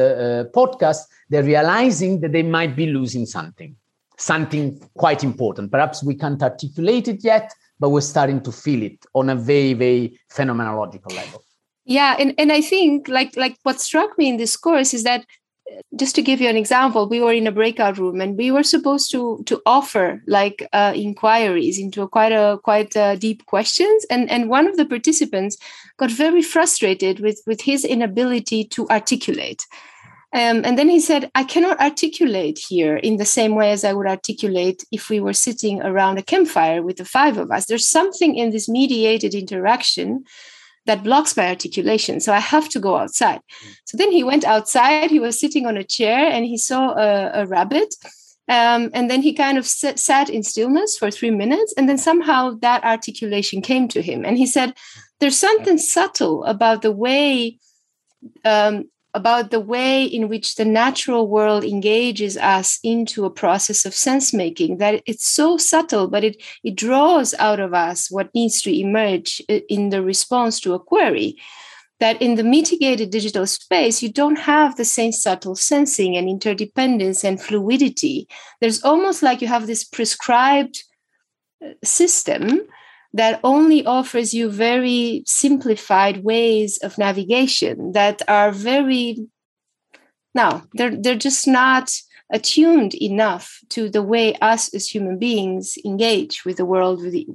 uh, 0.48 0.58
podcast. 0.58 1.02
They're 1.30 1.44
realizing 1.44 2.22
that 2.22 2.32
they 2.32 2.44
might 2.44 2.76
be 2.76 2.88
losing 2.88 3.26
something, 3.26 3.76
something 4.18 4.80
quite 4.96 5.24
important. 5.24 5.72
Perhaps 5.72 6.04
we 6.04 6.16
can't 6.16 6.42
articulate 6.42 7.08
it 7.08 7.24
yet, 7.24 7.54
but 7.80 7.90
we're 7.90 8.02
starting 8.02 8.42
to 8.42 8.52
feel 8.52 8.82
it 8.82 9.06
on 9.14 9.30
a 9.30 9.36
very, 9.36 9.74
very 9.74 10.20
phenomenological 10.32 11.14
level 11.16 11.44
yeah 11.88 12.16
and, 12.20 12.34
and 12.38 12.52
i 12.52 12.62
think 12.62 13.08
like 13.08 13.36
like 13.36 13.58
what 13.64 13.82
struck 13.82 14.18
me 14.18 14.30
in 14.30 14.38
this 14.38 14.56
course 14.56 14.94
is 14.94 15.04
that 15.04 15.26
just 15.96 16.16
to 16.16 16.22
give 16.22 16.40
you 16.42 16.50
an 16.50 16.58
example, 16.58 17.08
we 17.08 17.20
were 17.20 17.34
in 17.34 17.48
a 17.48 17.52
breakout 17.52 17.98
room 17.98 18.22
and 18.22 18.38
we 18.38 18.52
were 18.52 18.64
supposed 18.64 19.12
to 19.12 19.44
to 19.46 19.62
offer 19.66 20.22
like 20.28 20.68
uh, 20.74 20.94
inquiries 20.96 21.80
into 21.80 22.02
a 22.02 22.08
quite 22.08 22.32
a 22.32 22.60
quite 22.64 22.96
uh, 22.96 23.16
deep 23.16 23.46
questions, 23.46 24.06
and 24.10 24.30
and 24.30 24.50
one 24.50 24.68
of 24.68 24.78
the 24.78 24.86
participants 24.86 25.58
got 25.98 26.12
very 26.12 26.42
frustrated 26.42 27.20
with 27.20 27.42
with 27.46 27.62
his 27.62 27.84
inability 27.84 28.64
to 28.66 28.88
articulate. 28.90 29.66
Um, 30.34 30.62
and 30.66 30.78
then 30.78 30.90
he 30.90 31.00
said, 31.00 31.32
I 31.36 31.46
cannot 31.46 31.80
articulate 31.80 32.60
here 32.60 32.98
in 32.98 33.16
the 33.16 33.26
same 33.26 33.56
way 33.56 33.72
as 33.72 33.86
I 33.86 33.94
would 33.94 34.08
articulate 34.08 34.84
if 34.92 35.10
we 35.10 35.22
were 35.22 35.34
sitting 35.34 35.82
around 35.82 36.18
a 36.18 36.22
campfire 36.22 36.84
with 36.84 36.98
the 36.98 37.06
five 37.06 37.38
of 37.38 37.50
us. 37.50 37.66
There's 37.66 37.88
something 37.88 38.36
in 38.36 38.52
this 38.52 38.68
mediated 38.68 39.34
interaction 39.34 40.26
that 40.88 41.04
blocks 41.04 41.38
my 41.38 41.50
articulation. 41.50 42.20
So 42.20 42.34
I 42.34 42.40
have 42.40 42.68
to 42.70 42.80
go 42.80 42.96
outside. 42.98 43.42
So 43.86 43.98
then 43.98 44.12
he 44.12 44.24
went 44.24 44.44
outside. 44.44 45.12
He 45.12 45.20
was 45.20 45.40
sitting 45.40 45.66
on 45.66 45.78
a 45.78 45.84
chair 45.84 46.32
and 46.32 46.46
he 46.46 46.58
saw 46.58 46.98
a, 46.98 47.44
a 47.44 47.46
rabbit. 47.46 47.94
Um, 48.50 48.90
and 48.94 49.12
then 49.12 49.22
he 49.22 49.34
kind 49.34 49.58
of 49.58 49.68
sat, 49.68 50.00
sat 50.00 50.30
in 50.30 50.42
stillness 50.42 50.98
for 50.98 51.12
three 51.12 51.32
minutes. 51.32 51.74
And 51.78 51.88
then 51.88 51.98
somehow 51.98 52.56
that 52.62 52.84
articulation 52.84 53.62
came 53.62 53.88
to 53.90 54.02
him. 54.02 54.26
And 54.26 54.38
he 54.38 54.46
said, 54.46 54.74
There's 55.20 55.38
something 55.38 55.78
subtle 55.78 56.44
about 56.46 56.82
the 56.82 56.92
way 56.92 57.60
um, 58.46 58.90
about 59.18 59.50
the 59.50 59.60
way 59.60 60.04
in 60.04 60.30
which 60.30 60.56
the 60.56 60.64
natural 60.64 61.28
world 61.28 61.64
engages 61.64 62.38
us 62.38 62.80
into 62.84 63.26
a 63.26 63.32
process 63.32 63.84
of 63.84 63.96
sense 63.96 64.32
making 64.32 64.78
that 64.78 65.02
it's 65.08 65.28
so 65.28 65.58
subtle 65.58 66.08
but 66.08 66.24
it 66.24 66.36
it 66.64 66.76
draws 66.76 67.34
out 67.40 67.60
of 67.60 67.74
us 67.74 68.12
what 68.12 68.34
needs 68.36 68.62
to 68.62 68.72
emerge 68.72 69.42
in 69.50 69.90
the 69.90 70.04
response 70.04 70.60
to 70.62 70.74
a 70.74 70.80
query. 70.80 71.36
That 72.00 72.22
in 72.22 72.36
the 72.36 72.44
mitigated 72.44 73.10
digital 73.10 73.48
space 73.48 74.04
you 74.04 74.12
don't 74.12 74.40
have 74.54 74.76
the 74.76 74.86
same 74.86 75.12
subtle 75.12 75.56
sensing 75.56 76.16
and 76.16 76.30
interdependence 76.30 77.24
and 77.24 77.42
fluidity. 77.42 78.28
There's 78.62 78.84
almost 78.84 79.24
like 79.24 79.42
you 79.42 79.48
have 79.48 79.66
this 79.66 79.84
prescribed 79.84 80.84
uh, 81.66 81.74
system 81.84 82.62
that 83.18 83.40
only 83.44 83.86
offers 83.86 84.34
you 84.34 84.50
very 84.50 85.24
simplified 85.26 86.24
ways 86.24 86.78
of 86.84 86.98
navigation 86.98 87.92
that 87.94 88.22
are 88.28 88.52
very 88.52 89.18
now 90.34 90.64
they're 90.74 90.96
they're 90.96 91.16
just 91.16 91.48
not 91.48 91.92
attuned 92.32 92.94
enough 92.96 93.60
to 93.70 93.90
the 93.90 94.02
way 94.02 94.36
us 94.36 94.74
as 94.74 94.88
human 94.88 95.18
beings 95.18 95.78
engage 95.86 96.46
with 96.46 96.58
the 96.58 96.66
world 96.66 97.02
with 97.02 97.14
the, 97.14 97.28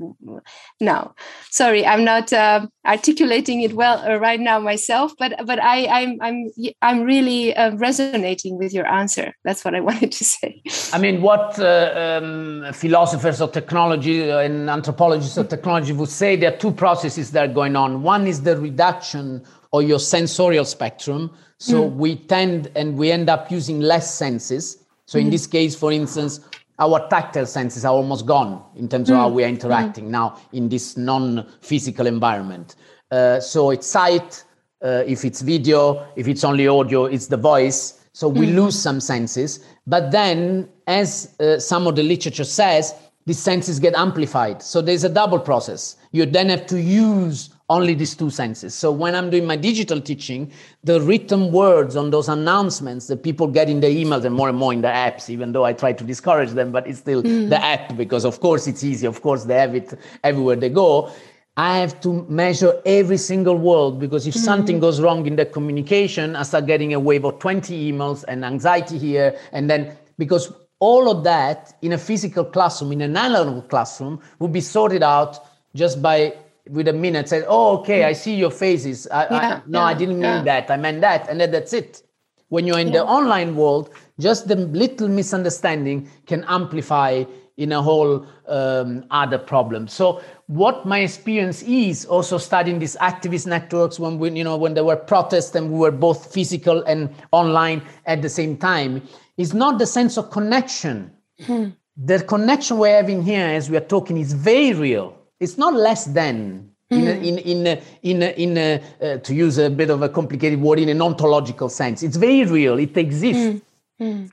now 0.80 1.14
sorry 1.50 1.86
i'm 1.86 2.04
not 2.04 2.32
uh, 2.32 2.66
articulating 2.86 3.62
it 3.62 3.72
well 3.74 3.98
uh, 3.98 4.16
right 4.16 4.40
now 4.40 4.58
myself 4.58 5.12
but 5.18 5.32
but 5.46 5.62
i 5.62 5.86
i'm 5.86 6.18
i'm 6.20 6.50
i'm 6.82 7.02
really 7.02 7.54
uh, 7.56 7.74
resonating 7.76 8.58
with 8.58 8.72
your 8.72 8.86
answer. 8.86 9.34
That's 9.44 9.64
what 9.64 9.74
i 9.74 9.80
wanted 9.88 10.12
to 10.12 10.24
say. 10.24 10.62
I 10.92 10.98
mean 10.98 11.22
what 11.22 11.58
uh, 11.58 12.20
um, 12.22 12.72
philosophers 12.72 13.40
of 13.40 13.52
technology 13.52 14.28
and 14.30 14.68
anthropologists 14.70 15.36
of 15.36 15.48
technology 15.48 15.92
would 15.92 16.08
say 16.08 16.36
there 16.36 16.52
are 16.52 16.56
two 16.56 16.72
processes 16.72 17.32
that 17.32 17.50
are 17.50 17.52
going 17.52 17.76
on. 17.76 18.02
One 18.02 18.26
is 18.26 18.42
the 18.42 18.56
reduction 18.56 19.44
of 19.72 19.82
your 19.84 19.98
sensorial 19.98 20.64
spectrum. 20.64 21.30
So 21.58 21.88
mm. 21.88 21.94
we 21.94 22.16
tend 22.16 22.70
and 22.74 22.96
we 22.96 23.10
end 23.10 23.30
up 23.30 23.50
using 23.50 23.80
less 23.80 24.12
senses 24.14 24.81
so 25.12 25.18
in 25.18 25.26
mm. 25.26 25.32
this 25.32 25.46
case, 25.46 25.76
for 25.76 25.92
instance, 25.92 26.40
our 26.78 27.06
tactile 27.10 27.44
senses 27.44 27.84
are 27.84 27.92
almost 27.92 28.24
gone 28.24 28.64
in 28.76 28.88
terms 28.88 29.10
of 29.10 29.16
how 29.16 29.28
mm. 29.28 29.34
we 29.34 29.44
are 29.44 29.48
interacting 29.48 30.10
now 30.10 30.40
in 30.54 30.70
this 30.70 30.96
non-physical 30.96 32.06
environment. 32.06 32.76
Uh, 33.10 33.38
so 33.38 33.72
it's 33.72 33.86
sight, 33.86 34.42
uh, 34.82 35.04
if 35.06 35.26
it's 35.26 35.42
video, 35.42 36.06
if 36.16 36.28
it's 36.28 36.44
only 36.44 36.66
audio, 36.66 37.04
it's 37.04 37.26
the 37.26 37.36
voice. 37.36 38.00
So 38.14 38.26
we 38.26 38.46
mm. 38.46 38.54
lose 38.54 38.80
some 38.80 39.00
senses. 39.00 39.62
But 39.86 40.12
then, 40.12 40.66
as 40.86 41.36
uh, 41.40 41.58
some 41.58 41.86
of 41.86 41.94
the 41.94 42.02
literature 42.02 42.44
says, 42.44 42.94
these 43.26 43.38
senses 43.38 43.78
get 43.78 43.94
amplified. 43.94 44.62
So 44.62 44.80
there's 44.80 45.04
a 45.04 45.10
double 45.10 45.40
process. 45.40 45.96
You 46.12 46.24
then 46.24 46.48
have 46.48 46.66
to 46.68 46.80
use 46.80 47.50
only 47.68 47.94
these 47.94 48.14
two 48.14 48.30
senses. 48.30 48.74
So 48.74 48.90
when 48.92 49.14
I'm 49.14 49.30
doing 49.30 49.46
my 49.46 49.56
digital 49.56 50.00
teaching, 50.00 50.50
the 50.84 51.00
written 51.00 51.52
words 51.52 51.96
on 51.96 52.10
those 52.10 52.28
announcements 52.28 53.06
that 53.06 53.22
people 53.22 53.46
get 53.46 53.68
in 53.70 53.80
the 53.80 53.86
emails 53.86 54.24
and 54.24 54.34
more 54.34 54.48
and 54.48 54.58
more 54.58 54.72
in 54.72 54.82
the 54.82 54.88
apps, 54.88 55.30
even 55.30 55.52
though 55.52 55.64
I 55.64 55.72
try 55.72 55.92
to 55.92 56.04
discourage 56.04 56.50
them, 56.50 56.72
but 56.72 56.86
it's 56.86 56.98
still 56.98 57.22
mm. 57.22 57.48
the 57.48 57.62
app 57.62 57.96
because 57.96 58.24
of 58.24 58.40
course 58.40 58.66
it's 58.66 58.84
easy. 58.84 59.06
Of 59.06 59.22
course 59.22 59.44
they 59.44 59.54
have 59.54 59.74
it 59.74 59.98
everywhere 60.22 60.56
they 60.56 60.68
go. 60.68 61.10
I 61.56 61.78
have 61.78 62.00
to 62.00 62.24
measure 62.30 62.80
every 62.86 63.18
single 63.18 63.56
word 63.56 63.98
because 63.98 64.26
if 64.26 64.34
mm. 64.34 64.38
something 64.38 64.80
goes 64.80 65.00
wrong 65.00 65.26
in 65.26 65.36
the 65.36 65.46
communication, 65.46 66.34
I 66.34 66.42
start 66.44 66.66
getting 66.66 66.94
a 66.94 67.00
wave 67.00 67.24
of 67.24 67.38
20 67.38 67.92
emails 67.92 68.24
and 68.26 68.44
anxiety 68.44 68.98
here. 68.98 69.38
And 69.52 69.68
then 69.68 69.96
because 70.18 70.52
all 70.78 71.10
of 71.10 71.24
that 71.24 71.76
in 71.82 71.92
a 71.92 71.98
physical 71.98 72.44
classroom, 72.44 72.92
in 72.92 73.02
an 73.02 73.16
analog 73.16 73.68
classroom, 73.68 74.20
would 74.40 74.52
be 74.52 74.60
sorted 74.60 75.02
out 75.02 75.38
just 75.74 76.02
by 76.02 76.34
with 76.68 76.88
a 76.88 76.92
minute 76.92 77.28
said, 77.28 77.44
"Oh, 77.48 77.78
okay, 77.78 78.04
I 78.04 78.12
see 78.12 78.34
your 78.34 78.50
faces. 78.50 79.06
I, 79.08 79.24
yeah, 79.24 79.36
I, 79.36 79.62
no, 79.66 79.78
yeah, 79.80 79.84
I 79.84 79.94
didn't 79.94 80.16
mean 80.16 80.22
yeah. 80.22 80.42
that. 80.42 80.70
I 80.70 80.76
meant 80.76 81.00
that," 81.00 81.28
and 81.28 81.40
then 81.40 81.50
that's 81.50 81.72
it. 81.72 82.02
When 82.48 82.66
you're 82.66 82.78
in 82.78 82.92
the 82.92 83.02
online 83.02 83.56
world, 83.56 83.90
just 84.20 84.46
the 84.46 84.56
little 84.56 85.08
misunderstanding 85.08 86.10
can 86.26 86.44
amplify 86.48 87.24
in 87.56 87.72
a 87.72 87.82
whole 87.82 88.26
um, 88.46 89.04
other 89.10 89.38
problem. 89.38 89.88
So, 89.88 90.22
what 90.48 90.84
my 90.86 91.00
experience 91.00 91.62
is 91.62 92.04
also 92.04 92.38
studying 92.38 92.78
these 92.78 92.96
activist 92.96 93.46
networks 93.46 93.98
when 93.98 94.18
we, 94.18 94.30
you 94.32 94.44
know, 94.44 94.56
when 94.56 94.74
there 94.74 94.84
were 94.84 94.96
protests 94.96 95.54
and 95.54 95.70
we 95.70 95.78
were 95.78 95.90
both 95.90 96.32
physical 96.32 96.82
and 96.84 97.14
online 97.30 97.82
at 98.06 98.22
the 98.22 98.28
same 98.28 98.56
time, 98.56 99.02
is 99.36 99.54
not 99.54 99.78
the 99.78 99.86
sense 99.86 100.16
of 100.18 100.30
connection. 100.30 101.10
Hmm. 101.44 101.70
The 101.96 102.22
connection 102.24 102.78
we're 102.78 102.96
having 102.96 103.22
here 103.22 103.46
as 103.46 103.70
we 103.70 103.76
are 103.76 103.80
talking 103.80 104.16
is 104.16 104.32
very 104.32 104.72
real 104.72 105.21
it's 105.42 105.58
not 105.58 105.74
less 105.74 106.04
than 106.06 106.72
in 106.90 107.00
hmm. 107.00 107.24
in 107.24 107.38
in 107.38 107.80
in 108.02 108.22
in 108.22 108.58
uh, 108.58 109.16
to 109.18 109.34
use 109.34 109.58
a 109.58 109.70
bit 109.70 109.90
of 109.90 110.02
a 110.02 110.08
complicated 110.08 110.60
word 110.60 110.78
in 110.78 110.88
an 110.88 111.02
ontological 111.02 111.68
sense 111.68 112.02
it's 112.02 112.16
very 112.16 112.44
real 112.44 112.78
it 112.78 112.96
exists 112.96 113.42
mm. 113.42 113.62
Mm. 114.00 114.30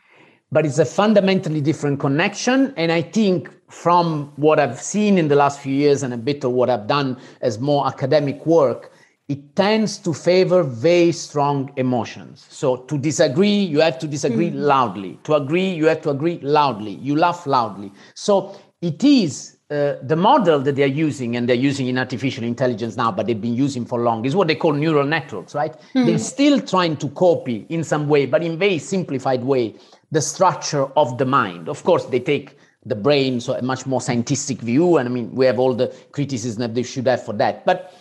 but 0.52 0.66
it's 0.66 0.80
a 0.80 0.86
fundamentally 0.86 1.62
different 1.62 2.00
connection 2.00 2.74
and 2.78 2.92
i 2.92 3.02
think 3.02 3.50
from 3.70 4.32
what 4.36 4.60
i've 4.60 4.80
seen 4.80 5.18
in 5.18 5.28
the 5.28 5.36
last 5.36 5.60
few 5.60 5.74
years 5.74 6.04
and 6.04 6.14
a 6.14 6.18
bit 6.18 6.44
of 6.44 6.52
what 6.52 6.70
i've 6.70 6.88
done 6.88 7.18
as 7.42 7.60
more 7.60 7.88
academic 7.88 8.46
work 8.46 8.92
it 9.30 9.56
tends 9.56 10.00
to 10.00 10.12
favor 10.12 10.64
very 10.64 11.12
strong 11.12 11.72
emotions 11.78 12.46
so 12.50 12.76
to 12.76 12.98
disagree 12.98 13.60
you 13.74 13.80
have 13.80 14.00
to 14.00 14.08
disagree 14.08 14.50
mm. 14.50 14.56
loudly 14.56 15.20
to 15.24 15.36
agree 15.36 15.70
you 15.70 15.86
have 15.86 16.02
to 16.02 16.10
agree 16.10 16.40
loudly 16.42 16.96
you 16.96 17.16
laugh 17.16 17.46
loudly 17.46 17.92
so 18.16 18.60
it 18.82 19.04
is 19.04 19.59
uh, 19.72 19.98
the 20.02 20.16
model 20.16 20.60
that 20.60 20.76
they're 20.76 20.88
using, 20.88 21.36
and 21.36 21.48
they're 21.48 21.56
using 21.56 21.86
in 21.86 21.98
artificial 22.00 22.44
intelligence 22.44 22.98
now, 22.98 23.12
but 23.12 23.28
they've 23.28 23.40
been 23.40 23.54
using 23.54 23.86
for 23.86 24.00
long, 24.00 24.26
is 24.26 24.36
what 24.36 24.48
they 24.48 24.56
call 24.56 24.74
neural 24.74 25.06
networks, 25.06 25.54
right? 25.54 25.74
Mm-hmm. 25.74 26.06
They're 26.08 26.18
still 26.18 26.60
trying 26.60 26.98
to 26.98 27.10
copy 27.10 27.68
in 27.70 27.84
some 27.84 28.08
way, 28.08 28.26
but 28.26 28.42
in 28.42 28.58
very 28.58 28.80
simplified 28.80 29.44
way, 29.44 29.76
the 30.12 30.22
structure 30.22 30.86
of 30.98 31.20
the 31.20 31.26
mind. 31.26 31.70
Of 31.70 31.84
course, 31.84 32.06
they 32.06 32.20
take 32.20 32.58
the 32.84 32.96
brain, 32.96 33.40
so 33.40 33.54
a 33.54 33.62
much 33.62 33.86
more 33.86 34.02
scientific 34.02 34.58
view, 34.58 34.98
and 34.98 35.08
I 35.08 35.12
mean, 35.12 35.36
we 35.36 35.46
have 35.46 35.60
all 35.60 35.76
the 35.76 35.96
criticism 36.14 36.62
that 36.62 36.74
they 36.74 36.82
should 36.82 37.06
have 37.06 37.24
for 37.24 37.34
that. 37.34 37.64
But 37.64 37.94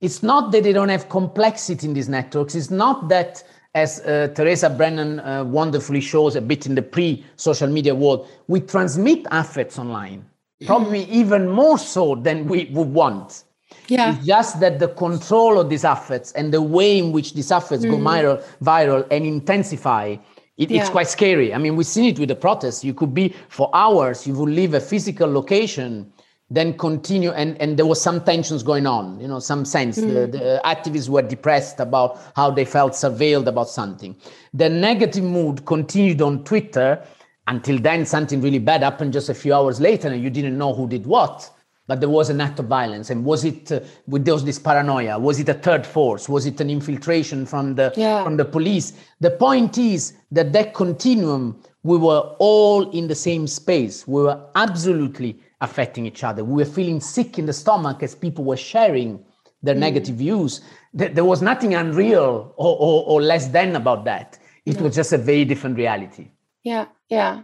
it's 0.00 0.24
not 0.24 0.50
that 0.50 0.64
they 0.64 0.72
don't 0.72 0.88
have 0.88 1.08
complexity 1.08 1.86
in 1.86 1.94
these 1.94 2.08
networks. 2.08 2.56
It's 2.56 2.70
not 2.70 3.08
that 3.10 3.44
as 3.76 4.00
uh, 4.00 4.28
Teresa 4.34 4.68
Brennan 4.68 5.20
uh, 5.20 5.44
wonderfully 5.44 6.00
shows 6.00 6.34
a 6.34 6.40
bit 6.40 6.66
in 6.66 6.74
the 6.74 6.82
pre 6.82 7.24
social 7.36 7.68
media 7.68 7.94
world, 7.94 8.28
we 8.48 8.58
transmit 8.58 9.24
affects 9.30 9.78
online 9.78 10.26
probably 10.66 11.04
even 11.04 11.48
more 11.48 11.78
so 11.78 12.14
than 12.14 12.46
we 12.46 12.66
would 12.72 12.88
want. 12.88 13.44
Yeah. 13.88 14.14
It's 14.14 14.26
just 14.26 14.60
that 14.60 14.78
the 14.78 14.88
control 14.88 15.58
of 15.58 15.68
these 15.68 15.84
affects 15.84 16.32
and 16.32 16.52
the 16.52 16.62
way 16.62 16.98
in 16.98 17.12
which 17.12 17.34
these 17.34 17.50
affects 17.50 17.84
mm. 17.84 17.90
go 17.90 17.96
viral, 17.98 18.42
viral 18.62 19.06
and 19.10 19.26
intensify, 19.26 20.16
it, 20.56 20.70
yeah. 20.70 20.80
it's 20.80 20.90
quite 20.90 21.08
scary. 21.08 21.52
I 21.52 21.58
mean, 21.58 21.76
we've 21.76 21.86
seen 21.86 22.04
it 22.04 22.18
with 22.18 22.28
the 22.28 22.36
protests. 22.36 22.84
You 22.84 22.94
could 22.94 23.14
be 23.14 23.34
for 23.48 23.70
hours, 23.74 24.26
you 24.26 24.34
would 24.34 24.50
leave 24.50 24.74
a 24.74 24.80
physical 24.80 25.30
location, 25.30 26.12
then 26.50 26.76
continue, 26.76 27.30
and, 27.30 27.60
and 27.60 27.78
there 27.78 27.86
was 27.86 28.00
some 28.00 28.22
tensions 28.22 28.62
going 28.62 28.86
on, 28.86 29.18
you 29.20 29.26
know, 29.26 29.38
some 29.38 29.64
sense. 29.64 29.98
Mm. 29.98 30.08
The, 30.08 30.38
the 30.38 30.60
activists 30.64 31.08
were 31.08 31.22
depressed 31.22 31.80
about 31.80 32.18
how 32.36 32.50
they 32.50 32.64
felt 32.64 32.92
surveilled 32.92 33.46
about 33.46 33.68
something. 33.68 34.14
The 34.52 34.68
negative 34.68 35.24
mood 35.24 35.64
continued 35.64 36.20
on 36.20 36.44
Twitter 36.44 37.02
until 37.46 37.78
then, 37.78 38.06
something 38.06 38.40
really 38.40 38.58
bad 38.58 38.82
happened 38.82 39.12
just 39.12 39.28
a 39.28 39.34
few 39.34 39.54
hours 39.54 39.80
later, 39.80 40.08
and 40.08 40.22
you 40.22 40.30
didn't 40.30 40.56
know 40.56 40.74
who 40.74 40.88
did 40.88 41.06
what. 41.06 41.50
But 41.88 42.00
there 42.00 42.08
was 42.08 42.30
an 42.30 42.40
act 42.40 42.60
of 42.60 42.66
violence, 42.66 43.10
and 43.10 43.24
was 43.24 43.44
it 43.44 43.72
uh, 43.72 43.80
with 44.06 44.24
those 44.24 44.44
this 44.44 44.58
paranoia? 44.58 45.18
Was 45.18 45.40
it 45.40 45.48
a 45.48 45.54
third 45.54 45.84
force? 45.84 46.28
Was 46.28 46.46
it 46.46 46.60
an 46.60 46.70
infiltration 46.70 47.44
from 47.44 47.74
the 47.74 47.92
yeah. 47.96 48.22
from 48.22 48.36
the 48.36 48.44
police? 48.44 48.92
The 49.20 49.32
point 49.32 49.76
is 49.78 50.14
that 50.30 50.52
that 50.52 50.74
continuum, 50.74 51.60
we 51.82 51.98
were 51.98 52.36
all 52.38 52.88
in 52.90 53.08
the 53.08 53.16
same 53.16 53.46
space. 53.48 54.06
We 54.06 54.22
were 54.22 54.40
absolutely 54.54 55.40
affecting 55.60 56.06
each 56.06 56.22
other. 56.22 56.44
We 56.44 56.62
were 56.62 56.70
feeling 56.70 57.00
sick 57.00 57.38
in 57.38 57.46
the 57.46 57.52
stomach 57.52 58.02
as 58.02 58.14
people 58.14 58.44
were 58.44 58.56
sharing 58.56 59.24
their 59.62 59.74
mm. 59.74 59.80
negative 59.80 60.16
views. 60.16 60.60
There 60.94 61.24
was 61.24 61.42
nothing 61.42 61.74
unreal 61.74 62.54
or, 62.56 62.76
or, 62.78 63.04
or 63.06 63.22
less 63.22 63.48
than 63.48 63.74
about 63.76 64.04
that 64.04 64.38
it 64.64 64.76
no. 64.76 64.84
was 64.84 64.94
just 64.94 65.12
a 65.12 65.18
very 65.18 65.44
different 65.44 65.76
reality 65.76 66.28
yeah 66.62 66.86
yeah 67.12 67.42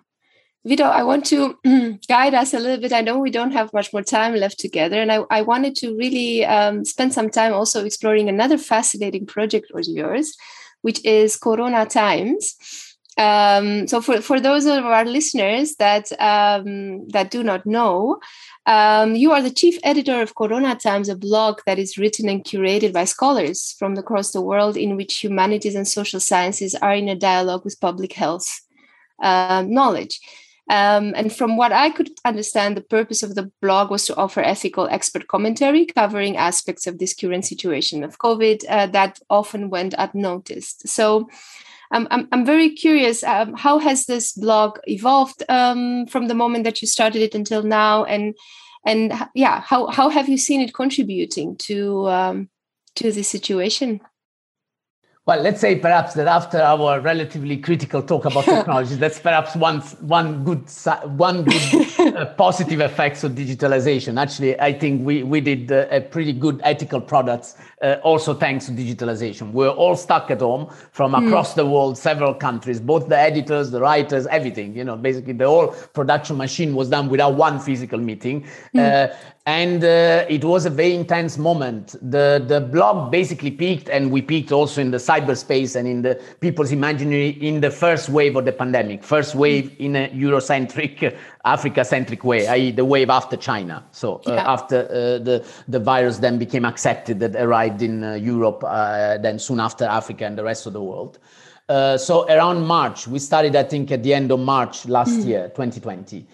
Vito, 0.69 0.85
I 0.85 1.03
want 1.03 1.25
to 1.27 1.57
guide 2.09 2.35
us 2.35 2.53
a 2.53 2.59
little 2.59 2.81
bit. 2.81 2.93
I 2.93 3.01
know 3.01 3.19
we 3.19 3.31
don't 3.31 3.53
have 3.53 3.73
much 3.73 3.93
more 3.93 4.03
time 4.03 4.35
left 4.35 4.59
together, 4.59 5.01
and 5.01 5.11
I, 5.11 5.21
I 5.31 5.41
wanted 5.41 5.77
to 5.77 5.97
really 5.97 6.45
um, 6.45 6.85
spend 6.85 7.15
some 7.15 7.31
time 7.31 7.55
also 7.55 7.85
exploring 7.85 8.29
another 8.29 8.59
fascinating 8.59 9.25
project 9.25 9.71
of 9.73 9.85
yours, 9.87 10.37
which 10.83 11.03
is 11.07 11.37
Corona 11.37 11.87
Times. 11.87 12.57
Um, 13.17 13.87
so, 13.89 14.03
for, 14.03 14.21
for 14.21 14.41
those 14.41 14.67
of 14.67 14.85
our 14.85 15.05
listeners 15.05 15.77
that 15.77 16.13
um, 16.21 17.09
that 17.09 17.31
do 17.31 17.43
not 17.43 17.65
know, 17.65 18.19
um, 18.67 19.15
you 19.15 19.33
are 19.33 19.43
the 19.43 19.51
chief 19.51 19.79
editor 19.85 20.21
of 20.21 20.35
Corona 20.35 20.75
Times, 20.75 21.09
a 21.09 21.17
blog 21.17 21.61
that 21.67 21.79
is 21.79 21.97
written 21.97 22.29
and 22.29 22.45
curated 22.45 22.93
by 22.93 23.05
scholars 23.05 23.75
from 23.79 23.97
across 23.97 24.33
the 24.33 24.43
world, 24.43 24.77
in 24.77 24.97
which 24.97 25.23
humanities 25.25 25.77
and 25.77 25.89
social 25.89 26.21
sciences 26.21 26.75
are 26.75 26.95
in 26.95 27.09
a 27.09 27.17
dialogue 27.17 27.65
with 27.65 27.81
public 27.81 28.13
health 28.13 28.68
uh, 29.23 29.65
knowledge. 29.67 30.21
Um, 30.71 31.15
and 31.17 31.35
from 31.35 31.57
what 31.57 31.73
I 31.73 31.89
could 31.89 32.11
understand, 32.27 32.77
the 32.77 32.83
purpose 32.83 33.23
of 33.23 33.35
the 33.35 33.51
blog 33.63 33.91
was 33.91 34.05
to 34.07 34.17
offer 34.17 34.43
ethical 34.43 34.87
expert 34.91 35.27
commentary 35.27 35.87
covering 35.87 36.37
aspects 36.37 36.87
of 36.87 36.99
this 36.99 37.15
current 37.15 37.47
situation 37.47 38.05
of 38.05 38.19
COVID 38.19 38.65
uh, 38.69 38.87
that 38.89 39.19
often 39.31 39.71
went 39.71 39.95
unnoticed. 39.97 40.87
So 40.87 41.29
um, 41.91 42.07
I'm, 42.11 42.29
I'm 42.33 42.45
very 42.45 42.71
curious 42.71 43.25
um, 43.25 43.55
how 43.55 43.79
has 43.79 44.05
this 44.05 44.33
blog 44.33 44.79
evolved 44.87 45.43
um, 45.49 46.07
from 46.07 46.29
the 46.29 46.35
moment 46.35 46.65
that 46.65 46.83
you 46.83 46.89
started 46.89 47.23
it 47.23 47.35
until 47.35 47.63
now? 47.63 48.05
And 48.05 48.35
and 48.87 49.13
yeah, 49.35 49.61
how, 49.61 49.89
how 49.89 50.09
have 50.09 50.29
you 50.29 50.39
seen 50.39 50.61
it 50.61 50.73
contributing 50.73 51.57
to 51.57 52.09
um, 52.09 52.49
to 52.97 53.11
the 53.11 53.23
situation? 53.23 54.01
Well, 55.29 55.43
let's 55.43 55.61
say 55.61 55.77
perhaps 55.77 56.15
that 56.15 56.27
after 56.27 56.59
our 56.59 57.01
relatively 57.01 57.59
critical 57.59 58.01
talk 58.01 58.25
about 58.25 58.45
technology, 58.47 58.95
that's 58.95 59.19
perhaps 59.19 59.55
one 59.55 59.81
one 60.01 60.43
good 60.43 60.71
one 61.19 61.45
good 61.45 62.17
uh, 62.17 62.25
positive 62.39 62.81
effects 62.81 63.25
of 63.25 63.33
digitalization. 63.33 64.19
Actually, 64.19 64.59
I 64.59 64.73
think 64.73 65.05
we 65.05 65.23
we 65.25 65.43
did 65.43 65.71
uh, 65.71 65.87
a 65.91 66.01
pretty 66.01 66.33
good 66.33 66.63
ethical 66.65 67.03
products 67.03 67.57
uh, 67.83 67.97
also 68.03 68.33
thanks 68.33 68.65
to 68.67 68.73
digitalization. 68.73 69.53
We're 69.53 69.69
all 69.69 69.97
stuck 69.97 70.31
at 70.31 70.41
home 70.41 70.73
from 70.93 71.13
hmm. 71.13 71.27
across 71.27 71.53
mm. 71.53 71.57
the 71.57 71.67
world, 71.67 71.99
several 71.99 72.33
countries, 72.33 72.81
both 72.81 73.11
the 73.11 73.19
editors, 73.19 73.71
the 73.71 73.83
writers, 73.83 74.27
everything. 74.29 74.75
You 74.75 74.85
know, 74.85 74.97
basically 74.97 75.35
the 75.35 75.47
whole 75.47 75.69
production 75.93 76.39
machine 76.39 76.75
was 76.75 76.89
done 76.89 77.11
without 77.11 77.35
one 77.35 77.61
physical 77.61 77.99
meeting. 77.99 78.47
Mm 78.75 79.15
and 79.49 79.83
uh, 79.83 80.27
it 80.29 80.45
was 80.45 80.67
a 80.67 80.71
very 80.71 80.95
intense 80.95 81.39
moment. 81.39 81.97
The 82.03 82.45
the 82.47 82.61
blog 82.61 83.11
basically 83.11 83.51
peaked, 83.51 83.89
and 83.89 84.11
we 84.11 84.21
peaked 84.21 84.53
also 84.53 84.83
in 84.83 84.91
the 84.91 84.99
cyberspace 84.99 85.75
and 85.75 85.89
in 85.89 86.03
the 86.03 86.21
people's 86.41 86.71
imaginary 86.71 87.31
in 87.31 87.63
the 87.63 87.71
first 87.71 88.11
wave 88.11 88.37
of 88.37 88.45
the 88.45 88.53
pandemic, 88.53 89.03
first 89.03 89.35
wave 89.35 89.75
in 89.79 89.97
a 89.97 90.11
Eurocentric, 90.11 91.17
Africa-centric 91.47 92.25
way, 92.25 92.47
i.e., 92.47 92.73
the 92.73 92.85
wave 92.85 93.09
after 93.09 93.39
China. 93.39 93.83
So 93.91 94.17
uh, 94.27 94.35
yeah. 94.35 94.53
after 94.53 94.81
uh, 94.85 95.25
the 95.25 95.43
the 95.67 95.79
virus 95.81 96.19
then 96.19 96.39
became 96.39 96.67
accepted 96.67 97.19
that 97.21 97.35
arrived 97.35 97.81
in 97.81 98.05
uh, 98.05 98.15
Europe, 98.17 98.63
uh, 98.67 99.17
then 99.17 99.39
soon 99.39 99.61
after 99.61 99.87
Africa 99.87 100.27
and 100.27 100.37
the 100.37 100.45
rest 100.45 100.67
of 100.67 100.75
the 100.75 100.83
world. 100.83 101.19
Uh, 101.71 101.97
so 101.97 102.27
around 102.29 102.67
March, 102.67 103.07
we 103.09 103.19
started, 103.19 103.55
I 103.57 103.63
think, 103.63 103.91
at 103.93 104.03
the 104.03 104.13
end 104.13 104.31
of 104.31 104.41
March 104.41 104.87
last 104.87 105.21
mm. 105.21 105.27
year, 105.27 105.49
2020. 105.49 106.27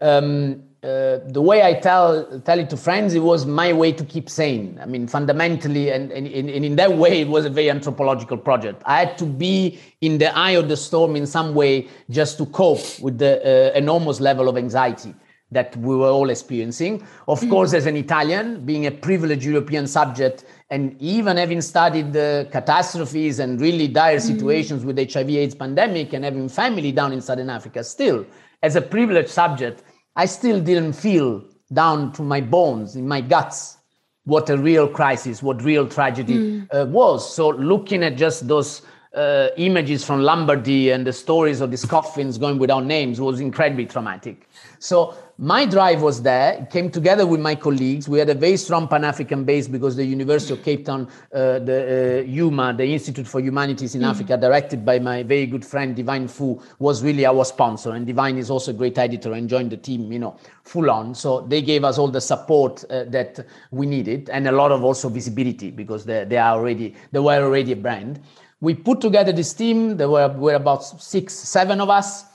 Um, 0.00 0.62
uh, 0.82 1.18
the 1.26 1.42
way 1.42 1.62
I 1.62 1.74
tell 1.74 2.40
tell 2.40 2.58
it 2.58 2.70
to 2.70 2.76
friends, 2.76 3.12
it 3.12 3.18
was 3.18 3.44
my 3.44 3.70
way 3.70 3.92
to 3.92 4.02
keep 4.02 4.30
sane. 4.30 4.78
I 4.80 4.86
mean, 4.86 5.06
fundamentally, 5.06 5.90
and, 5.90 6.10
and, 6.10 6.26
and 6.26 6.48
in 6.48 6.76
that 6.76 6.96
way, 6.96 7.20
it 7.20 7.28
was 7.28 7.44
a 7.44 7.50
very 7.50 7.68
anthropological 7.68 8.38
project. 8.38 8.82
I 8.86 9.00
had 9.00 9.18
to 9.18 9.26
be 9.26 9.78
in 10.00 10.16
the 10.16 10.34
eye 10.34 10.52
of 10.52 10.70
the 10.70 10.78
storm 10.78 11.16
in 11.16 11.26
some 11.26 11.54
way 11.54 11.88
just 12.08 12.38
to 12.38 12.46
cope 12.46 12.98
with 13.00 13.18
the 13.18 13.42
uh, 13.44 13.76
enormous 13.76 14.20
level 14.20 14.48
of 14.48 14.56
anxiety 14.56 15.14
that 15.52 15.76
we 15.76 15.94
were 15.94 16.08
all 16.08 16.30
experiencing. 16.30 17.02
Of 17.28 17.40
mm-hmm. 17.40 17.50
course, 17.50 17.74
as 17.74 17.84
an 17.84 17.96
Italian, 17.96 18.64
being 18.64 18.86
a 18.86 18.90
privileged 18.90 19.44
European 19.44 19.86
subject, 19.86 20.46
and 20.70 20.96
even 20.98 21.36
having 21.36 21.60
studied 21.60 22.14
the 22.14 22.48
catastrophes 22.52 23.38
and 23.38 23.60
really 23.60 23.86
dire 23.86 24.16
mm-hmm. 24.16 24.34
situations 24.34 24.86
with 24.86 24.96
HIV/AIDS 24.96 25.56
pandemic, 25.56 26.14
and 26.14 26.24
having 26.24 26.48
family 26.48 26.90
down 26.90 27.12
in 27.12 27.20
Southern 27.20 27.50
Africa, 27.50 27.84
still 27.84 28.24
as 28.62 28.76
a 28.76 28.80
privileged 28.80 29.28
subject 29.28 29.82
I 30.16 30.26
still 30.26 30.60
didn't 30.60 30.94
feel 30.94 31.44
down 31.72 32.12
to 32.12 32.22
my 32.22 32.40
bones, 32.40 32.96
in 32.96 33.06
my 33.06 33.20
guts, 33.20 33.78
what 34.24 34.50
a 34.50 34.56
real 34.58 34.88
crisis, 34.88 35.42
what 35.42 35.62
real 35.62 35.86
tragedy 35.86 36.34
mm. 36.34 36.68
uh, 36.72 36.86
was. 36.86 37.34
So 37.34 37.48
looking 37.48 38.02
at 38.02 38.16
just 38.16 38.48
those 38.48 38.82
uh, 39.14 39.48
images 39.56 40.04
from 40.04 40.22
Lombardy 40.22 40.90
and 40.90 41.06
the 41.06 41.12
stories 41.12 41.60
of 41.60 41.70
these 41.70 41.84
coffins 41.84 42.38
going 42.38 42.58
without 42.58 42.84
names 42.84 43.20
was 43.20 43.40
incredibly 43.40 43.86
traumatic. 43.86 44.48
So 44.78 45.14
my 45.40 45.64
drive 45.64 46.02
was 46.02 46.20
there. 46.20 46.52
It 46.52 46.68
came 46.68 46.90
together 46.90 47.26
with 47.26 47.40
my 47.40 47.54
colleagues. 47.54 48.06
We 48.06 48.18
had 48.18 48.28
a 48.28 48.34
very 48.34 48.58
strong 48.58 48.86
Pan 48.86 49.04
African 49.04 49.44
base 49.44 49.68
because 49.68 49.96
the 49.96 50.04
University 50.04 50.52
of 50.52 50.62
Cape 50.62 50.84
Town, 50.84 51.08
uh, 51.32 51.60
the 51.60 52.24
uh, 52.26 52.30
HUMA, 52.30 52.74
the 52.76 52.84
Institute 52.84 53.26
for 53.26 53.40
Humanities 53.40 53.94
in 53.94 54.02
mm. 54.02 54.10
Africa, 54.10 54.36
directed 54.36 54.84
by 54.84 54.98
my 54.98 55.22
very 55.22 55.46
good 55.46 55.64
friend 55.64 55.96
Divine 55.96 56.28
Fuh, 56.28 56.60
was 56.78 57.02
really 57.02 57.24
our 57.24 57.46
sponsor. 57.46 57.92
And 57.92 58.06
Divine 58.06 58.36
is 58.36 58.50
also 58.50 58.72
a 58.72 58.74
great 58.74 58.98
editor 58.98 59.32
and 59.32 59.48
joined 59.48 59.70
the 59.70 59.78
team, 59.78 60.12
you 60.12 60.18
know, 60.18 60.36
full 60.62 60.90
on. 60.90 61.14
So 61.14 61.40
they 61.40 61.62
gave 61.62 61.84
us 61.84 61.96
all 61.96 62.08
the 62.08 62.20
support 62.20 62.84
uh, 62.90 63.04
that 63.04 63.46
we 63.70 63.86
needed 63.86 64.28
and 64.28 64.46
a 64.46 64.52
lot 64.52 64.72
of 64.72 64.84
also 64.84 65.08
visibility 65.08 65.70
because 65.70 66.04
they, 66.04 66.24
they 66.24 66.36
are 66.36 66.58
already 66.58 66.94
they 67.12 67.18
were 67.18 67.42
already 67.42 67.72
a 67.72 67.76
brand. 67.76 68.20
We 68.60 68.74
put 68.74 69.00
together 69.00 69.32
this 69.32 69.54
team. 69.54 69.96
There 69.96 70.10
were, 70.10 70.28
were 70.28 70.52
about 70.52 70.84
six, 70.84 71.32
seven 71.32 71.80
of 71.80 71.88
us 71.88 72.26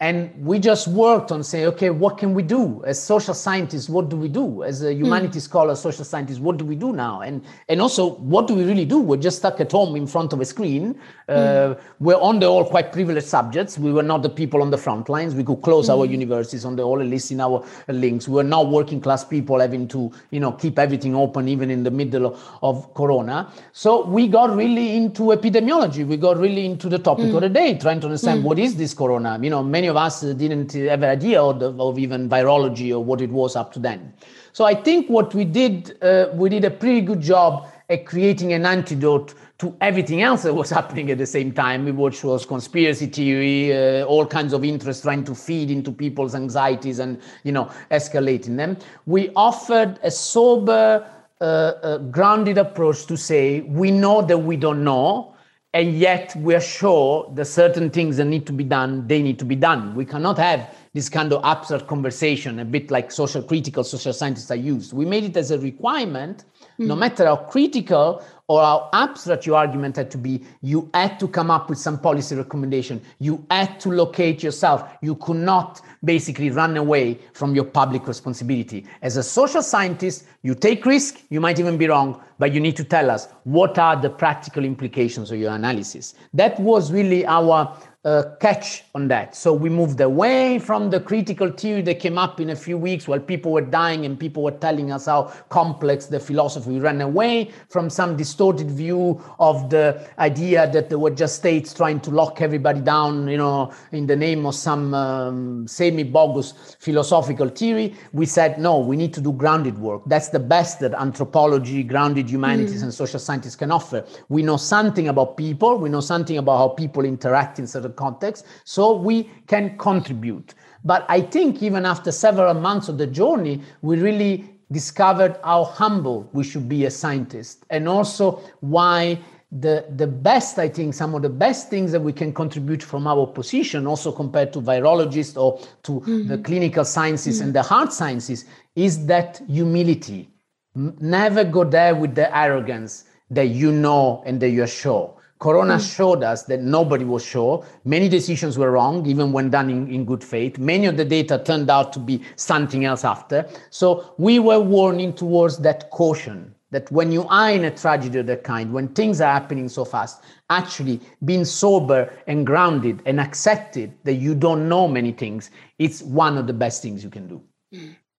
and 0.00 0.32
we 0.44 0.58
just 0.58 0.88
worked 0.88 1.30
on 1.30 1.44
saying 1.44 1.66
okay 1.66 1.88
what 1.88 2.18
can 2.18 2.34
we 2.34 2.42
do? 2.42 2.82
As 2.84 3.00
social 3.00 3.32
scientists 3.32 3.88
what 3.88 4.08
do 4.08 4.16
we 4.16 4.28
do? 4.28 4.64
As 4.64 4.82
a 4.82 4.92
humanities 4.92 5.44
mm. 5.44 5.50
scholar 5.50 5.76
social 5.76 6.04
scientists 6.04 6.40
what 6.40 6.56
do 6.56 6.64
we 6.64 6.74
do 6.74 6.92
now? 6.92 7.20
And 7.20 7.44
and 7.68 7.80
also 7.80 8.16
what 8.16 8.48
do 8.48 8.54
we 8.54 8.64
really 8.64 8.84
do? 8.84 8.98
We're 8.98 9.24
just 9.28 9.38
stuck 9.38 9.60
at 9.60 9.70
home 9.70 9.94
in 9.94 10.08
front 10.08 10.32
of 10.32 10.40
a 10.40 10.44
screen. 10.44 10.98
Uh, 11.28 11.32
mm. 11.32 11.80
we're 12.00 12.20
on 12.20 12.40
the 12.40 12.46
all 12.46 12.64
quite 12.64 12.92
privileged 12.92 13.28
subjects. 13.28 13.78
We 13.78 13.92
were 13.92 14.02
not 14.02 14.22
the 14.22 14.28
people 14.28 14.62
on 14.62 14.70
the 14.70 14.78
front 14.78 15.08
lines. 15.08 15.34
We 15.34 15.44
could 15.44 15.62
close 15.62 15.88
mm. 15.88 15.96
our 15.96 16.06
universities 16.06 16.64
on 16.64 16.74
the 16.74 16.82
all 16.82 16.98
list 16.98 17.30
in 17.30 17.40
our 17.40 17.64
links. 17.86 18.26
We're 18.26 18.42
not 18.42 18.70
working 18.70 19.00
class 19.00 19.24
people 19.24 19.60
having 19.60 19.86
to 19.88 20.10
you 20.30 20.40
know 20.40 20.52
keep 20.52 20.76
everything 20.78 21.14
open 21.14 21.46
even 21.46 21.70
in 21.70 21.84
the 21.84 21.92
middle 21.92 22.26
of, 22.26 22.58
of 22.62 22.92
corona. 22.94 23.48
So 23.72 24.04
we 24.04 24.26
got 24.26 24.54
really 24.56 24.96
into 24.96 25.22
epidemiology. 25.36 26.04
We 26.04 26.16
got 26.16 26.36
really 26.36 26.66
into 26.66 26.88
the 26.88 26.98
topic 26.98 27.26
mm. 27.26 27.36
of 27.36 27.42
the 27.42 27.48
day 27.48 27.78
trying 27.78 28.00
to 28.00 28.06
understand 28.06 28.42
mm. 28.42 28.46
what 28.46 28.58
is 28.58 28.74
this 28.74 28.92
corona? 28.92 29.38
You 29.40 29.50
know 29.50 29.62
many 29.62 29.83
of 29.86 29.96
us 29.96 30.20
didn't 30.20 30.72
have 30.72 31.02
an 31.02 31.10
idea 31.10 31.42
of, 31.42 31.62
of 31.80 31.98
even 31.98 32.28
virology 32.28 32.90
or 32.92 33.02
what 33.02 33.20
it 33.20 33.30
was 33.30 33.56
up 33.56 33.72
to 33.72 33.78
then. 33.78 34.12
So 34.52 34.64
I 34.64 34.74
think 34.74 35.08
what 35.08 35.34
we 35.34 35.44
did, 35.44 35.96
uh, 36.02 36.28
we 36.34 36.48
did 36.48 36.64
a 36.64 36.70
pretty 36.70 37.00
good 37.00 37.20
job 37.20 37.68
at 37.90 38.06
creating 38.06 38.52
an 38.52 38.64
antidote 38.64 39.34
to 39.58 39.76
everything 39.80 40.22
else 40.22 40.42
that 40.42 40.54
was 40.54 40.70
happening 40.78 41.10
at 41.10 41.18
the 41.18 41.26
same 41.26 41.52
time, 41.52 41.96
which 41.96 42.24
was 42.24 42.46
conspiracy 42.46 43.06
theory, 43.06 43.72
uh, 43.72 44.04
all 44.04 44.26
kinds 44.26 44.52
of 44.52 44.64
interest 44.64 45.02
trying 45.02 45.24
to 45.24 45.34
feed 45.34 45.70
into 45.70 45.92
people's 45.92 46.34
anxieties 46.34 46.98
and 46.98 47.20
you 47.42 47.52
know 47.52 47.70
escalating 47.90 48.56
them. 48.56 48.76
We 49.06 49.30
offered 49.34 49.98
a 50.02 50.10
sober, 50.10 51.08
uh, 51.40 51.44
uh, 51.44 51.98
grounded 51.98 52.58
approach 52.58 53.06
to 53.06 53.16
say 53.16 53.60
we 53.62 53.90
know 53.90 54.22
that 54.22 54.38
we 54.38 54.56
don't 54.56 54.84
know 54.84 55.33
and 55.74 55.98
yet 55.98 56.32
we're 56.36 56.60
sure 56.60 57.30
that 57.34 57.44
certain 57.46 57.90
things 57.90 58.16
that 58.16 58.24
need 58.24 58.46
to 58.46 58.52
be 58.52 58.64
done 58.64 59.06
they 59.06 59.20
need 59.20 59.38
to 59.38 59.44
be 59.44 59.56
done 59.56 59.94
we 59.94 60.04
cannot 60.04 60.38
have 60.38 60.74
this 60.94 61.08
kind 61.08 61.32
of 61.32 61.44
abstract 61.44 61.88
conversation 61.88 62.60
a 62.60 62.64
bit 62.64 62.90
like 62.90 63.10
social 63.10 63.42
critical 63.42 63.84
social 63.84 64.12
scientists 64.12 64.50
are 64.50 64.56
used 64.56 64.92
we 64.92 65.04
made 65.04 65.24
it 65.24 65.36
as 65.36 65.50
a 65.50 65.58
requirement 65.58 66.44
mm-hmm. 66.44 66.86
no 66.86 66.94
matter 66.96 67.26
how 67.26 67.36
critical 67.36 68.24
or 68.46 68.60
how 68.60 68.90
abstract 68.92 69.46
your 69.46 69.56
argument 69.56 69.96
had 69.96 70.10
to 70.10 70.18
be, 70.18 70.42
you 70.60 70.90
had 70.92 71.18
to 71.18 71.26
come 71.26 71.50
up 71.50 71.70
with 71.70 71.78
some 71.78 71.98
policy 71.98 72.36
recommendation. 72.36 73.00
You 73.18 73.44
had 73.50 73.80
to 73.80 73.90
locate 73.90 74.42
yourself. 74.42 74.90
You 75.00 75.14
could 75.16 75.36
not 75.36 75.80
basically 76.04 76.50
run 76.50 76.76
away 76.76 77.18
from 77.32 77.54
your 77.54 77.64
public 77.64 78.06
responsibility. 78.06 78.86
As 79.00 79.16
a 79.16 79.22
social 79.22 79.62
scientist, 79.62 80.26
you 80.42 80.54
take 80.54 80.84
risk, 80.84 81.22
you 81.30 81.40
might 81.40 81.58
even 81.58 81.78
be 81.78 81.88
wrong, 81.88 82.22
but 82.38 82.52
you 82.52 82.60
need 82.60 82.76
to 82.76 82.84
tell 82.84 83.10
us 83.10 83.28
what 83.44 83.78
are 83.78 83.96
the 83.96 84.10
practical 84.10 84.64
implications 84.64 85.30
of 85.30 85.38
your 85.38 85.54
analysis. 85.54 86.14
That 86.34 86.60
was 86.60 86.92
really 86.92 87.24
our 87.24 87.74
uh, 88.04 88.36
catch 88.38 88.84
on 88.94 89.08
that. 89.08 89.34
So 89.34 89.52
we 89.52 89.70
moved 89.70 90.00
away 90.00 90.58
from 90.58 90.90
the 90.90 91.00
critical 91.00 91.50
theory 91.50 91.80
that 91.82 92.00
came 92.00 92.18
up 92.18 92.38
in 92.38 92.50
a 92.50 92.56
few 92.56 92.76
weeks 92.76 93.08
while 93.08 93.18
people 93.20 93.52
were 93.52 93.62
dying 93.62 94.04
and 94.04 94.20
people 94.20 94.42
were 94.42 94.50
telling 94.50 94.92
us 94.92 95.06
how 95.06 95.32
complex 95.48 96.06
the 96.06 96.20
philosophy. 96.20 96.70
We 96.70 96.80
ran 96.80 97.00
away 97.00 97.50
from 97.70 97.88
some 97.88 98.16
distorted 98.34 98.68
view 98.68 99.22
of 99.38 99.70
the 99.70 100.04
idea 100.18 100.68
that 100.72 100.88
there 100.88 100.98
were 100.98 101.14
just 101.22 101.36
states 101.36 101.72
trying 101.72 102.00
to 102.00 102.10
lock 102.10 102.40
everybody 102.40 102.80
down, 102.80 103.28
you 103.28 103.36
know, 103.36 103.72
in 103.92 104.08
the 104.08 104.16
name 104.16 104.44
of 104.44 104.56
some 104.56 104.92
um, 104.92 105.68
semi-bogus 105.68 106.76
philosophical 106.80 107.48
theory. 107.48 107.94
We 108.12 108.26
said, 108.26 108.58
no, 108.58 108.80
we 108.80 108.96
need 108.96 109.14
to 109.14 109.20
do 109.20 109.32
grounded 109.32 109.78
work. 109.78 110.02
That's 110.06 110.30
the 110.30 110.40
best 110.40 110.80
that 110.80 110.94
anthropology, 110.94 111.84
grounded 111.84 112.28
humanities, 112.28 112.80
mm. 112.80 112.84
and 112.84 112.94
social 112.94 113.20
scientists 113.20 113.54
can 113.54 113.70
offer. 113.70 114.04
We 114.28 114.42
know 114.42 114.56
something 114.56 115.06
about 115.06 115.36
people. 115.36 115.78
We 115.78 115.88
know 115.88 116.00
something 116.00 116.38
about 116.38 116.58
how 116.58 116.68
people 116.68 117.04
interact 117.04 117.60
in 117.60 117.68
certain 117.68 117.92
contexts. 117.92 118.48
So 118.64 118.96
we 118.96 119.30
can 119.46 119.78
contribute. 119.78 120.54
But 120.84 121.06
I 121.08 121.20
think 121.20 121.62
even 121.62 121.86
after 121.86 122.10
several 122.12 122.52
months 122.54 122.88
of 122.88 122.98
the 122.98 123.06
journey, 123.06 123.62
we 123.80 123.96
really 123.98 124.53
discovered 124.72 125.38
how 125.44 125.64
humble 125.64 126.28
we 126.32 126.44
should 126.44 126.68
be 126.68 126.86
as 126.86 126.96
scientists 126.96 127.64
and 127.70 127.88
also 127.88 128.40
why 128.60 129.18
the, 129.60 129.86
the 129.96 130.06
best, 130.06 130.58
I 130.58 130.68
think, 130.68 130.94
some 130.94 131.14
of 131.14 131.22
the 131.22 131.28
best 131.28 131.70
things 131.70 131.92
that 131.92 132.00
we 132.00 132.12
can 132.12 132.32
contribute 132.34 132.82
from 132.82 133.06
our 133.06 133.26
position, 133.26 133.86
also 133.86 134.10
compared 134.10 134.52
to 134.54 134.60
virologists 134.60 135.40
or 135.40 135.60
to 135.84 135.92
mm-hmm. 135.92 136.26
the 136.26 136.38
clinical 136.38 136.84
sciences 136.84 137.36
mm-hmm. 137.36 137.46
and 137.46 137.54
the 137.54 137.62
hard 137.62 137.92
sciences, 137.92 138.46
is 138.74 139.06
that 139.06 139.40
humility. 139.48 140.28
Never 140.74 141.44
go 141.44 141.62
there 141.62 141.94
with 141.94 142.16
the 142.16 142.36
arrogance 142.36 143.04
that 143.30 143.46
you 143.46 143.70
know 143.70 144.24
and 144.26 144.40
that 144.40 144.50
you're 144.50 144.66
sure. 144.66 145.14
Corona 145.38 145.76
mm. 145.76 145.96
showed 145.96 146.22
us 146.22 146.44
that 146.44 146.60
nobody 146.60 147.04
was 147.04 147.24
sure. 147.24 147.64
Many 147.84 148.08
decisions 148.08 148.56
were 148.56 148.70
wrong, 148.70 149.06
even 149.06 149.32
when 149.32 149.50
done 149.50 149.70
in, 149.70 149.88
in 149.88 150.04
good 150.04 150.22
faith. 150.22 150.58
Many 150.58 150.86
of 150.86 150.96
the 150.96 151.04
data 151.04 151.42
turned 151.44 151.70
out 151.70 151.92
to 151.94 151.98
be 151.98 152.22
something 152.36 152.84
else 152.84 153.04
after. 153.04 153.48
So 153.70 154.14
we 154.18 154.38
were 154.38 154.60
warning 154.60 155.12
towards 155.12 155.58
that 155.58 155.90
caution 155.90 156.54
that 156.70 156.90
when 156.90 157.12
you 157.12 157.26
are 157.28 157.50
in 157.50 157.64
a 157.64 157.70
tragedy 157.70 158.18
of 158.18 158.26
that 158.26 158.42
kind, 158.42 158.72
when 158.72 158.88
things 158.88 159.20
are 159.20 159.32
happening 159.32 159.68
so 159.68 159.84
fast, 159.84 160.22
actually 160.50 161.00
being 161.24 161.44
sober 161.44 162.12
and 162.26 162.46
grounded 162.46 163.00
and 163.06 163.20
accepted 163.20 163.92
that 164.04 164.14
you 164.14 164.34
don't 164.34 164.68
know 164.68 164.88
many 164.88 165.12
things, 165.12 165.50
it's 165.78 166.02
one 166.02 166.36
of 166.36 166.46
the 166.46 166.52
best 166.52 166.82
things 166.82 167.04
you 167.04 167.10
can 167.10 167.28
do. 167.28 167.42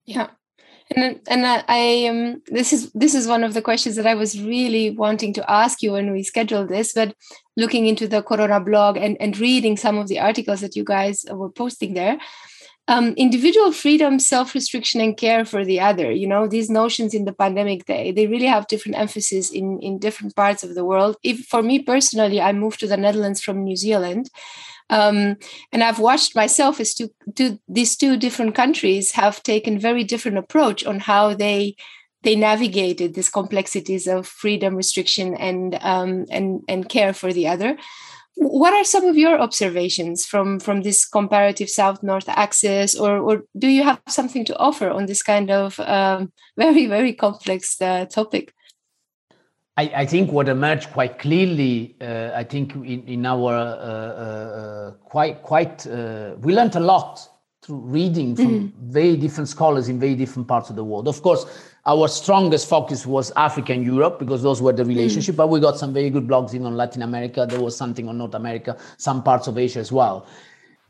Yeah 0.05 0.29
and 0.91 1.19
and 1.27 1.45
I 1.67 2.07
um 2.07 2.41
this 2.47 2.71
is 2.71 2.91
this 2.93 3.15
is 3.15 3.27
one 3.27 3.43
of 3.43 3.53
the 3.53 3.61
questions 3.61 3.95
that 3.95 4.05
I 4.05 4.13
was 4.13 4.39
really 4.41 4.91
wanting 4.91 5.33
to 5.33 5.51
ask 5.51 5.81
you 5.81 5.93
when 5.93 6.11
we 6.11 6.23
scheduled 6.23 6.69
this, 6.69 6.93
but 6.93 7.15
looking 7.57 7.87
into 7.87 8.07
the 8.07 8.21
Corona 8.21 8.59
blog 8.59 8.97
and 8.97 9.17
and 9.19 9.37
reading 9.37 9.77
some 9.77 9.97
of 9.97 10.07
the 10.07 10.19
articles 10.19 10.61
that 10.61 10.75
you 10.75 10.83
guys 10.83 11.25
were 11.31 11.49
posting 11.49 11.93
there. 11.93 12.17
Um, 12.87 13.15
individual 13.17 13.71
freedom, 13.71 14.19
self-restriction, 14.19 15.01
and 15.01 15.17
care 15.17 15.43
for 15.43 15.65
the 15.65 15.79
other. 15.79 16.11
You 16.11 16.27
know, 16.27 16.47
these 16.47 16.69
notions 16.69 17.15
in 17.15 17.25
the 17.25 17.33
pandemic, 17.33 17.85
day 17.85 18.11
they 18.11 18.27
really 18.27 18.45
have 18.45 18.67
different 18.67 18.99
emphasis 18.99 19.49
in 19.49 19.79
in 19.79 19.97
different 19.97 20.35
parts 20.35 20.63
of 20.63 20.75
the 20.75 20.85
world. 20.85 21.17
If 21.23 21.45
for 21.47 21.63
me 21.63 21.81
personally, 21.81 22.39
I 22.39 22.53
moved 22.53 22.79
to 22.81 22.87
the 22.87 22.97
Netherlands 22.97 23.41
from 23.41 23.63
New 23.63 23.75
Zealand, 23.75 24.29
um, 24.89 25.37
and 25.71 25.83
I've 25.83 25.99
watched 25.99 26.35
myself 26.35 26.79
as 26.79 26.93
to, 26.95 27.09
to 27.35 27.59
these 27.67 27.95
two 27.95 28.17
different 28.17 28.55
countries 28.55 29.11
have 29.11 29.41
taken 29.43 29.79
very 29.79 30.03
different 30.03 30.37
approach 30.37 30.85
on 30.85 30.99
how 30.99 31.33
they 31.33 31.75
they 32.23 32.35
navigated 32.35 33.13
these 33.13 33.29
complexities 33.29 34.07
of 34.07 34.27
freedom, 34.27 34.75
restriction, 34.75 35.35
and 35.35 35.77
um, 35.81 36.25
and 36.31 36.61
and 36.67 36.89
care 36.89 37.13
for 37.13 37.31
the 37.31 37.47
other. 37.47 37.77
What 38.37 38.73
are 38.73 38.83
some 38.83 39.05
of 39.05 39.15
your 39.15 39.39
observations 39.39 40.25
from 40.25 40.59
from 40.59 40.81
this 40.81 41.05
comparative 41.05 41.69
South-North 41.69 42.27
axis, 42.27 42.95
or 42.95 43.19
or 43.19 43.43
do 43.57 43.67
you 43.67 43.83
have 43.83 44.01
something 44.07 44.43
to 44.45 44.57
offer 44.57 44.89
on 44.89 45.05
this 45.05 45.21
kind 45.21 45.51
of 45.51 45.79
um, 45.79 46.31
very 46.57 46.87
very 46.87 47.13
complex 47.13 47.79
uh, 47.81 48.05
topic? 48.05 48.53
I, 49.77 49.91
I, 49.93 50.05
think 50.05 50.31
what 50.31 50.47
emerged 50.47 50.91
quite 50.91 51.19
clearly, 51.19 51.97
uh, 51.99 52.31
I 52.33 52.45
think 52.45 52.75
in, 52.75 53.03
in 53.07 53.25
our 53.25 53.53
uh, 53.53 53.59
uh, 53.59 54.91
quite 55.03 55.43
quite 55.43 55.85
uh, 55.85 56.35
we 56.39 56.55
learned 56.55 56.75
a 56.75 56.79
lot 56.79 57.27
through 57.61 57.79
reading 57.79 58.35
from 58.35 58.45
mm-hmm. 58.47 58.91
very 58.91 59.17
different 59.17 59.49
scholars 59.49 59.89
in 59.89 59.99
very 59.99 60.15
different 60.15 60.47
parts 60.47 60.69
of 60.69 60.77
the 60.77 60.83
world. 60.83 61.07
Of 61.09 61.21
course, 61.21 61.45
our 61.85 62.07
strongest 62.07 62.69
focus 62.69 63.05
was 63.05 63.31
Africa 63.35 63.73
and 63.73 63.83
Europe 63.83 64.17
because 64.19 64.43
those 64.43 64.61
were 64.61 64.71
the 64.71 64.83
mm. 64.83 64.89
relationship. 64.89 65.33
Mm-hmm. 65.33 65.37
But 65.37 65.49
we 65.49 65.59
got 65.59 65.77
some 65.77 65.93
very 65.93 66.09
good 66.09 66.27
blogs 66.27 66.53
in 66.53 66.65
on 66.65 66.77
Latin 66.77 67.01
America. 67.01 67.45
There 67.49 67.59
was 67.59 67.75
something 67.75 68.07
on 68.07 68.17
North 68.17 68.35
America, 68.35 68.77
some 68.97 69.23
parts 69.23 69.47
of 69.47 69.57
Asia 69.57 69.79
as 69.79 69.91
well. 69.91 70.27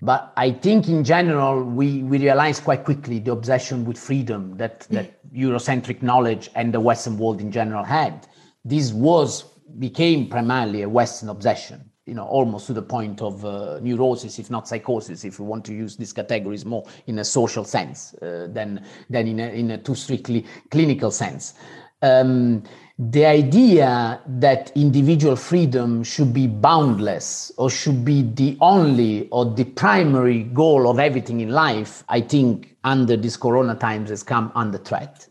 But 0.02 0.34
I 0.36 0.52
think 0.52 0.90
in 0.90 1.04
general, 1.06 1.64
we, 1.64 2.04
we 2.04 2.20
realized 2.20 2.66
quite 2.66 2.84
quickly 2.84 3.20
the 3.20 3.32
obsession 3.32 3.86
with 3.86 3.98
freedom 3.98 4.58
that, 4.58 4.82
mm. 4.82 4.88
that 4.90 5.34
Eurocentric 5.34 6.04
knowledge 6.04 6.52
and 6.56 6.74
the 6.74 6.82
Western 6.82 7.18
world 7.18 7.42
in 7.42 7.52
general 7.52 7.84
had 7.84 8.28
this 8.66 8.92
was 8.92 9.44
became 9.80 10.28
primarily 10.28 10.82
a 10.82 10.90
Western 10.90 11.30
obsession, 11.30 11.90
you 12.06 12.14
know, 12.14 12.26
almost 12.26 12.68
to 12.68 12.74
the 12.74 12.82
point 12.82 13.22
of 13.22 13.46
uh, 13.46 13.80
neurosis, 13.80 14.40
if 14.40 14.50
not 14.50 14.68
psychosis, 14.68 15.24
if 15.24 15.40
we 15.40 15.46
want 15.46 15.64
to 15.66 15.74
use 15.74 15.96
these 15.96 16.14
categories 16.14 16.66
more 16.66 16.84
in 17.08 17.20
a 17.20 17.26
social 17.26 17.64
sense 17.64 18.14
uh, 18.16 18.48
than, 18.50 18.84
than 19.10 19.28
in, 19.28 19.40
a, 19.40 19.48
in 19.50 19.72
a 19.72 19.78
too 19.78 19.96
strictly 19.96 20.46
clinical 20.72 21.12
sense. 21.12 21.54
Um, 22.02 22.64
the 22.98 23.26
idea 23.26 24.22
that 24.26 24.72
individual 24.76 25.36
freedom 25.36 26.04
should 26.04 26.34
be 26.34 26.48
boundless 26.48 27.52
or 27.58 27.70
should 27.70 28.06
be 28.06 28.22
the 28.22 28.58
only 28.62 29.28
or 29.30 29.46
the 29.46 29.66
primary 29.66 30.44
goal 30.44 30.90
of 30.90 30.98
everything 30.98 31.42
in 31.42 31.50
life, 31.50 32.06
I 32.08 32.22
think 32.22 32.78
under 32.86 33.18
these 33.18 33.36
corona 33.36 33.76
times 33.76 34.10
has 34.12 34.24
come 34.24 34.52
under 34.56 34.78
threat. 34.78 35.28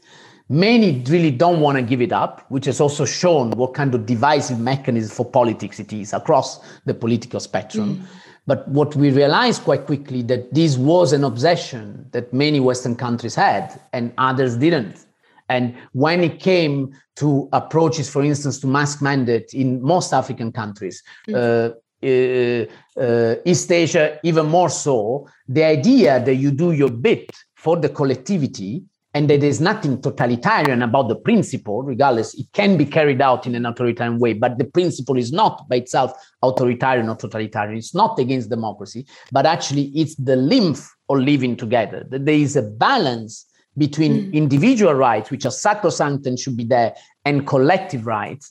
Many 0.49 1.03
really 1.09 1.30
don't 1.30 1.61
want 1.61 1.76
to 1.78 1.82
give 1.82 2.03
it 2.03 2.12
up, 2.12 2.45
which 2.51 2.66
has 2.66 2.78
also 2.78 3.07
shown 3.07 3.51
what 3.53 3.72
kind 3.72 3.95
of 3.95 4.05
divisive 4.05 4.61
mechanism 4.61 5.11
for 5.14 5.24
politics 5.24 5.80
it 5.80 5.92
is 5.92 6.12
across 6.12 6.61
the 6.84 6.92
political 6.92 7.40
spectrum. 7.40 7.97
Mm. 7.97 8.07
But 8.47 8.68
what 8.68 8.95
we 8.95 9.11
realized 9.11 9.62
quite 9.62 9.86
quickly 9.86 10.20
that 10.22 10.53
this 10.53 10.76
was 10.76 11.14
an 11.14 11.24
obsession 11.24 12.07
that 12.12 12.32
many 12.34 12.61
Western 12.61 12.95
countries 12.95 13.34
had 13.34 13.80
and 13.95 14.12
others 14.18 14.57
didn't. 14.57 15.07
And 15.49 15.74
when 15.92 16.22
it 16.22 16.40
came 16.40 16.95
to 17.16 17.49
approaches, 17.53 18.11
for 18.11 18.22
instance, 18.22 18.59
to 18.61 18.66
mask 18.66 19.01
mandate 19.01 19.55
in 19.55 19.80
most 19.80 20.12
African 20.12 20.53
countries, 20.53 21.03
mm. 21.26 21.34
uh, 21.34 21.74
uh, 22.05 22.66
uh, 23.01 23.36
East 23.47 23.72
Asia, 23.72 24.18
even 24.22 24.47
more 24.47 24.68
so, 24.68 25.26
the 25.49 25.64
idea 25.64 26.22
that 26.22 26.34
you 26.34 26.51
do 26.51 26.72
your 26.72 26.90
bit 26.90 27.30
for 27.55 27.78
the 27.78 27.88
collectivity 27.88 28.84
and 29.14 29.30
that 29.30 29.40
there's 29.40 29.60
nothing 29.60 30.02
totalitarian 30.02 30.82
about 30.82 31.08
the 31.08 31.14
principle, 31.14 31.82
regardless, 31.82 32.34
it 32.34 32.46
can 32.52 32.76
be 32.76 32.84
carried 32.84 33.22
out 33.22 33.46
in 33.46 33.54
an 33.54 33.64
authoritarian 33.64 34.18
way, 34.18 34.32
but 34.32 34.58
the 34.58 34.64
principle 34.64 35.16
is 35.16 35.32
not 35.32 35.68
by 35.68 35.76
itself 35.76 36.12
authoritarian 36.42 37.08
or 37.08 37.14
totalitarian. 37.14 37.78
It's 37.78 37.94
not 37.94 38.18
against 38.18 38.50
democracy, 38.50 39.06
but 39.30 39.46
actually 39.46 39.92
it's 39.94 40.16
the 40.16 40.34
lymph 40.34 40.92
of 41.08 41.18
living 41.18 41.56
together. 41.56 42.04
That 42.10 42.24
there 42.26 42.34
is 42.34 42.56
a 42.56 42.62
balance 42.62 43.46
between 43.78 44.32
mm. 44.32 44.32
individual 44.32 44.94
rights, 44.94 45.30
which 45.30 45.46
are 45.46 45.52
sacrosanct 45.52 46.26
and 46.26 46.38
should 46.38 46.56
be 46.56 46.64
there, 46.64 46.94
and 47.24 47.46
collective 47.46 48.06
rights. 48.06 48.50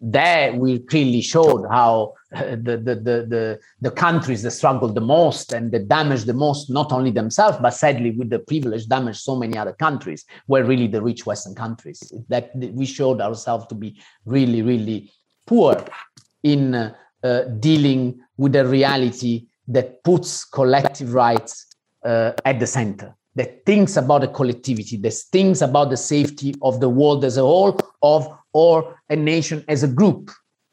There 0.00 0.52
we 0.52 0.78
clearly 0.78 1.22
showed 1.22 1.66
how 1.70 2.14
the, 2.34 2.76
the, 2.82 2.94
the, 2.94 3.60
the, 3.80 3.90
countries 3.90 4.42
that 4.42 4.50
struggle 4.50 4.88
the 4.88 5.00
most 5.00 5.52
and 5.52 5.70
that 5.72 5.88
damage 5.88 6.24
the 6.24 6.32
most, 6.32 6.70
not 6.70 6.92
only 6.92 7.10
themselves, 7.10 7.58
but 7.60 7.70
sadly 7.70 8.10
with 8.10 8.30
the 8.30 8.38
privilege 8.38 8.86
damage 8.86 9.18
so 9.18 9.36
many 9.36 9.56
other 9.56 9.72
countries, 9.72 10.24
were 10.46 10.64
really 10.64 10.86
the 10.86 11.00
rich 11.00 11.26
Western 11.26 11.54
countries. 11.54 12.12
That 12.28 12.50
we 12.54 12.86
showed 12.86 13.20
ourselves 13.20 13.66
to 13.68 13.74
be 13.74 14.00
really, 14.24 14.62
really 14.62 15.10
poor 15.46 15.84
in 16.42 16.74
uh, 16.74 16.94
uh, 17.22 17.42
dealing 17.60 18.20
with 18.36 18.54
a 18.56 18.66
reality 18.66 19.46
that 19.68 20.02
puts 20.04 20.44
collective 20.44 21.14
rights 21.14 21.66
uh, 22.04 22.32
at 22.44 22.60
the 22.60 22.66
center 22.66 23.14
that 23.36 23.64
thinks 23.66 23.96
about 23.96 24.20
the 24.20 24.28
collectivity, 24.28 24.96
that 24.98 25.12
thinks 25.32 25.60
about 25.60 25.90
the 25.90 25.96
safety 25.96 26.54
of 26.62 26.80
the 26.80 26.88
world 26.88 27.24
as 27.24 27.36
a 27.36 27.40
whole, 27.40 27.78
of 28.02 28.28
or 28.52 28.96
a 29.10 29.16
nation 29.16 29.64
as 29.68 29.82
a 29.82 29.88
group 29.88 30.30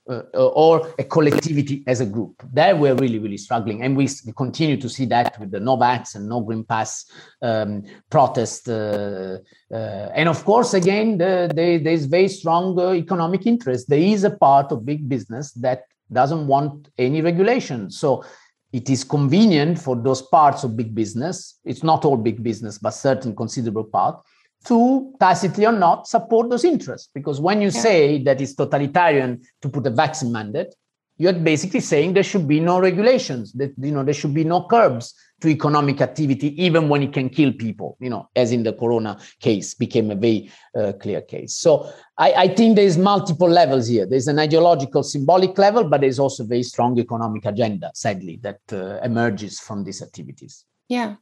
uh, 0.09 0.23
uh, 0.33 0.47
or 0.47 0.91
a 0.97 1.03
collectivity 1.03 1.83
as 1.85 2.01
a 2.01 2.05
group. 2.07 2.41
There 2.51 2.75
we're 2.75 2.95
really, 2.95 3.19
really 3.19 3.37
struggling. 3.37 3.83
And 3.83 3.95
we 3.95 4.09
continue 4.35 4.75
to 4.77 4.89
see 4.89 5.05
that 5.05 5.39
with 5.39 5.51
the 5.51 5.59
no 5.59 5.77
vax 5.77 6.15
and 6.15 6.27
no 6.27 6.41
green 6.41 6.63
pass 6.63 7.05
um, 7.43 7.83
protest. 8.09 8.67
Uh, 8.67 9.37
uh, 9.71 10.09
and 10.15 10.27
of 10.27 10.43
course, 10.43 10.73
again, 10.73 11.19
the, 11.19 11.51
the, 11.53 11.77
there's 11.77 12.05
very 12.05 12.29
strong 12.29 12.79
uh, 12.79 12.93
economic 12.93 13.45
interest. 13.45 13.89
There 13.89 13.99
is 13.99 14.23
a 14.23 14.31
part 14.31 14.71
of 14.71 14.87
big 14.87 15.07
business 15.07 15.51
that 15.53 15.83
doesn't 16.11 16.47
want 16.47 16.89
any 16.97 17.21
regulation. 17.21 17.91
So 17.91 18.25
it 18.73 18.89
is 18.89 19.03
convenient 19.03 19.77
for 19.77 19.95
those 19.95 20.23
parts 20.23 20.63
of 20.63 20.75
big 20.75 20.95
business. 20.95 21.59
It's 21.63 21.83
not 21.83 22.05
all 22.05 22.17
big 22.17 22.41
business, 22.41 22.79
but 22.79 22.91
certain 22.91 23.35
considerable 23.35 23.83
part 23.83 24.19
to 24.66 25.14
tacitly 25.20 25.66
or 25.66 25.72
not 25.72 26.07
support 26.07 26.49
those 26.49 26.64
interests. 26.64 27.09
Because 27.14 27.39
when 27.39 27.62
you 27.62 27.70
yeah. 27.70 27.82
say 27.82 28.24
that 28.24 28.41
it's 28.41 28.53
totalitarian 28.53 29.41
to 29.62 29.70
put 29.70 29.88
a 29.88 29.89
vaccine 29.89 30.32
mandate, 30.32 30.74
you're 31.22 31.34
basically 31.34 31.80
saying 31.80 32.14
there 32.14 32.24
should 32.24 32.47
be 32.47 32.59
no 32.59 32.80
regulations 32.80 33.53
that 33.53 33.72
you 33.78 33.91
know 33.91 34.03
there 34.03 34.14
should 34.14 34.34
be 34.34 34.43
no 34.43 34.64
curbs 34.64 35.14
to 35.39 35.49
economic 35.49 36.01
activity 36.01 36.49
even 36.62 36.89
when 36.89 37.03
it 37.03 37.14
can 37.14 37.30
kill 37.30 37.53
people 37.53 37.95
you 37.99 38.09
know 38.09 38.28
as 38.36 38.51
in 38.51 38.64
the 38.64 38.74
corona 38.74 39.20
case 39.39 39.76
became 39.76 40.09
a 40.09 40.16
very 40.16 40.51
uh, 40.76 40.93
clear 40.93 41.22
case 41.22 41.53
so 41.53 41.91
I, 42.18 42.34
I, 42.43 42.47
think 42.47 42.76
there's 42.76 42.97
multiple 42.97 43.47
levels 43.47 43.88
here 43.88 44.07
there's 44.07 44.28
an 44.28 44.39
ideological 44.39 45.03
symbolic 45.03 45.55
level 45.59 45.84
but 45.84 46.01
there's 46.01 46.18
also 46.18 46.43
a 46.43 46.47
very 46.47 46.64
strong 46.64 46.97
economic 46.97 47.45
agenda 47.45 47.91
sadly 47.93 48.39
that 48.41 48.62
uh, 48.72 48.99
emerges 49.03 49.59
from 49.59 49.84
these 49.84 50.01
activities 50.01 50.66
yeah 50.88 51.16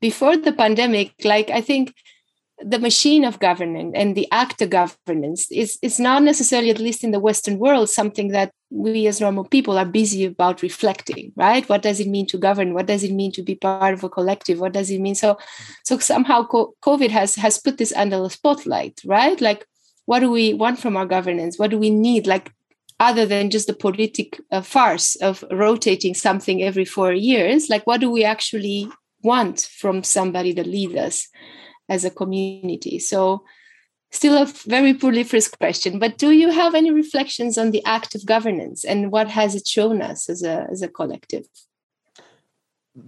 before 0.00 0.36
the 0.36 0.52
pandemic 0.52 1.12
like 1.24 1.48
i 1.50 1.62
think 1.62 1.94
the 2.60 2.78
machine 2.78 3.24
of 3.24 3.38
governance 3.38 3.92
and 3.94 4.16
the 4.16 4.26
act 4.32 4.60
of 4.62 4.70
governance 4.70 5.50
is, 5.50 5.78
is 5.80 6.00
not 6.00 6.22
necessarily, 6.22 6.70
at 6.70 6.80
least 6.80 7.04
in 7.04 7.12
the 7.12 7.20
Western 7.20 7.58
world, 7.58 7.88
something 7.88 8.28
that 8.28 8.52
we 8.70 9.06
as 9.06 9.20
normal 9.20 9.44
people 9.44 9.78
are 9.78 9.86
busy 9.86 10.24
about 10.24 10.62
reflecting, 10.62 11.32
right? 11.36 11.68
What 11.68 11.82
does 11.82 12.00
it 12.00 12.08
mean 12.08 12.26
to 12.26 12.38
govern? 12.38 12.74
What 12.74 12.86
does 12.86 13.04
it 13.04 13.12
mean 13.12 13.32
to 13.32 13.42
be 13.42 13.54
part 13.54 13.94
of 13.94 14.04
a 14.04 14.08
collective? 14.08 14.58
What 14.58 14.72
does 14.72 14.90
it 14.90 15.00
mean? 15.00 15.14
So, 15.14 15.38
so 15.84 15.98
somehow 15.98 16.46
COVID 16.46 17.10
has 17.10 17.36
has 17.36 17.58
put 17.58 17.78
this 17.78 17.92
under 17.92 18.20
the 18.20 18.28
spotlight, 18.28 19.00
right? 19.04 19.40
Like, 19.40 19.64
what 20.06 20.20
do 20.20 20.30
we 20.30 20.54
want 20.54 20.78
from 20.78 20.96
our 20.96 21.06
governance? 21.06 21.58
What 21.58 21.70
do 21.70 21.78
we 21.78 21.90
need? 21.90 22.26
Like, 22.26 22.52
other 23.00 23.24
than 23.24 23.50
just 23.50 23.68
the 23.68 23.74
politic 23.74 24.40
uh, 24.50 24.60
farce 24.60 25.14
of 25.16 25.44
rotating 25.50 26.14
something 26.14 26.62
every 26.62 26.84
four 26.84 27.12
years, 27.12 27.68
like, 27.68 27.86
what 27.86 28.00
do 28.00 28.10
we 28.10 28.24
actually 28.24 28.88
want 29.22 29.60
from 29.60 30.02
somebody 30.02 30.52
that 30.52 30.66
leads 30.66 30.96
us? 30.96 31.28
As 31.88 32.04
a 32.04 32.10
community. 32.10 32.98
So, 32.98 33.44
still 34.10 34.42
a 34.42 34.46
very 34.66 34.94
proliferous 34.94 35.48
question, 35.48 35.98
but 35.98 36.16
do 36.16 36.30
you 36.30 36.50
have 36.50 36.74
any 36.74 36.90
reflections 36.90 37.58
on 37.58 37.70
the 37.70 37.84
act 37.84 38.14
of 38.14 38.24
governance 38.24 38.84
and 38.84 39.12
what 39.12 39.28
has 39.28 39.54
it 39.54 39.66
shown 39.66 40.00
us 40.00 40.28
as 40.28 40.42
a, 40.42 40.66
as 40.70 40.82
a 40.82 40.88
collective? 40.88 41.46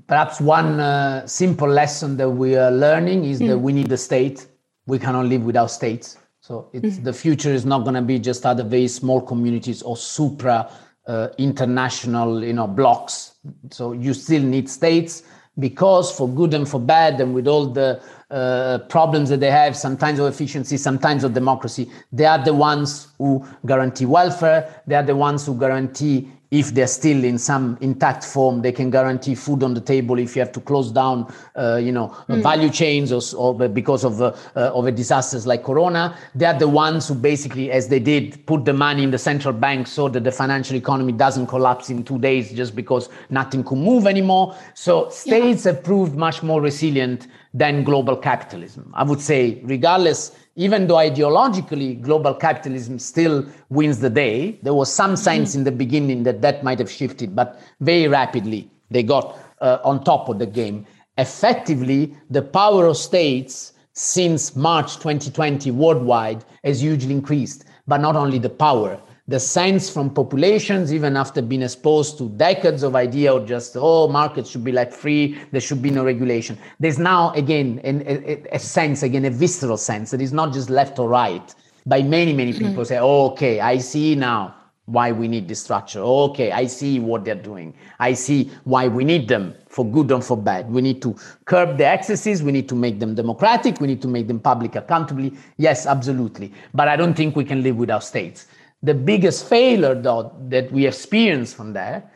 Perhaps 0.06 0.40
one 0.40 0.78
uh, 0.78 1.26
simple 1.26 1.68
lesson 1.68 2.16
that 2.18 2.28
we 2.28 2.54
are 2.56 2.70
learning 2.70 3.24
is 3.24 3.40
mm. 3.40 3.48
that 3.48 3.58
we 3.58 3.72
need 3.72 3.88
the 3.88 3.96
state. 3.96 4.46
We 4.86 4.98
cannot 4.98 5.26
live 5.26 5.42
without 5.42 5.70
states. 5.70 6.18
So 6.40 6.68
it's, 6.72 6.96
mm. 6.96 7.04
the 7.04 7.12
future 7.12 7.52
is 7.52 7.64
not 7.64 7.80
going 7.80 7.94
to 7.94 8.02
be 8.02 8.18
just 8.18 8.46
other 8.46 8.62
very 8.62 8.88
small 8.88 9.20
communities 9.20 9.82
or 9.82 9.96
supra 9.96 10.70
uh, 11.06 11.28
international, 11.38 12.44
you 12.44 12.52
know, 12.52 12.66
blocks. 12.66 13.34
So 13.70 13.92
you 13.92 14.14
still 14.14 14.42
need 14.42 14.68
states 14.68 15.22
because 15.58 16.16
for 16.16 16.28
good 16.28 16.54
and 16.54 16.68
for 16.68 16.80
bad 16.80 17.20
and 17.20 17.34
with 17.34 17.48
all 17.48 17.66
the 17.66 18.00
uh, 18.30 18.78
problems 18.88 19.28
that 19.28 19.40
they 19.40 19.50
have, 19.50 19.76
sometimes 19.76 20.18
of 20.18 20.26
efficiency, 20.26 20.76
sometimes 20.76 21.24
of 21.24 21.34
democracy. 21.34 21.90
They 22.12 22.26
are 22.26 22.42
the 22.42 22.54
ones 22.54 23.08
who 23.18 23.46
guarantee 23.66 24.06
welfare. 24.06 24.82
They 24.86 24.94
are 24.94 25.02
the 25.02 25.16
ones 25.16 25.46
who 25.46 25.58
guarantee, 25.58 26.28
if 26.50 26.74
they're 26.74 26.86
still 26.86 27.24
in 27.24 27.38
some 27.38 27.78
intact 27.80 28.24
form, 28.24 28.62
they 28.62 28.72
can 28.72 28.90
guarantee 28.90 29.34
food 29.34 29.62
on 29.62 29.74
the 29.74 29.80
table 29.80 30.18
if 30.18 30.34
you 30.34 30.40
have 30.40 30.52
to 30.52 30.60
close 30.60 30.90
down, 30.90 31.32
uh, 31.56 31.76
you 31.76 31.92
know, 31.92 32.08
mm. 32.28 32.42
value 32.42 32.70
chains 32.70 33.12
or, 33.12 33.20
or 33.36 33.68
because 33.68 34.04
of 34.04 34.20
uh, 34.20 34.34
uh, 34.56 34.72
of 34.74 34.86
a 34.86 34.92
disasters 34.92 35.46
like 35.46 35.62
Corona. 35.64 36.16
They 36.34 36.46
are 36.46 36.58
the 36.58 36.68
ones 36.68 37.08
who 37.08 37.14
basically, 37.14 37.70
as 37.70 37.88
they 37.88 38.00
did, 38.00 38.46
put 38.46 38.64
the 38.64 38.72
money 38.72 39.04
in 39.04 39.10
the 39.10 39.18
central 39.18 39.54
bank 39.54 39.86
so 39.86 40.08
that 40.08 40.24
the 40.24 40.32
financial 40.32 40.76
economy 40.76 41.12
doesn't 41.12 41.46
collapse 41.46 41.90
in 41.90 42.04
two 42.04 42.18
days 42.18 42.52
just 42.52 42.74
because 42.74 43.08
nothing 43.28 43.62
could 43.62 43.78
move 43.78 44.06
anymore. 44.06 44.56
So 44.74 45.08
states 45.08 45.64
yeah. 45.64 45.72
have 45.72 45.84
proved 45.84 46.16
much 46.16 46.42
more 46.42 46.60
resilient 46.60 47.28
than 47.52 47.82
global 47.82 48.16
capitalism. 48.16 48.92
I 48.94 49.02
would 49.02 49.20
say, 49.20 49.60
regardless, 49.64 50.36
even 50.56 50.86
though 50.86 50.96
ideologically 50.96 52.00
global 52.00 52.34
capitalism 52.34 52.98
still 52.98 53.46
wins 53.70 53.98
the 53.98 54.10
day, 54.10 54.58
there 54.62 54.74
was 54.74 54.92
some 54.92 55.16
sense 55.16 55.54
in 55.54 55.64
the 55.64 55.72
beginning 55.72 56.22
that 56.24 56.42
that 56.42 56.62
might 56.62 56.78
have 56.78 56.90
shifted, 56.90 57.34
but 57.34 57.60
very 57.80 58.06
rapidly 58.08 58.70
they 58.90 59.02
got 59.02 59.38
uh, 59.60 59.78
on 59.84 60.04
top 60.04 60.28
of 60.28 60.38
the 60.38 60.46
game. 60.46 60.86
Effectively, 61.18 62.14
the 62.30 62.42
power 62.42 62.86
of 62.86 62.96
states 62.96 63.72
since 63.92 64.54
March 64.54 64.94
2020 64.96 65.70
worldwide 65.72 66.44
has 66.64 66.80
hugely 66.80 67.12
increased, 67.12 67.64
but 67.86 68.00
not 68.00 68.16
only 68.16 68.38
the 68.38 68.48
power, 68.48 69.00
the 69.30 69.38
sense 69.38 69.88
from 69.88 70.10
populations, 70.10 70.92
even 70.92 71.16
after 71.16 71.40
being 71.40 71.62
exposed 71.62 72.18
to 72.18 72.28
decades 72.30 72.82
of 72.82 72.96
idea 72.96 73.32
or 73.32 73.38
just, 73.38 73.76
oh, 73.78 74.08
markets 74.08 74.50
should 74.50 74.64
be 74.64 74.72
like 74.72 74.92
free, 74.92 75.38
there 75.52 75.60
should 75.60 75.80
be 75.80 75.88
no 75.88 76.04
regulation. 76.04 76.58
There's 76.80 76.98
now, 76.98 77.30
again, 77.34 77.80
an, 77.84 78.02
a, 78.08 78.42
a, 78.50 78.58
sense, 78.58 79.04
again, 79.04 79.24
a 79.26 79.30
visceral 79.30 79.76
sense 79.76 80.10
that 80.10 80.20
is 80.20 80.32
not 80.32 80.52
just 80.52 80.68
left 80.68 80.98
or 80.98 81.08
right. 81.08 81.54
By 81.86 82.02
many, 82.02 82.32
many 82.32 82.52
mm-hmm. 82.52 82.70
people 82.70 82.84
say, 82.84 82.98
oh, 82.98 83.30
okay, 83.30 83.60
I 83.60 83.78
see 83.78 84.16
now 84.16 84.56
why 84.86 85.12
we 85.12 85.28
need 85.28 85.46
this 85.46 85.62
structure. 85.62 86.00
Oh, 86.00 86.30
okay, 86.30 86.50
I 86.50 86.66
see 86.66 86.98
what 86.98 87.24
they're 87.24 87.36
doing. 87.36 87.72
I 88.00 88.14
see 88.14 88.50
why 88.64 88.88
we 88.88 89.04
need 89.04 89.28
them 89.28 89.54
for 89.68 89.86
good 89.86 90.10
and 90.10 90.24
for 90.24 90.36
bad. 90.36 90.68
We 90.68 90.82
need 90.82 91.00
to 91.02 91.14
curb 91.44 91.78
the 91.78 91.86
excesses. 91.86 92.42
We 92.42 92.50
need 92.50 92.68
to 92.68 92.74
make 92.74 92.98
them 92.98 93.14
democratic. 93.14 93.80
We 93.80 93.86
need 93.86 94.02
to 94.02 94.08
make 94.08 94.26
them 94.26 94.40
public 94.40 94.74
accountably. 94.74 95.34
Yes, 95.56 95.86
absolutely. 95.86 96.52
But 96.74 96.88
I 96.88 96.96
don't 96.96 97.14
think 97.14 97.36
we 97.36 97.44
can 97.44 97.62
live 97.62 97.76
without 97.76 98.02
states. 98.02 98.48
The 98.82 98.94
biggest 98.94 99.48
failure, 99.48 99.94
though, 99.94 100.32
that 100.48 100.72
we 100.72 100.86
experience 100.86 101.52
from 101.52 101.74
that 101.74 102.12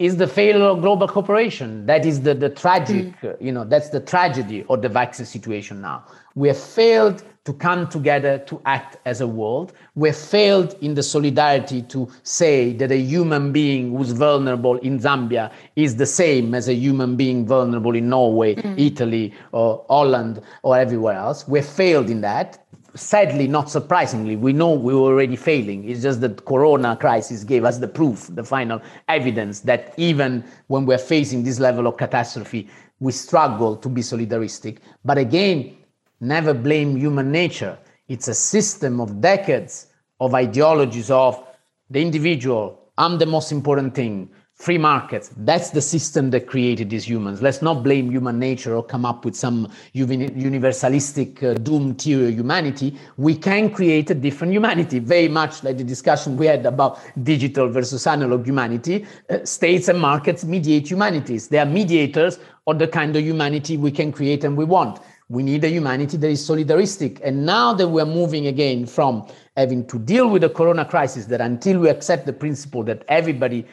is 0.00 0.16
the 0.16 0.26
failure 0.26 0.64
of 0.64 0.80
global 0.80 1.06
cooperation. 1.06 1.84
That 1.84 2.06
is 2.06 2.22
the, 2.22 2.34
the 2.34 2.48
tragic, 2.48 3.14
mm. 3.20 3.36
you 3.40 3.52
know, 3.52 3.64
that's 3.64 3.90
the 3.90 4.00
tragedy 4.00 4.64
of 4.70 4.80
the 4.80 4.88
vaccine 4.88 5.26
situation 5.26 5.82
now. 5.82 6.04
We 6.34 6.48
have 6.48 6.58
failed 6.58 7.22
to 7.44 7.52
come 7.52 7.86
together 7.86 8.38
to 8.38 8.60
act 8.64 8.96
as 9.04 9.20
a 9.20 9.26
world. 9.26 9.74
We 9.94 10.08
have 10.08 10.16
failed 10.16 10.74
in 10.80 10.94
the 10.94 11.02
solidarity 11.02 11.82
to 11.82 12.08
say 12.22 12.72
that 12.74 12.90
a 12.90 12.96
human 12.96 13.52
being 13.52 13.94
who's 13.94 14.12
vulnerable 14.12 14.78
in 14.78 14.98
Zambia 14.98 15.52
is 15.76 15.96
the 15.96 16.06
same 16.06 16.54
as 16.54 16.68
a 16.68 16.74
human 16.74 17.16
being 17.16 17.46
vulnerable 17.46 17.94
in 17.94 18.08
Norway, 18.08 18.54
mm. 18.54 18.78
Italy, 18.78 19.34
or 19.52 19.84
Holland, 19.88 20.40
or 20.62 20.78
everywhere 20.78 21.16
else. 21.16 21.46
We 21.46 21.58
have 21.58 21.68
failed 21.68 22.08
in 22.08 22.22
that 22.22 22.64
sadly, 22.94 23.46
not 23.46 23.70
surprisingly, 23.70 24.36
we 24.36 24.52
know 24.52 24.72
we 24.72 24.94
were 24.94 25.12
already 25.12 25.36
failing. 25.36 25.88
It's 25.88 26.02
just 26.02 26.20
that 26.22 26.44
Corona 26.44 26.96
crisis 26.96 27.44
gave 27.44 27.64
us 27.64 27.78
the 27.78 27.88
proof, 27.88 28.28
the 28.34 28.44
final 28.44 28.80
evidence 29.08 29.60
that 29.60 29.94
even 29.96 30.44
when 30.68 30.86
we're 30.86 30.98
facing 30.98 31.42
this 31.42 31.60
level 31.60 31.86
of 31.86 31.96
catastrophe, 31.96 32.68
we 32.98 33.12
struggle 33.12 33.76
to 33.76 33.88
be 33.88 34.02
solidaristic. 34.02 34.78
But 35.04 35.18
again, 35.18 35.76
never 36.20 36.52
blame 36.52 36.96
human 36.96 37.32
nature. 37.32 37.78
It's 38.08 38.28
a 38.28 38.34
system 38.34 39.00
of 39.00 39.20
decades 39.20 39.86
of 40.20 40.34
ideologies 40.34 41.10
of 41.10 41.42
the 41.88 42.00
individual. 42.00 42.90
I'm 42.98 43.18
the 43.18 43.26
most 43.26 43.52
important 43.52 43.94
thing 43.94 44.30
free 44.60 44.76
markets. 44.76 45.30
That's 45.38 45.70
the 45.70 45.80
system 45.80 46.28
that 46.30 46.46
created 46.46 46.90
these 46.90 47.08
humans. 47.08 47.40
Let's 47.40 47.62
not 47.62 47.82
blame 47.82 48.10
human 48.10 48.38
nature 48.38 48.76
or 48.76 48.82
come 48.82 49.06
up 49.06 49.24
with 49.24 49.34
some 49.34 49.72
universalistic 49.94 51.42
uh, 51.42 51.54
doom 51.54 51.94
theory 51.94 52.32
humanity. 52.32 52.98
We 53.16 53.36
can 53.36 53.70
create 53.70 54.10
a 54.10 54.14
different 54.14 54.52
humanity. 54.52 54.98
Very 54.98 55.28
much 55.28 55.64
like 55.64 55.78
the 55.78 55.84
discussion 55.84 56.36
we 56.36 56.44
had 56.44 56.66
about 56.66 57.00
digital 57.22 57.70
versus 57.70 58.06
analog 58.06 58.44
humanity. 58.44 59.06
Uh, 59.30 59.42
states 59.46 59.88
and 59.88 59.98
markets 59.98 60.44
mediate 60.44 60.90
humanities. 60.90 61.48
They 61.48 61.58
are 61.58 61.64
mediators 61.64 62.38
of 62.66 62.78
the 62.78 62.86
kind 62.86 63.16
of 63.16 63.22
humanity 63.22 63.78
we 63.78 63.90
can 63.90 64.12
create 64.12 64.44
and 64.44 64.58
we 64.58 64.66
want. 64.66 65.00
We 65.30 65.42
need 65.42 65.64
a 65.64 65.68
humanity 65.68 66.18
that 66.18 66.28
is 66.28 66.46
solidaristic. 66.46 67.20
And 67.24 67.46
now 67.46 67.72
that 67.74 67.88
we're 67.88 68.04
moving 68.04 68.48
again 68.48 68.84
from 68.84 69.26
having 69.56 69.86
to 69.86 69.98
deal 69.98 70.28
with 70.28 70.42
the 70.42 70.50
corona 70.50 70.84
crisis 70.84 71.26
that 71.26 71.40
until 71.40 71.78
we 71.80 71.88
accept 71.88 72.26
the 72.26 72.32
principle 72.32 72.82
that 72.84 73.04
everybody 73.08 73.64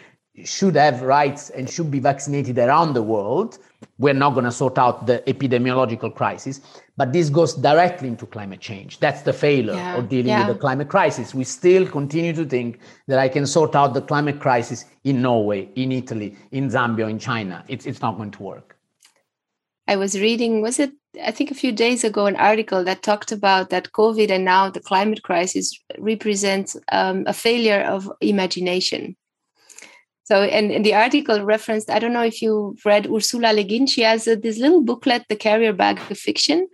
should 0.43 0.75
have 0.75 1.01
rights 1.01 1.49
and 1.49 1.69
should 1.69 1.89
be 1.89 1.99
vaccinated 1.99 2.57
around 2.57 2.93
the 2.93 3.01
world. 3.01 3.57
We're 3.97 4.13
not 4.13 4.31
going 4.31 4.45
to 4.45 4.51
sort 4.51 4.77
out 4.77 5.07
the 5.07 5.23
epidemiological 5.27 6.13
crisis, 6.13 6.61
but 6.95 7.13
this 7.13 7.29
goes 7.29 7.53
directly 7.53 8.07
into 8.07 8.25
climate 8.25 8.59
change. 8.59 8.99
That's 8.99 9.21
the 9.21 9.33
failure 9.33 9.73
yeah, 9.73 9.97
of 9.97 10.09
dealing 10.09 10.27
yeah. 10.27 10.47
with 10.47 10.55
the 10.55 10.59
climate 10.59 10.89
crisis. 10.89 11.33
We 11.33 11.43
still 11.43 11.87
continue 11.87 12.33
to 12.33 12.45
think 12.45 12.79
that 13.07 13.19
I 13.19 13.29
can 13.29 13.45
sort 13.45 13.75
out 13.75 13.93
the 13.93 14.01
climate 14.01 14.39
crisis 14.39 14.85
in 15.03 15.21
Norway, 15.21 15.69
in 15.75 15.91
Italy, 15.91 16.35
in 16.51 16.69
Zambia, 16.69 17.09
in 17.09 17.19
China. 17.19 17.63
It's, 17.67 17.85
it's 17.85 18.01
not 18.01 18.17
going 18.17 18.31
to 18.31 18.43
work. 18.43 18.77
I 19.87 19.95
was 19.95 20.19
reading, 20.19 20.61
was 20.61 20.79
it, 20.79 20.91
I 21.23 21.31
think 21.31 21.49
a 21.49 21.55
few 21.55 21.71
days 21.71 22.03
ago, 22.03 22.25
an 22.25 22.35
article 22.35 22.83
that 22.83 23.03
talked 23.03 23.31
about 23.31 23.69
that 23.69 23.93
COVID 23.93 24.29
and 24.29 24.43
now 24.43 24.69
the 24.69 24.81
climate 24.81 25.23
crisis 25.23 25.79
represents 25.97 26.75
um, 26.91 27.23
a 27.25 27.33
failure 27.33 27.81
of 27.81 28.11
imagination 28.21 29.15
so, 30.27 30.43
and, 30.43 30.85
the 30.85 30.93
article 30.93 31.41
referenced, 31.45 31.89
I 31.89 31.99
don't 31.99 32.11
know 32.11 32.25
if 32.25 32.41
you've 32.41 32.85
read 32.85 33.07
Ursula 33.09 33.53
Le 33.53 33.63
Guin, 33.63 33.87
she 33.87 34.01
has 34.01 34.27
a, 34.27 34.35
this 34.35 34.57
little 34.57 34.81
booklet, 34.81 35.23
The 35.29 35.37
Carrier 35.37 35.71
Bag 35.71 36.01
of 36.11 36.19
Fiction, 36.19 36.67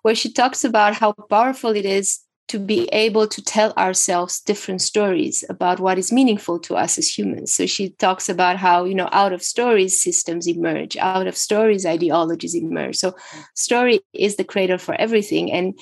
where 0.00 0.14
she 0.14 0.32
talks 0.32 0.64
about 0.64 0.94
how 0.94 1.12
powerful 1.12 1.76
it 1.76 1.84
is 1.84 2.20
to 2.48 2.58
be 2.58 2.88
able 2.92 3.28
to 3.28 3.42
tell 3.42 3.74
ourselves 3.76 4.40
different 4.40 4.80
stories 4.80 5.44
about 5.50 5.80
what 5.80 5.98
is 5.98 6.12
meaningful 6.12 6.58
to 6.60 6.76
us 6.76 6.96
as 6.96 7.18
humans. 7.18 7.52
So 7.52 7.66
she 7.66 7.90
talks 7.90 8.30
about 8.30 8.56
how, 8.56 8.84
you 8.84 8.94
know, 8.94 9.10
out 9.12 9.34
of 9.34 9.42
stories, 9.42 10.00
systems 10.00 10.48
emerge, 10.48 10.96
out 10.96 11.26
of 11.26 11.36
stories, 11.36 11.84
ideologies 11.84 12.54
emerge. 12.54 12.96
So 12.96 13.14
story 13.54 14.00
is 14.14 14.36
the 14.36 14.44
cradle 14.44 14.78
for 14.78 14.94
everything. 14.94 15.52
And 15.52 15.78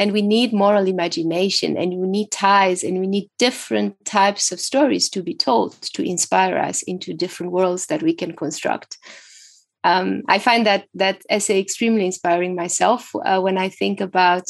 and 0.00 0.12
we 0.12 0.22
need 0.22 0.54
moral 0.54 0.88
imagination 0.88 1.76
and 1.76 1.98
we 1.98 2.08
need 2.08 2.30
ties 2.32 2.82
and 2.82 2.98
we 2.98 3.06
need 3.06 3.28
different 3.38 4.02
types 4.06 4.50
of 4.50 4.58
stories 4.58 5.10
to 5.10 5.22
be 5.22 5.34
told 5.34 5.80
to 5.82 6.02
inspire 6.02 6.56
us 6.56 6.82
into 6.84 7.12
different 7.12 7.52
worlds 7.52 7.86
that 7.86 8.02
we 8.02 8.14
can 8.14 8.34
construct. 8.34 8.96
Um, 9.82 10.22
i 10.28 10.38
find 10.38 10.66
that 10.66 10.84
that 10.92 11.22
essay 11.30 11.58
extremely 11.58 12.04
inspiring 12.04 12.54
myself 12.54 13.10
uh, 13.24 13.40
when 13.40 13.56
i 13.56 13.70
think 13.70 14.02
about 14.02 14.44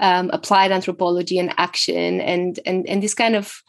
um, 0.00 0.30
applied 0.32 0.72
anthropology 0.72 1.38
and 1.38 1.52
action 1.58 2.22
and 2.22 2.58
and 2.64 2.88
and 2.88 3.02
this 3.02 3.12
kind 3.12 3.36
of 3.36 3.62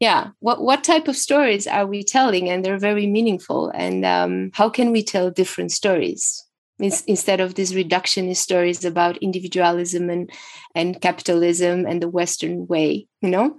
yeah 0.00 0.28
what 0.40 0.62
what 0.62 0.84
type 0.84 1.06
of 1.06 1.16
stories 1.16 1.66
are 1.66 1.86
we 1.86 2.02
telling? 2.02 2.48
And 2.48 2.64
they're 2.64 2.78
very 2.78 3.06
meaningful. 3.06 3.70
And 3.74 4.04
um, 4.04 4.50
how 4.54 4.70
can 4.70 4.90
we 4.90 5.02
tell 5.02 5.30
different 5.30 5.72
stories 5.72 6.47
instead 6.78 7.40
of 7.40 7.54
these 7.54 7.72
reductionist 7.72 8.36
stories 8.36 8.84
about 8.84 9.16
individualism 9.18 10.10
and 10.10 10.30
and 10.74 11.00
capitalism 11.00 11.86
and 11.86 12.02
the 12.02 12.08
western 12.08 12.66
way 12.66 13.06
you 13.20 13.30
know? 13.30 13.56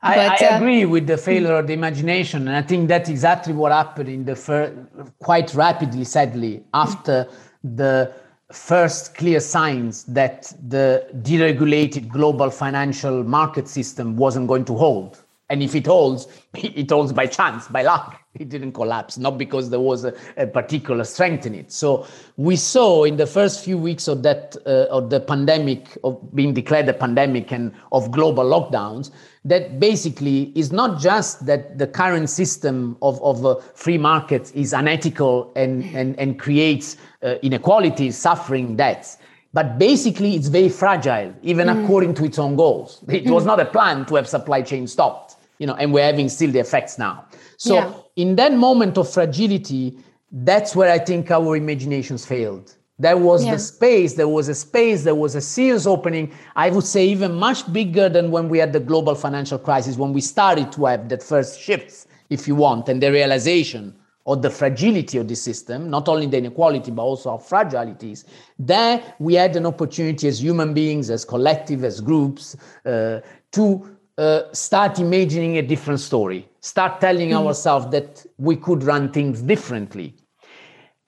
I, 0.00 0.14
but, 0.14 0.42
I 0.42 0.46
uh, 0.46 0.56
agree 0.58 0.84
with 0.84 1.08
the 1.08 1.16
failure 1.16 1.54
of 1.54 1.66
the 1.66 1.72
imagination 1.72 2.46
and 2.48 2.56
i 2.56 2.62
think 2.62 2.88
that's 2.88 3.08
exactly 3.08 3.52
what 3.52 3.72
happened 3.72 4.08
in 4.08 4.24
the 4.24 4.36
first 4.36 4.72
quite 5.20 5.54
rapidly 5.54 6.04
sadly 6.04 6.62
after 6.72 7.28
the 7.62 8.12
first 8.52 9.14
clear 9.14 9.40
signs 9.40 10.04
that 10.04 10.52
the 10.68 11.06
deregulated 11.22 12.08
global 12.08 12.50
financial 12.50 13.22
market 13.22 13.68
system 13.68 14.16
wasn't 14.16 14.46
going 14.48 14.64
to 14.64 14.74
hold 14.74 15.22
and 15.50 15.62
if 15.62 15.74
it 15.74 15.86
holds 15.86 16.28
it 16.54 16.90
holds 16.90 17.12
by 17.12 17.26
chance 17.26 17.68
by 17.68 17.82
luck 17.82 18.20
it 18.40 18.48
didn't 18.48 18.72
collapse, 18.72 19.18
not 19.18 19.38
because 19.38 19.70
there 19.70 19.80
was 19.80 20.04
a, 20.04 20.14
a, 20.36 20.46
particular 20.46 21.04
strength 21.04 21.46
in 21.46 21.54
it. 21.54 21.72
So 21.72 22.06
we 22.36 22.56
saw 22.56 23.04
in 23.04 23.16
the 23.16 23.26
first 23.26 23.64
few 23.64 23.78
weeks 23.78 24.08
of 24.08 24.22
that 24.22 24.56
uh, 24.66 24.86
of 24.90 25.10
the 25.10 25.20
pandemic, 25.20 25.98
of 26.04 26.34
being 26.34 26.54
declared 26.54 26.88
a 26.88 26.92
pandemic 26.92 27.52
and 27.52 27.72
of 27.92 28.10
global 28.10 28.44
lockdowns, 28.44 29.10
that 29.44 29.80
basically 29.80 30.52
is 30.54 30.72
not 30.72 31.00
just 31.00 31.46
that 31.46 31.78
the 31.78 31.86
current 31.86 32.30
system 32.30 32.96
of, 33.02 33.20
of 33.22 33.44
uh, 33.44 33.56
free 33.74 33.98
markets 33.98 34.50
is 34.52 34.72
unethical 34.72 35.52
and, 35.56 35.84
and, 35.96 36.18
and 36.18 36.38
creates 36.38 36.96
uh, 37.22 37.34
inequalities, 37.42 38.16
suffering, 38.16 38.76
deaths. 38.76 39.18
But 39.54 39.78
basically, 39.78 40.34
it's 40.34 40.48
very 40.48 40.68
fragile, 40.68 41.34
even 41.42 41.68
mm. 41.68 41.82
according 41.82 42.14
to 42.14 42.24
its 42.24 42.38
own 42.38 42.54
goals. 42.54 43.02
It 43.08 43.24
mm. 43.24 43.30
was 43.30 43.46
not 43.46 43.58
a 43.58 43.64
plan 43.64 44.04
to 44.06 44.16
have 44.16 44.28
supply 44.28 44.60
chain 44.60 44.86
stopped, 44.86 45.36
you 45.58 45.66
know, 45.66 45.74
and 45.74 45.92
we're 45.92 46.04
having 46.04 46.28
still 46.28 46.50
the 46.50 46.60
effects 46.60 46.98
now. 46.98 47.26
So 47.56 47.74
yeah. 47.74 47.92
in 48.16 48.36
that 48.36 48.52
moment 48.52 48.96
of 48.98 49.10
fragility, 49.12 49.98
that's 50.30 50.76
where 50.76 50.90
I 50.90 50.98
think 50.98 51.30
our 51.30 51.56
imaginations 51.56 52.24
failed. 52.24 52.74
There 53.00 53.16
was 53.16 53.44
yeah. 53.44 53.52
the 53.52 53.58
space, 53.60 54.14
there 54.14 54.28
was 54.28 54.48
a 54.48 54.54
space, 54.54 55.04
there 55.04 55.14
was 55.14 55.36
a 55.36 55.40
serious 55.40 55.86
opening. 55.86 56.32
I 56.56 56.70
would 56.70 56.84
say 56.84 57.06
even 57.06 57.32
much 57.34 57.72
bigger 57.72 58.08
than 58.08 58.32
when 58.32 58.48
we 58.48 58.58
had 58.58 58.72
the 58.72 58.80
global 58.80 59.14
financial 59.14 59.58
crisis, 59.58 59.96
when 59.96 60.12
we 60.12 60.20
started 60.20 60.72
to 60.72 60.86
have 60.86 61.08
that 61.08 61.22
first 61.22 61.60
shifts, 61.60 62.08
if 62.28 62.48
you 62.48 62.56
want, 62.56 62.88
and 62.88 63.00
the 63.00 63.12
realization 63.12 63.94
of 64.26 64.42
the 64.42 64.50
fragility 64.50 65.16
of 65.16 65.26
the 65.26 65.34
system, 65.36 65.88
not 65.88 66.08
only 66.08 66.26
the 66.26 66.36
inequality, 66.36 66.90
but 66.90 67.02
also 67.02 67.30
our 67.30 67.38
fragilities. 67.38 68.24
There 68.58 69.02
we 69.18 69.34
had 69.34 69.56
an 69.56 69.64
opportunity 69.64 70.28
as 70.28 70.42
human 70.42 70.74
beings, 70.74 71.08
as 71.08 71.24
collective, 71.24 71.82
as 71.84 72.00
groups, 72.00 72.56
uh, 72.84 73.20
to 73.52 73.97
uh, 74.18 74.42
start 74.52 74.98
imagining 74.98 75.58
a 75.58 75.62
different 75.62 76.00
story 76.00 76.48
start 76.60 77.00
telling 77.00 77.30
mm. 77.30 77.46
ourselves 77.46 77.86
that 77.90 78.26
we 78.38 78.56
could 78.56 78.82
run 78.82 79.10
things 79.12 79.42
differently. 79.42 80.14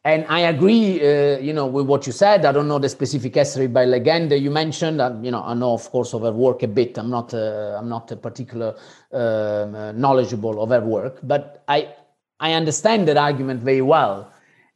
And 0.03 0.25
I 0.29 0.41
agree, 0.41 0.99
uh, 1.01 1.39
you 1.39 1.53
know, 1.53 1.67
with 1.67 1.87
what 1.87 2.07
you 2.07 2.13
said. 2.13 2.47
I 2.47 2.53
don't 2.53 2.69
know 2.69 2.79
the 2.79 2.89
specific 2.89 3.37
essay 3.37 3.67
by 3.67 3.85
Le 3.85 4.01
Guin 4.01 4.31
you 4.31 4.51
mentioned. 4.51 5.03
I, 5.03 5.09
you 5.21 5.31
know, 5.31 5.43
I 5.43 5.53
know, 5.53 5.75
of 5.75 5.91
course, 5.91 6.15
of 6.15 6.23
her 6.23 6.33
work 6.33 6.63
a 6.63 6.69
bit. 6.69 6.97
I'm 6.97 7.11
not, 7.11 7.35
uh, 7.35 7.77
I'm 7.79 7.91
not 7.91 8.11
a 8.11 8.17
particular 8.17 8.75
um, 9.13 9.75
uh, 9.75 9.93
knowledgeable 9.93 10.63
of 10.63 10.71
her 10.71 10.81
work, 10.81 11.19
but 11.23 11.63
I, 11.69 11.93
I 12.39 12.55
understand 12.55 13.09
that 13.09 13.19
argument 13.19 13.63
very 13.63 13.83
well. 13.83 14.33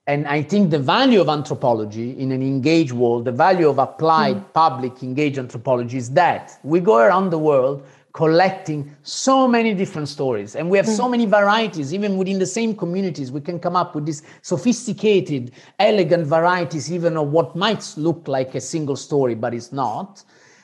And 0.07 0.26
I 0.26 0.43
think 0.43 0.70
the 0.70 0.78
value 0.78 1.22
of 1.22 1.30
anthropology 1.30 2.11
in 2.18 2.30
an 2.30 2.43
engaged 2.43 2.93
world, 2.93 3.24
the 3.24 3.32
value 3.32 3.70
of 3.70 3.78
applied 3.78 4.37
mm. 4.37 4.53
public 4.53 5.03
engaged 5.03 5.39
anthropology 5.39 5.97
is 5.97 6.11
that 6.11 6.59
we 6.62 6.80
go 6.80 6.99
around 6.99 7.30
the 7.30 7.39
world 7.39 7.87
collecting 8.14 8.94
so 9.02 9.46
many 9.48 9.74
different 9.74 10.08
stories. 10.08 10.54
And 10.54 10.70
we 10.70 10.78
have 10.78 10.86
so 10.86 11.04
mm. 11.04 11.10
many 11.10 11.26
varieties. 11.26 11.92
Even 11.92 12.16
within 12.16 12.38
the 12.38 12.46
same 12.46 12.74
communities 12.74 13.30
we 13.30 13.40
can 13.40 13.58
come 13.58 13.74
up 13.76 13.94
with 13.94 14.06
these 14.06 14.22
sophisticated 14.40 15.50
elegant 15.80 16.26
varieties 16.26 16.90
even 16.90 17.16
of 17.16 17.28
what 17.28 17.56
might 17.56 17.92
look 17.96 18.26
like 18.28 18.54
a 18.54 18.60
single 18.60 18.96
story 18.96 19.34
but 19.34 19.52
it's 19.52 19.72
not. 19.72 20.22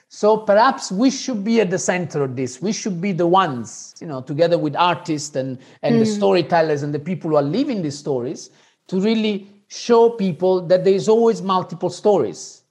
So 0.09 0.37
perhaps 0.39 0.91
we 0.91 1.11
should 1.11 1.45
be 1.45 1.61
at 1.61 1.71
the 1.71 1.79
center 1.79 2.23
of 2.23 2.35
this. 2.37 2.63
We 2.63 2.73
should 2.73 3.01
be 3.01 3.13
the 3.13 3.27
ones 3.27 3.97
you 4.01 4.07
know 4.07 4.23
together 4.23 4.57
with 4.57 4.77
artists 4.77 5.35
and 5.35 5.59
and 5.83 5.97
mm. 5.97 5.99
the 5.99 6.07
storytellers 6.07 6.85
and 6.85 6.95
the 6.95 7.01
people 7.01 7.31
who 7.31 7.37
are 7.37 7.51
living 7.59 7.83
these 7.83 7.99
stories 7.99 8.51
to 8.87 9.01
really 9.01 9.49
show 9.67 10.11
people 10.11 10.61
that 10.69 10.85
there 10.85 10.95
is 10.95 11.09
always 11.09 11.43
multiple 11.43 11.91
stories 11.91 12.63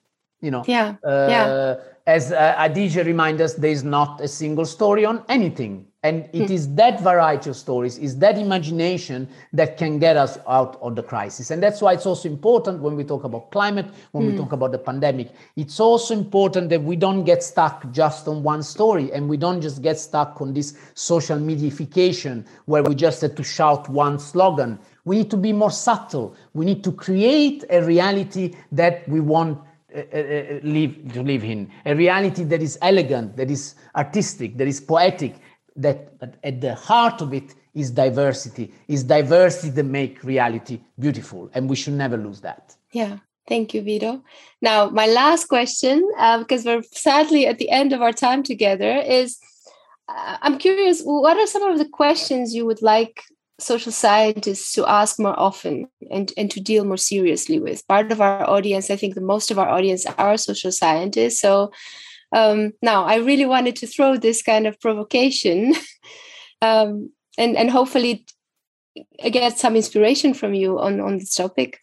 you 0.41 0.51
know. 0.51 0.63
Yeah. 0.65 0.95
Uh, 1.03 1.27
yeah 1.29 1.75
as 2.09 2.31
uh, 2.31 2.55
Adichie 2.57 3.05
reminds 3.05 3.39
us, 3.39 3.53
there 3.53 3.69
is 3.69 3.83
not 3.83 4.19
a 4.19 4.27
single 4.27 4.65
story 4.65 5.05
on 5.05 5.23
anything. 5.29 5.85
And 6.01 6.27
it 6.33 6.47
mm. 6.47 6.49
is 6.49 6.73
that 6.75 7.01
variety 7.01 7.51
of 7.51 7.55
stories, 7.55 7.99
is 7.99 8.17
that 8.19 8.37
imagination 8.37 9.27
that 9.53 9.77
can 9.77 9.99
get 9.99 10.17
us 10.17 10.39
out 10.47 10.79
of 10.81 10.95
the 10.95 11.03
crisis. 11.03 11.51
And 11.51 11.61
that's 11.61 11.81
why 11.81 11.93
it's 11.93 12.07
also 12.07 12.27
important 12.27 12.81
when 12.81 12.95
we 12.95 13.03
talk 13.03 13.25
about 13.25 13.51
climate, 13.51 13.85
when 14.13 14.23
mm. 14.23 14.27
we 14.27 14.31
hmm. 14.31 14.39
talk 14.39 14.53
about 14.53 14.71
the 14.71 14.79
pandemic. 14.79 15.33
It's 15.55 15.79
also 15.79 16.15
important 16.15 16.69
that 16.69 16.81
we 16.81 16.95
don't 16.95 17.25
get 17.25 17.43
stuck 17.43 17.91
just 17.91 18.27
on 18.27 18.41
one 18.41 18.63
story 18.63 19.11
and 19.11 19.29
we 19.29 19.37
don't 19.37 19.61
just 19.61 19.83
get 19.83 19.99
stuck 19.99 20.41
on 20.41 20.53
this 20.53 20.75
social 20.95 21.37
mediaification 21.37 22.45
where 22.65 22.81
we 22.81 22.95
just 22.95 23.21
have 23.21 23.35
to 23.35 23.43
shout 23.43 23.87
one 23.89 24.17
slogan. 24.17 24.79
We 25.03 25.17
need 25.17 25.29
to 25.31 25.37
be 25.37 25.53
more 25.53 25.71
subtle. 25.71 26.35
We 26.53 26.65
need 26.65 26.83
to 26.85 26.91
create 26.91 27.65
a 27.69 27.83
reality 27.83 28.55
that 28.71 29.07
we 29.09 29.19
want 29.19 29.59
live 30.63 31.13
to 31.13 31.23
live 31.23 31.43
in. 31.43 31.71
A 31.85 31.95
reality 31.95 32.43
that 32.43 32.61
is 32.61 32.77
elegant 32.81 33.37
that 33.37 33.49
is 33.49 33.75
artistic 33.95 34.57
that 34.57 34.67
is 34.67 34.79
poetic 34.79 35.35
that 35.75 36.13
at 36.43 36.61
the 36.61 36.75
heart 36.75 37.21
of 37.21 37.33
it 37.33 37.55
is 37.73 37.91
diversity. 37.91 38.73
Is 38.87 39.03
diversity 39.03 39.69
that 39.69 39.83
make 39.83 40.23
reality 40.23 40.81
beautiful 40.99 41.49
and 41.53 41.69
we 41.69 41.75
should 41.75 41.93
never 41.93 42.17
lose 42.17 42.41
that. 42.41 42.75
Yeah. 42.91 43.17
Thank 43.47 43.73
you 43.73 43.81
vito. 43.81 44.23
Now 44.61 44.89
my 44.89 45.07
last 45.07 45.45
question 45.45 46.07
uh, 46.17 46.39
because 46.39 46.65
we're 46.65 46.83
sadly 46.91 47.47
at 47.47 47.57
the 47.57 47.69
end 47.69 47.93
of 47.93 48.01
our 48.01 48.13
time 48.13 48.43
together 48.43 48.91
is 48.97 49.39
uh, 50.09 50.37
i'm 50.41 50.57
curious 50.57 51.01
what 51.03 51.37
are 51.37 51.47
some 51.47 51.63
of 51.63 51.77
the 51.77 51.87
questions 51.87 52.55
you 52.55 52.65
would 52.65 52.81
like 52.81 53.23
social 53.59 53.91
scientists 53.91 54.73
to 54.73 54.85
ask 54.85 55.19
more 55.19 55.37
often 55.39 55.87
and, 56.09 56.31
and 56.37 56.49
to 56.51 56.59
deal 56.59 56.85
more 56.85 56.97
seriously 56.97 57.59
with. 57.59 57.87
Part 57.87 58.11
of 58.11 58.21
our 58.21 58.49
audience, 58.49 58.89
I 58.89 58.95
think 58.95 59.15
the 59.15 59.21
most 59.21 59.51
of 59.51 59.59
our 59.59 59.69
audience 59.69 60.05
are 60.17 60.37
social 60.37 60.71
scientists. 60.71 61.39
So 61.41 61.71
um, 62.31 62.73
now 62.81 63.03
I 63.05 63.17
really 63.17 63.45
wanted 63.45 63.75
to 63.77 63.87
throw 63.87 64.17
this 64.17 64.41
kind 64.41 64.67
of 64.67 64.79
provocation 64.79 65.75
um, 66.61 67.11
and, 67.37 67.57
and 67.57 67.69
hopefully 67.69 68.25
get 69.31 69.57
some 69.57 69.75
inspiration 69.75 70.33
from 70.33 70.53
you 70.53 70.79
on, 70.79 70.99
on 70.99 71.17
this 71.17 71.35
topic. 71.35 71.79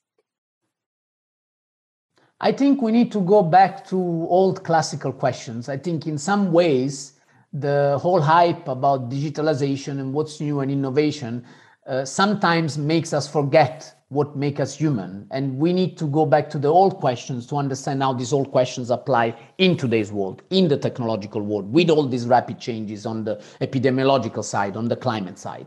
I 2.41 2.53
think 2.53 2.83
we 2.83 2.93
need 2.93 3.13
to 3.13 3.21
go 3.21 3.43
back 3.43 3.87
to 3.89 3.97
old 3.97 4.63
classical 4.63 5.13
questions. 5.13 5.69
I 5.69 5.79
think 5.79 6.07
in 6.07 6.19
some 6.19 6.53
ways, 6.53 7.15
the 7.53 7.99
whole 8.01 8.21
hype 8.21 8.69
about 8.69 9.09
digitalization 9.09 9.99
and 10.01 10.13
what's 10.13 10.41
new 10.41 10.61
and 10.61 10.71
innovation 10.71 11.47
uh, 11.87 12.05
sometimes 12.05 12.79
makes 12.79 13.13
us 13.13 13.29
forget 13.29 13.93
what 14.09 14.37
make 14.37 14.61
us 14.61 14.77
human. 14.77 15.27
And 15.31 15.59
we 15.59 15.73
need 15.73 15.97
to 15.99 16.07
go 16.07 16.27
back 16.27 16.49
to 16.51 16.59
the 16.59 16.69
old 16.69 16.97
questions 16.97 17.47
to 17.49 17.57
understand 17.57 18.03
how 18.03 18.13
these 18.13 18.33
old 18.33 18.53
questions 18.53 18.91
apply 18.91 19.37
in 19.59 19.77
today's 19.77 20.13
world 20.13 20.43
in 20.51 20.69
the 20.69 20.77
technological 20.77 21.41
world 21.41 21.73
with 21.73 21.91
all 21.91 22.07
these 22.07 22.27
rapid 22.27 22.61
changes 22.61 23.05
on 23.05 23.25
the 23.25 23.43
epidemiological 23.61 24.45
side 24.45 24.77
on 24.77 24.89
the 24.89 24.97
climate 24.97 25.39
side. 25.39 25.67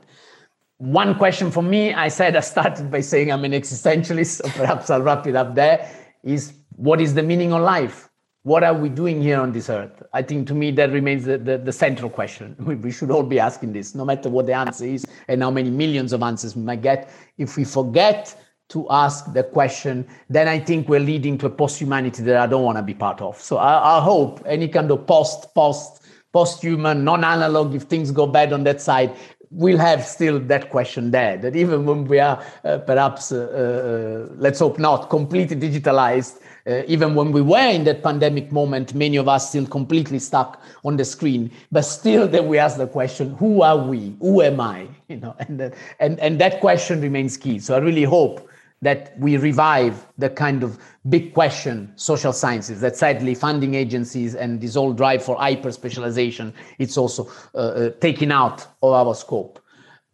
One 0.78 1.15
question 1.15 1.51
for 1.51 1.61
me 1.61 1.93
i 1.93 2.07
said 2.07 2.36
i 2.38 2.39
started 2.39 2.89
by 2.89 3.01
saying 3.01 3.34
i'm 3.34 3.43
an 3.43 3.51
existentialist 3.51 4.41
so 4.41 4.49
perhaps 4.57 4.89
i'll 4.89 5.01
wrap 5.01 5.28
it 5.28 5.36
up 5.36 5.53
there 5.53 5.89
is 6.24 6.53
what 6.78 7.01
is 7.01 7.13
the 7.13 7.24
meaning 7.24 7.51
of 7.51 7.61
life 7.61 8.09
what 8.44 8.64
are 8.64 8.74
we 8.74 8.90
doing 8.90 9.22
here 9.22 9.40
on 9.40 9.52
this 9.52 9.70
earth? 9.70 10.02
I 10.14 10.22
think 10.22 10.48
to 10.48 10.54
me 10.54 10.72
that 10.72 10.92
remains 10.92 11.26
the, 11.26 11.38
the, 11.38 11.58
the, 11.58 11.72
central 11.72 12.10
question. 12.10 12.56
We, 12.84 12.92
should 12.92 13.12
all 13.12 13.24
be 13.24 13.40
asking 13.40 13.74
this, 13.74 13.96
no 13.96 14.06
matter 14.06 14.30
what 14.30 14.46
the 14.46 14.54
answer 14.54 14.86
is 14.86 15.06
and 15.28 15.44
how 15.44 15.52
many 15.52 15.70
millions 15.70 16.14
of 16.14 16.24
answers 16.24 16.56
we 16.56 16.64
might 16.64 16.82
get. 16.82 17.12
If 17.38 17.58
we 17.58 17.66
forget 17.66 18.36
to 18.70 18.88
ask 18.90 19.34
the 19.34 19.44
question, 19.44 20.08
then 20.30 20.48
I 20.48 20.60
think 20.60 20.88
we're 20.88 21.00
leading 21.00 21.38
to 21.40 21.48
a 21.48 21.50
post-humanity 21.50 22.24
that 22.24 22.38
I 22.38 22.48
don't 22.48 22.64
want 22.64 22.78
to 22.78 22.84
be 22.84 22.94
part 22.94 23.22
of. 23.22 23.42
So 23.42 23.58
I, 23.58 23.98
I 23.98 24.02
hope 24.02 24.42
any 24.46 24.68
kind 24.68 24.90
of 24.92 25.06
post, 25.06 25.54
post, 25.54 26.04
post-human, 26.32 27.04
non-analog, 27.04 27.76
if 27.76 27.84
things 27.84 28.12
go 28.12 28.28
bad 28.28 28.54
on 28.54 28.64
that 28.66 28.80
side, 28.80 29.16
we'll 29.50 29.80
have 29.80 30.06
still 30.06 30.40
that 30.40 30.70
question 30.70 31.12
there. 31.12 31.38
That 31.38 31.56
even 31.56 31.86
when 31.86 32.06
we 32.06 32.20
are 32.20 32.44
uh, 32.64 32.78
perhaps, 32.78 33.32
uh, 33.32 34.28
uh, 34.30 34.34
let's 34.38 34.60
hope 34.60 34.78
not, 34.78 35.10
completely 35.10 35.56
digitalized, 35.56 36.40
Uh, 36.70 36.84
even 36.88 37.15
when 37.15 37.32
we 37.32 37.41
were 37.41 37.70
in 37.70 37.84
that 37.86 38.03
pandemic 38.03 38.51
moment, 38.51 38.93
many 38.93 39.17
of 39.17 39.28
us 39.28 39.49
still 39.49 39.65
completely 39.65 40.20
stuck 40.20 40.61
on 40.86 40.97
the 40.97 41.05
screen. 41.05 41.49
But 41.72 41.82
still, 41.82 42.28
then 42.28 42.47
we 42.47 42.59
ask 42.59 42.78
the 42.78 42.86
question: 42.86 43.34
Who 43.36 43.63
are 43.63 43.78
we? 43.78 44.15
Who 44.20 44.41
am 44.41 44.61
I? 44.61 44.88
You 45.09 45.17
know, 45.17 45.36
and 45.39 45.59
uh, 45.59 45.70
and 45.99 46.20
and 46.20 46.39
that 46.39 46.59
question 46.59 47.01
remains 47.01 47.36
key. 47.36 47.57
So 47.57 47.76
I 47.76 47.80
really 47.80 48.03
hope 48.03 48.47
that 48.82 49.17
we 49.17 49.38
revive 49.38 50.05
the 50.17 50.30
kind 50.30 50.63
of 50.63 50.78
big 51.09 51.34
question 51.34 51.91
social 51.95 52.32
sciences 52.32 52.80
that 52.82 52.95
sadly 52.95 53.36
funding 53.36 53.74
agencies 53.74 54.36
and 54.36 54.61
this 54.61 54.76
whole 54.76 54.93
drive 54.93 55.24
for 55.24 55.36
hyper 55.36 55.72
specialization 55.72 56.53
it's 56.78 56.97
also 56.97 57.30
uh, 57.55 57.57
uh, 57.57 57.89
taken 57.99 58.32
out 58.32 58.65
of 58.82 58.93
our 58.93 59.15
scope 59.15 59.59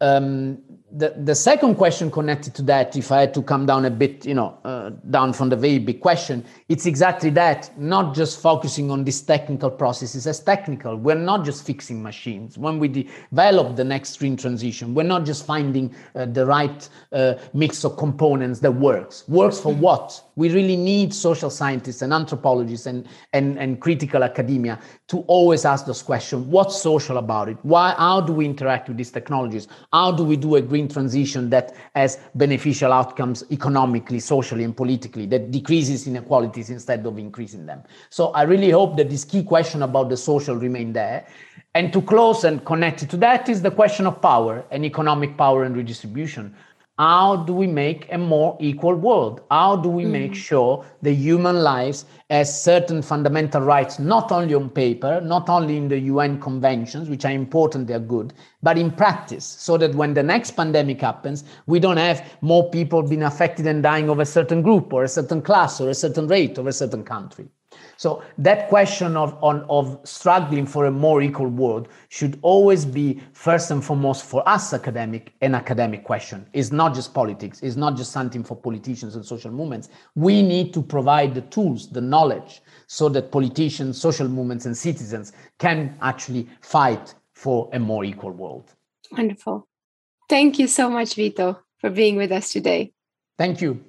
um, 0.00 0.58
the, 0.92 1.10
the 1.16 1.34
second 1.34 1.74
question 1.74 2.10
connected 2.10 2.54
to 2.54 2.62
that, 2.62 2.96
if 2.96 3.10
I 3.10 3.20
had 3.20 3.34
to 3.34 3.42
come 3.42 3.66
down 3.66 3.84
a 3.84 3.90
bit, 3.90 4.24
you 4.24 4.34
know, 4.34 4.56
uh, 4.64 4.90
down 5.10 5.32
from 5.32 5.48
the 5.48 5.56
very 5.56 5.78
big 5.78 6.00
question, 6.00 6.44
it's 6.68 6.86
exactly 6.86 7.30
that, 7.30 7.76
not 7.76 8.14
just 8.14 8.40
focusing 8.40 8.90
on 8.90 9.02
these 9.04 9.20
technical 9.20 9.70
processes 9.70 10.26
as 10.26 10.40
technical. 10.40 10.96
We're 10.96 11.16
not 11.16 11.44
just 11.44 11.66
fixing 11.66 12.02
machines. 12.02 12.56
When 12.56 12.78
we 12.78 12.88
develop 12.88 13.74
the 13.76 13.84
next 13.84 14.16
green 14.18 14.36
transition, 14.36 14.94
we're 14.94 15.02
not 15.02 15.26
just 15.26 15.44
finding 15.44 15.94
uh, 16.14 16.26
the 16.26 16.46
right 16.46 16.88
uh, 17.12 17.34
mix 17.52 17.84
of 17.84 17.96
components 17.96 18.60
that 18.60 18.72
works. 18.72 19.24
Works 19.28 19.58
for 19.58 19.74
what? 19.74 20.22
We 20.36 20.50
really 20.50 20.76
need 20.76 21.14
social 21.14 21.48
scientists 21.48 22.02
and 22.02 22.12
anthropologists 22.12 22.86
and, 22.86 23.08
and, 23.32 23.58
and 23.58 23.80
critical 23.80 24.22
academia 24.22 24.78
to 25.08 25.20
always 25.20 25.64
ask 25.64 25.86
those 25.86 26.02
questions. 26.02 26.46
What's 26.46 26.80
social 26.80 27.16
about 27.16 27.48
it? 27.48 27.56
Why, 27.62 27.94
how 27.96 28.20
do 28.20 28.34
we 28.34 28.44
interact 28.44 28.88
with 28.88 28.98
these 28.98 29.10
technologies? 29.10 29.66
How 29.94 30.12
do 30.12 30.24
we 30.24 30.36
do 30.36 30.56
a 30.56 30.60
green 30.60 30.88
transition 30.88 31.48
that 31.50 31.74
has 31.94 32.18
beneficial 32.34 32.92
outcomes 32.92 33.44
economically, 33.50 34.20
socially, 34.20 34.64
and 34.64 34.76
politically, 34.76 35.24
that 35.26 35.50
decreases 35.50 36.06
inequalities 36.06 36.68
instead 36.68 37.06
of 37.06 37.18
increasing 37.18 37.64
them? 37.64 37.82
So 38.10 38.28
I 38.28 38.42
really 38.42 38.70
hope 38.70 38.98
that 38.98 39.08
this 39.08 39.24
key 39.24 39.42
question 39.42 39.82
about 39.82 40.10
the 40.10 40.18
social 40.18 40.54
remain 40.54 40.92
there. 40.92 41.26
And 41.74 41.92
to 41.94 42.02
close 42.02 42.44
and 42.44 42.64
connect 42.64 43.08
to 43.08 43.16
that 43.18 43.48
is 43.48 43.62
the 43.62 43.70
question 43.70 44.06
of 44.06 44.20
power 44.20 44.64
and 44.70 44.84
economic 44.84 45.36
power 45.38 45.64
and 45.64 45.74
redistribution 45.74 46.54
how 46.98 47.36
do 47.36 47.52
we 47.52 47.66
make 47.66 48.10
a 48.10 48.16
more 48.16 48.56
equal 48.58 48.94
world 48.94 49.42
how 49.50 49.76
do 49.76 49.88
we 49.88 50.04
mm. 50.04 50.10
make 50.10 50.34
sure 50.34 50.84
the 51.02 51.12
human 51.12 51.56
lives 51.56 52.06
has 52.30 52.62
certain 52.62 53.02
fundamental 53.02 53.60
rights 53.60 53.98
not 53.98 54.32
only 54.32 54.54
on 54.54 54.70
paper 54.70 55.20
not 55.20 55.48
only 55.50 55.76
in 55.76 55.88
the 55.88 55.98
un 55.98 56.40
conventions 56.40 57.10
which 57.10 57.24
are 57.26 57.32
important 57.32 57.86
they're 57.86 57.98
good 57.98 58.32
but 58.62 58.78
in 58.78 58.90
practice 58.90 59.44
so 59.44 59.76
that 59.76 59.94
when 59.94 60.14
the 60.14 60.22
next 60.22 60.52
pandemic 60.52 61.00
happens 61.00 61.44
we 61.66 61.78
don't 61.78 61.98
have 61.98 62.24
more 62.40 62.70
people 62.70 63.02
being 63.02 63.24
affected 63.24 63.66
and 63.66 63.82
dying 63.82 64.08
of 64.08 64.18
a 64.18 64.26
certain 64.26 64.62
group 64.62 64.92
or 64.92 65.04
a 65.04 65.08
certain 65.08 65.42
class 65.42 65.80
or 65.80 65.90
a 65.90 65.94
certain 65.94 66.26
rate 66.26 66.56
of 66.56 66.66
a 66.66 66.72
certain 66.72 67.04
country 67.04 67.46
so 67.96 68.22
that 68.38 68.68
question 68.68 69.16
of, 69.16 69.36
on, 69.42 69.64
of 69.68 69.98
struggling 70.04 70.66
for 70.66 70.86
a 70.86 70.90
more 70.90 71.22
equal 71.22 71.48
world 71.48 71.88
should 72.08 72.38
always 72.42 72.84
be 72.84 73.20
first 73.32 73.70
and 73.70 73.82
foremost 73.82 74.24
for 74.24 74.46
us 74.48 74.72
academic 74.72 75.32
an 75.40 75.54
academic 75.54 76.04
question. 76.04 76.46
It's 76.52 76.72
not 76.72 76.94
just 76.94 77.14
politics. 77.14 77.62
It's 77.62 77.76
not 77.76 77.96
just 77.96 78.12
something 78.12 78.44
for 78.44 78.56
politicians 78.56 79.16
and 79.16 79.24
social 79.24 79.50
movements. 79.50 79.88
We 80.14 80.42
need 80.42 80.74
to 80.74 80.82
provide 80.82 81.34
the 81.34 81.42
tools, 81.42 81.88
the 81.88 82.00
knowledge, 82.00 82.60
so 82.86 83.08
that 83.10 83.32
politicians, 83.32 84.00
social 84.00 84.28
movements, 84.28 84.66
and 84.66 84.76
citizens 84.76 85.32
can 85.58 85.96
actually 86.02 86.48
fight 86.60 87.14
for 87.34 87.68
a 87.72 87.78
more 87.78 88.04
equal 88.04 88.30
world. 88.30 88.74
Wonderful. 89.12 89.66
Thank 90.28 90.58
you 90.58 90.66
so 90.66 90.90
much, 90.90 91.14
Vito, 91.14 91.60
for 91.78 91.90
being 91.90 92.16
with 92.16 92.32
us 92.32 92.50
today. 92.50 92.92
Thank 93.38 93.60
you. 93.60 93.84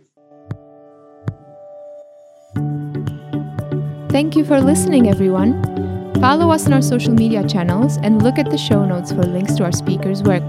Thank 4.18 4.36
you 4.36 4.44
for 4.44 4.60
listening, 4.60 5.10
everyone. 5.10 5.62
Follow 6.20 6.50
us 6.50 6.66
on 6.66 6.74
our 6.74 6.82
social 6.82 7.14
media 7.14 7.48
channels 7.48 7.98
and 7.98 8.24
look 8.24 8.40
at 8.40 8.50
the 8.50 8.58
show 8.58 8.84
notes 8.84 9.12
for 9.12 9.22
links 9.22 9.54
to 9.58 9.64
our 9.64 9.72
speakers' 9.72 10.24
work. 10.24 10.42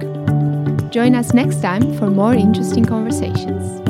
Join 0.90 1.14
us 1.14 1.34
next 1.34 1.60
time 1.60 1.94
for 1.98 2.08
more 2.08 2.32
interesting 2.32 2.86
conversations. 2.86 3.87